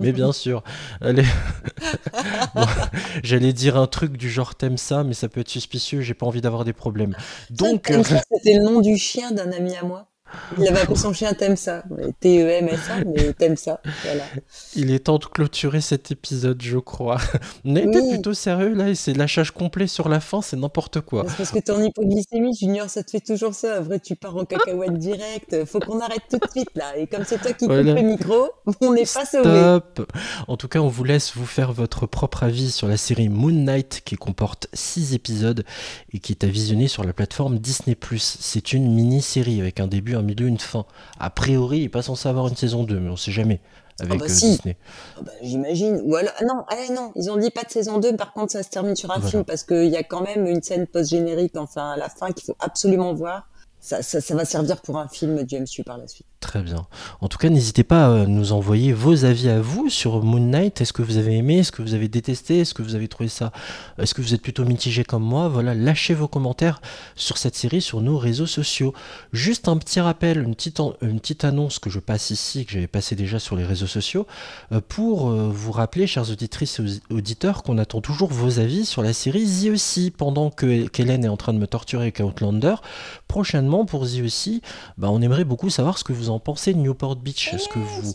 mais 0.00 0.12
bien 0.12 0.32
sûr. 0.32 0.62
Allez. 1.00 1.24
Bon, 2.54 2.66
J'allais 3.24 3.52
dire 3.52 3.76
un 3.76 3.86
truc 3.86 4.16
du 4.16 4.30
genre 4.30 4.54
t'aimes 4.54 4.76
ça, 4.76 5.02
mais 5.02 5.14
ça 5.14 5.28
peut 5.28 5.40
être 5.40 5.48
suspicieux, 5.48 6.00
j'ai 6.02 6.14
pas 6.14 6.26
envie 6.26 6.40
d'avoir 6.40 6.64
des 6.64 6.72
problèmes. 6.72 7.16
Donc... 7.50 7.88
Ça, 7.88 8.22
c'était 8.30 8.54
le 8.54 8.62
nom 8.62 8.80
du 8.80 8.96
chien 8.96 9.32
d'un 9.32 9.50
ami 9.50 9.74
à 9.74 9.84
moi. 9.84 10.13
Il 10.58 10.66
avait 10.68 10.80
appelé 10.80 10.96
son 10.96 11.12
chien 11.12 11.32
T'aimes 11.34 11.56
ça. 11.56 11.82
T-E-M-S-A, 12.20 13.04
mais 13.04 13.32
T'aimes 13.34 13.56
ça. 13.56 13.80
Voilà. 14.04 14.24
Il 14.76 14.90
est 14.92 15.00
temps 15.00 15.18
de 15.18 15.24
clôturer 15.24 15.80
cet 15.80 16.10
épisode, 16.10 16.60
je 16.62 16.78
crois. 16.78 17.18
On 17.64 17.76
a 17.76 17.80
été 17.80 18.00
Oui. 18.00 18.10
plutôt 18.10 18.34
sérieux 18.34 18.74
là, 18.74 18.88
et 18.88 18.94
c'est 18.94 19.12
lâchage 19.14 19.50
complet 19.50 19.86
sur 19.86 20.08
la 20.08 20.20
fin, 20.20 20.42
c'est 20.42 20.56
n'importe 20.56 21.00
quoi. 21.00 21.24
Parce 21.36 21.50
que 21.50 21.58
t'es 21.58 21.72
en 21.72 21.82
hypoglycémie, 21.82 22.56
Junior, 22.56 22.88
ça 22.88 23.02
te 23.02 23.10
fait 23.10 23.20
toujours 23.20 23.54
ça. 23.54 23.76
Après, 23.76 23.98
tu 24.00 24.16
pars 24.16 24.36
en 24.36 24.44
cacahuète 24.44 24.98
direct. 24.98 25.64
Faut 25.64 25.80
qu'on 25.80 26.00
arrête 26.00 26.22
tout 26.30 26.38
de 26.38 26.50
suite, 26.50 26.70
là. 26.74 26.96
Et 26.96 27.06
comme 27.06 27.24
c'est 27.24 27.38
toi 27.38 27.52
qui 27.52 27.66
Voilà. 27.66 27.92
coupe 27.94 28.02
le 28.02 28.08
micro, 28.08 28.48
on 28.80 28.92
n'est 28.92 29.02
pas 29.06 29.24
sauvé. 29.24 29.78
En 30.48 30.56
tout 30.56 30.68
cas, 30.68 30.80
on 30.80 30.88
vous 30.88 31.04
laisse 31.04 31.34
vous 31.36 31.46
faire 31.46 31.72
votre 31.72 32.06
propre 32.06 32.42
avis 32.44 32.70
sur 32.70 32.88
la 32.88 32.96
série 32.96 33.28
Moon 33.28 33.50
Knight 33.52 34.02
qui 34.04 34.16
comporte 34.16 34.68
6 34.72 35.14
épisodes 35.14 35.64
et 36.12 36.18
qui 36.18 36.32
est 36.32 36.44
à 36.44 36.46
visionner 36.46 36.88
sur 36.88 37.04
la 37.04 37.12
plateforme 37.12 37.58
Disney+. 37.58 37.96
C'est 38.18 38.72
une 38.72 38.92
mini-série 38.94 39.60
avec 39.60 39.80
un 39.80 39.86
début, 39.86 40.14
un 40.16 40.22
milieu, 40.24 40.46
une 40.46 40.58
fin. 40.58 40.84
A 41.20 41.30
priori, 41.30 41.78
il 41.78 41.82
n'est 41.84 41.88
pas 41.88 42.02
censé 42.02 42.28
avoir 42.28 42.48
une 42.48 42.56
saison 42.56 42.84
2, 42.84 42.98
mais 42.98 43.10
on 43.10 43.16
sait 43.16 43.32
jamais 43.32 43.60
avec 44.00 44.18
bah 44.18 44.24
euh, 44.24 44.28
si. 44.28 44.50
Disney. 44.50 44.76
Ah 45.16 45.20
bah, 45.22 45.32
J'imagine. 45.42 46.00
Ou 46.04 46.16
alors, 46.16 46.32
ah 46.38 46.44
non, 46.44 46.64
ah 46.68 46.92
non, 46.92 47.12
ils 47.16 47.30
ont 47.30 47.36
dit 47.36 47.50
pas 47.50 47.62
de 47.62 47.70
saison 47.70 47.98
2, 47.98 48.16
par 48.16 48.32
contre, 48.32 48.52
ça 48.52 48.62
se 48.62 48.68
termine 48.70 48.96
sur 48.96 49.10
un 49.10 49.14
Voilà. 49.14 49.30
film 49.30 49.44
parce 49.44 49.62
qu'il 49.62 49.86
y 49.88 49.96
a 49.96 50.02
quand 50.02 50.22
même 50.22 50.46
une 50.46 50.62
scène 50.62 50.86
post-générique, 50.86 51.56
enfin, 51.56 51.92
à 51.92 51.96
la 51.96 52.08
fin, 52.08 52.32
qu'il 52.32 52.44
faut 52.44 52.56
absolument 52.58 53.14
voir. 53.14 53.48
Ça, 53.80 54.02
ça, 54.02 54.20
ça 54.20 54.34
va 54.34 54.44
servir 54.46 54.80
pour 54.80 54.98
un 54.98 55.08
film 55.08 55.42
du 55.44 55.60
MCU 55.60 55.84
par 55.84 55.98
la 55.98 56.08
suite. 56.08 56.26
Très 56.44 56.60
bien. 56.62 56.86
En 57.22 57.28
tout 57.28 57.38
cas, 57.38 57.48
n'hésitez 57.48 57.84
pas 57.84 58.04
à 58.22 58.26
nous 58.26 58.52
envoyer 58.52 58.92
vos 58.92 59.24
avis 59.24 59.48
à 59.48 59.62
vous 59.62 59.88
sur 59.88 60.22
Moon 60.22 60.38
Knight. 60.40 60.78
Est-ce 60.82 60.92
que 60.92 61.00
vous 61.00 61.16
avez 61.16 61.38
aimé? 61.38 61.60
Est-ce 61.60 61.72
que 61.72 61.80
vous 61.80 61.94
avez 61.94 62.06
détesté? 62.06 62.60
Est-ce 62.60 62.74
que 62.74 62.82
vous 62.82 62.94
avez 62.94 63.08
trouvé 63.08 63.30
ça 63.30 63.50
Est-ce 63.98 64.12
que 64.12 64.20
vous 64.20 64.34
êtes 64.34 64.42
plutôt 64.42 64.66
mitigé 64.66 65.04
comme 65.04 65.22
moi? 65.22 65.48
Voilà, 65.48 65.74
lâchez 65.74 66.12
vos 66.12 66.28
commentaires 66.28 66.82
sur 67.16 67.38
cette 67.38 67.56
série 67.56 67.80
sur 67.80 68.02
nos 68.02 68.18
réseaux 68.18 68.46
sociaux. 68.46 68.92
Juste 69.32 69.68
un 69.68 69.78
petit 69.78 70.00
rappel, 70.00 70.42
une 70.42 70.54
petite, 70.54 71.44
annonce 71.44 71.78
que 71.78 71.88
je 71.88 71.98
passe 71.98 72.28
ici, 72.28 72.66
que 72.66 72.72
j'avais 72.72 72.88
passé 72.88 73.16
déjà 73.16 73.38
sur 73.38 73.56
les 73.56 73.64
réseaux 73.64 73.86
sociaux, 73.86 74.26
euh, 74.70 74.82
pour 74.86 75.30
euh, 75.30 75.48
vous 75.50 75.72
rappeler, 75.72 76.06
chers 76.06 76.30
auditrices 76.30 76.78
et 76.78 76.82
audi- 76.82 77.02
auditeurs, 77.10 77.62
qu'on 77.62 77.78
attend 77.78 78.02
toujours 78.02 78.30
vos 78.30 78.58
avis 78.58 78.84
sur 78.84 79.02
la 79.02 79.14
série 79.14 79.46
The 79.46 79.70
aussi 79.72 80.10
pendant 80.10 80.50
que 80.50 80.88
qu'Hélène 80.88 81.24
est 81.24 81.28
en 81.28 81.38
train 81.38 81.54
de 81.54 81.58
me 81.58 81.66
torturer 81.66 82.02
avec 82.02 82.20
Outlander. 82.20 82.74
Prochainement, 83.34 83.84
pour 83.84 84.06
The 84.06 84.20
aussi, 84.24 84.62
bah, 84.96 85.08
on 85.10 85.20
aimerait 85.20 85.42
beaucoup 85.42 85.68
savoir 85.68 85.98
ce 85.98 86.04
que 86.04 86.12
vous 86.12 86.30
en 86.30 86.38
pensez 86.38 86.72
de 86.72 86.78
Newport 86.78 87.16
Beach. 87.16 87.52
Est-ce 87.52 87.68
que 87.68 87.80
vous... 87.80 88.12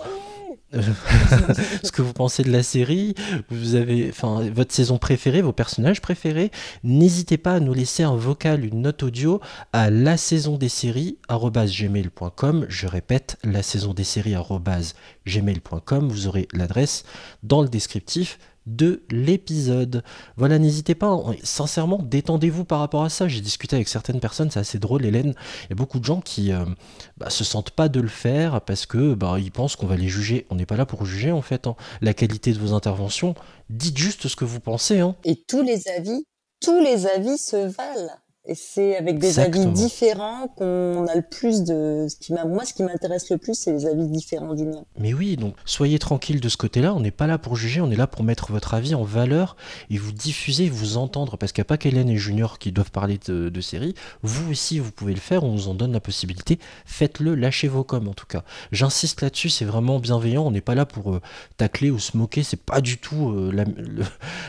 ce 1.83 1.91
que 1.91 2.01
vous 2.01 2.13
pensez 2.13 2.41
de 2.41 2.51
la 2.53 2.63
série, 2.63 3.15
vous 3.49 3.75
avez, 3.75 4.07
enfin, 4.11 4.49
votre 4.49 4.73
saison 4.73 4.97
préférée, 4.97 5.41
vos 5.41 5.51
personnages 5.51 5.99
préférés, 5.99 6.51
n'hésitez 6.85 7.37
pas 7.37 7.55
à 7.55 7.59
nous 7.59 7.73
laisser 7.73 8.03
un 8.03 8.15
vocal, 8.15 8.63
une 8.63 8.81
note 8.81 9.03
audio 9.03 9.41
à 9.73 9.89
la 9.89 10.15
saison 10.15 10.55
des 10.55 10.69
séries 10.69 11.17
gmail.com. 11.29 12.65
Je 12.69 12.87
répète, 12.87 13.35
la 13.43 13.61
saison 13.61 13.93
des 13.93 14.05
séries 14.05 14.35
gmail.com. 15.27 16.07
Vous 16.07 16.27
aurez 16.27 16.47
l'adresse 16.53 17.03
dans 17.43 17.61
le 17.61 17.67
descriptif 17.67 18.39
de 18.65 19.03
l'épisode. 19.09 20.03
Voilà, 20.37 20.59
n'hésitez 20.59 20.95
pas, 20.95 21.07
en- 21.07 21.33
sincèrement, 21.43 21.99
détendez-vous 22.01 22.65
par 22.65 22.79
rapport 22.79 23.03
à 23.03 23.09
ça. 23.09 23.27
J'ai 23.27 23.41
discuté 23.41 23.75
avec 23.75 23.87
certaines 23.87 24.19
personnes, 24.19 24.51
c'est 24.51 24.59
assez 24.59 24.79
drôle, 24.79 25.05
Hélène. 25.05 25.33
Il 25.65 25.69
y 25.69 25.73
a 25.73 25.75
beaucoup 25.75 25.99
de 25.99 26.05
gens 26.05 26.21
qui 26.21 26.51
euh, 26.51 26.65
bah, 27.17 27.29
se 27.29 27.43
sentent 27.43 27.71
pas 27.71 27.89
de 27.89 27.99
le 27.99 28.07
faire 28.07 28.61
parce 28.61 28.85
que 28.85 29.13
bah, 29.13 29.37
ils 29.39 29.51
pensent 29.51 29.75
qu'on 29.75 29.87
va 29.87 29.95
les 29.95 30.07
juger. 30.07 30.45
On 30.49 30.55
n'est 30.55 30.65
pas 30.65 30.77
là 30.77 30.85
pour 30.85 31.05
juger 31.05 31.31
en 31.31 31.41
fait 31.41 31.67
hein. 31.67 31.75
la 32.01 32.13
qualité 32.13 32.53
de 32.53 32.59
vos 32.59 32.73
interventions. 32.73 33.35
Dites 33.69 33.97
juste 33.97 34.27
ce 34.27 34.35
que 34.35 34.45
vous 34.45 34.59
pensez. 34.59 34.99
Hein. 34.99 35.15
Et 35.23 35.35
tous 35.47 35.61
les 35.61 35.87
avis, 35.87 36.23
tous 36.61 36.79
les 36.79 37.07
avis 37.07 37.37
se 37.37 37.55
valent. 37.55 38.11
Et 38.47 38.55
c'est 38.55 38.95
avec 38.95 39.19
des 39.19 39.27
Exactement. 39.27 39.65
avis 39.65 39.73
différents 39.73 40.47
qu'on 40.47 41.05
a 41.07 41.13
le 41.15 41.21
plus 41.21 41.63
de. 41.63 42.07
Ce 42.09 42.15
qui 42.15 42.33
m'a, 42.33 42.45
moi, 42.45 42.65
ce 42.65 42.73
qui 42.73 42.81
m'intéresse 42.83 43.29
le 43.29 43.37
plus, 43.37 43.53
c'est 43.53 43.71
les 43.73 43.85
avis 43.85 44.07
différents 44.07 44.55
du 44.55 44.63
mien. 44.65 44.85
Mais 44.97 45.13
oui, 45.13 45.35
donc 45.37 45.55
soyez 45.65 45.99
tranquille 45.99 46.39
de 46.39 46.49
ce 46.49 46.57
côté-là. 46.57 46.93
On 46.95 46.99
n'est 47.01 47.11
pas 47.11 47.27
là 47.27 47.37
pour 47.37 47.55
juger, 47.57 47.81
on 47.81 47.91
est 47.91 47.95
là 47.97 48.07
pour 48.07 48.23
mettre 48.23 48.51
votre 48.51 48.73
avis 48.73 48.95
en 48.95 49.03
valeur 49.03 49.55
et 49.91 49.97
vous 49.97 50.13
diffuser, 50.13 50.69
vous 50.69 50.97
entendre. 50.97 51.37
Parce 51.37 51.51
qu'il 51.51 51.61
n'y 51.61 51.65
a 51.65 51.71
pas 51.71 51.77
qu'Hélène 51.77 52.09
et 52.09 52.17
Junior 52.17 52.57
qui 52.59 52.71
doivent 52.71 52.91
parler 52.91 53.19
de, 53.27 53.49
de 53.49 53.61
séries. 53.61 53.93
Vous 54.23 54.49
aussi, 54.51 54.79
vous 54.79 54.91
pouvez 54.91 55.13
le 55.13 55.19
faire. 55.19 55.43
On 55.43 55.51
vous 55.51 55.67
en 55.67 55.75
donne 55.75 55.91
la 55.91 55.99
possibilité. 55.99 56.57
Faites-le, 56.85 57.35
lâchez 57.35 57.67
vos 57.67 57.83
coms 57.83 58.07
en 58.07 58.13
tout 58.13 58.25
cas. 58.25 58.43
J'insiste 58.71 59.21
là-dessus, 59.21 59.49
c'est 59.49 59.65
vraiment 59.65 59.99
bienveillant. 59.99 60.43
On 60.47 60.51
n'est 60.51 60.61
pas 60.61 60.75
là 60.75 60.85
pour 60.87 61.13
euh, 61.13 61.21
tacler 61.57 61.91
ou 61.91 61.99
se 61.99 62.15
moquer. 62.17 62.41
C'est 62.43 62.63
pas 62.63 62.81
du 62.81 62.97
tout 62.97 63.29
euh, 63.31 63.51
la- 63.53 63.65
le, 63.65 64.03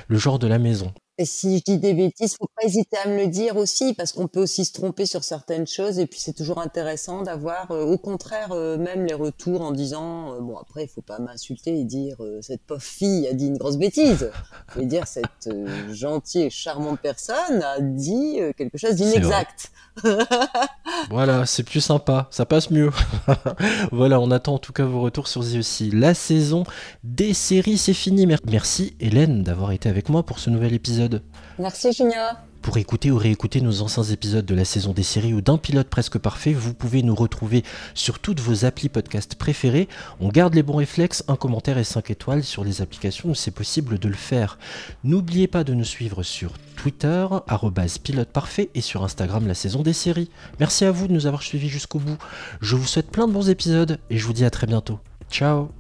le 0.09 0.19
genre 0.19 0.39
de 0.39 0.47
la 0.47 0.59
maison. 0.59 0.93
Et 1.21 1.27
si 1.27 1.59
je 1.59 1.63
dis 1.65 1.77
des 1.77 1.93
bêtises, 1.93 2.35
faut 2.39 2.49
pas 2.57 2.67
hésiter 2.67 2.97
à 3.05 3.07
me 3.07 3.15
le 3.19 3.27
dire 3.27 3.59
aussi, 3.59 3.93
parce 3.93 4.13
qu'on 4.13 4.27
peut 4.27 4.41
aussi 4.41 4.65
se 4.65 4.73
tromper 4.73 5.05
sur 5.05 5.23
certaines 5.23 5.67
choses, 5.67 5.99
et 5.99 6.07
puis 6.07 6.19
c'est 6.19 6.33
toujours 6.33 6.57
intéressant 6.63 7.21
d'avoir, 7.21 7.71
euh, 7.73 7.85
au 7.85 7.99
contraire, 7.99 8.53
euh, 8.53 8.79
même 8.79 9.05
les 9.05 9.13
retours 9.13 9.61
en 9.61 9.71
disant, 9.71 10.33
euh, 10.33 10.41
bon 10.41 10.57
après, 10.57 10.85
il 10.85 10.89
faut 10.89 11.03
pas 11.03 11.19
m'insulter 11.19 11.79
et 11.79 11.85
dire 11.85 12.17
cette 12.41 12.63
pauvre 12.63 12.81
fille 12.81 13.29
a 13.29 13.35
dit 13.35 13.49
une 13.49 13.59
grosse 13.59 13.77
bêtise. 13.77 14.31
Faut 14.69 14.81
dire 14.81 15.07
cette 15.07 15.51
gentille 15.93 16.45
et 16.45 16.51
charmante 16.51 17.01
personne 17.03 17.63
a 17.63 17.81
dit 17.81 18.39
quelque 18.57 18.79
chose 18.79 18.95
d'inexact. 18.95 19.73
Voilà, 21.11 21.47
c'est 21.47 21.63
plus 21.63 21.81
sympa, 21.81 22.29
ça 22.31 22.47
passe 22.47 22.71
mieux. 22.71 22.91
voilà, 23.93 24.21
on 24.21 24.31
attend 24.31 24.55
en 24.55 24.59
tout 24.59 24.73
cas 24.73 24.85
vos 24.85 25.01
retours 25.01 25.29
sur 25.29 25.43
The 25.43 25.57
aussi. 25.59 25.91
La 25.91 26.15
saison 26.15 26.65
des 27.03 27.35
séries, 27.35 27.79
c'est 27.79 27.95
fini. 27.95 28.27
Mer- 28.27 28.39
Merci 28.49 28.95
Hélène 29.01 29.43
d'avoir 29.43 29.73
été 29.73 29.89
avec 29.89 30.09
moi 30.09 30.23
pour 30.25 30.39
ce 30.39 30.51
nouvel 30.51 30.73
épisode. 30.75 31.10
Merci 31.59 31.93
Junior. 31.93 32.37
Pour 32.63 32.77
écouter 32.77 33.11
ou 33.11 33.17
réécouter 33.17 33.63
nos 33.63 33.81
anciens 33.81 34.03
épisodes 34.03 34.45
de 34.45 34.55
la 34.55 34.67
saison 34.67 34.93
des 34.93 35.03
séries 35.03 35.33
ou 35.33 35.41
d'un 35.41 35.57
pilote 35.57 35.89
presque 35.89 36.19
parfait, 36.19 36.53
vous 36.53 36.75
pouvez 36.75 37.03
nous 37.03 37.15
retrouver 37.15 37.65
sur 37.95 38.19
toutes 38.19 38.41
vos 38.41 38.67
applis 38.67 38.91
podcast 38.91 39.35
préférées. 39.35 39.89
On 40.21 40.29
garde 40.29 40.55
les 40.55 40.63
bons 40.63 40.77
réflexes, 40.77 41.25
un 41.27 41.37
commentaire 41.37 41.79
et 41.79 41.85
5 41.85 42.11
étoiles 42.11 42.45
sur 42.45 42.63
les 42.63 42.83
applications 42.83 43.31
où 43.31 43.35
c'est 43.35 43.51
possible 43.51 43.99
de 43.99 44.09
le 44.09 44.15
faire. 44.15 44.59
N'oubliez 45.05 45.47
pas 45.47 45.65
de 45.65 45.73
nous 45.73 45.85
suivre 45.85 46.23
sur 46.23 46.53
Twitter, 46.77 47.27
pilote 48.03 48.29
parfait, 48.29 48.69
et 48.75 48.83
sur 48.83 49.05
Instagram, 49.05 49.47
la 49.47 49.55
saison 49.55 49.83
des 49.83 49.95
séries. 49.95 50.31
Merci 50.59 50.85
à 50.85 50.91
vous 50.91 51.09
de 51.09 51.15
nous 51.15 51.27
avoir 51.27 51.43
suivis 51.43 51.71
jusqu'au 51.71 51.99
bout. 51.99 52.19
Je 52.61 52.77
vous 52.77 52.87
souhaite 52.87 53.11
plein 53.11 53.27
de 53.27 53.33
bons 53.33 53.49
épisodes 53.49 53.99
et 54.11 54.19
je 54.19 54.27
vous 54.27 54.35
dis 54.35 54.45
à 54.45 54.51
très 54.51 54.67
bientôt. 54.67 55.01
Ciao 55.31 55.71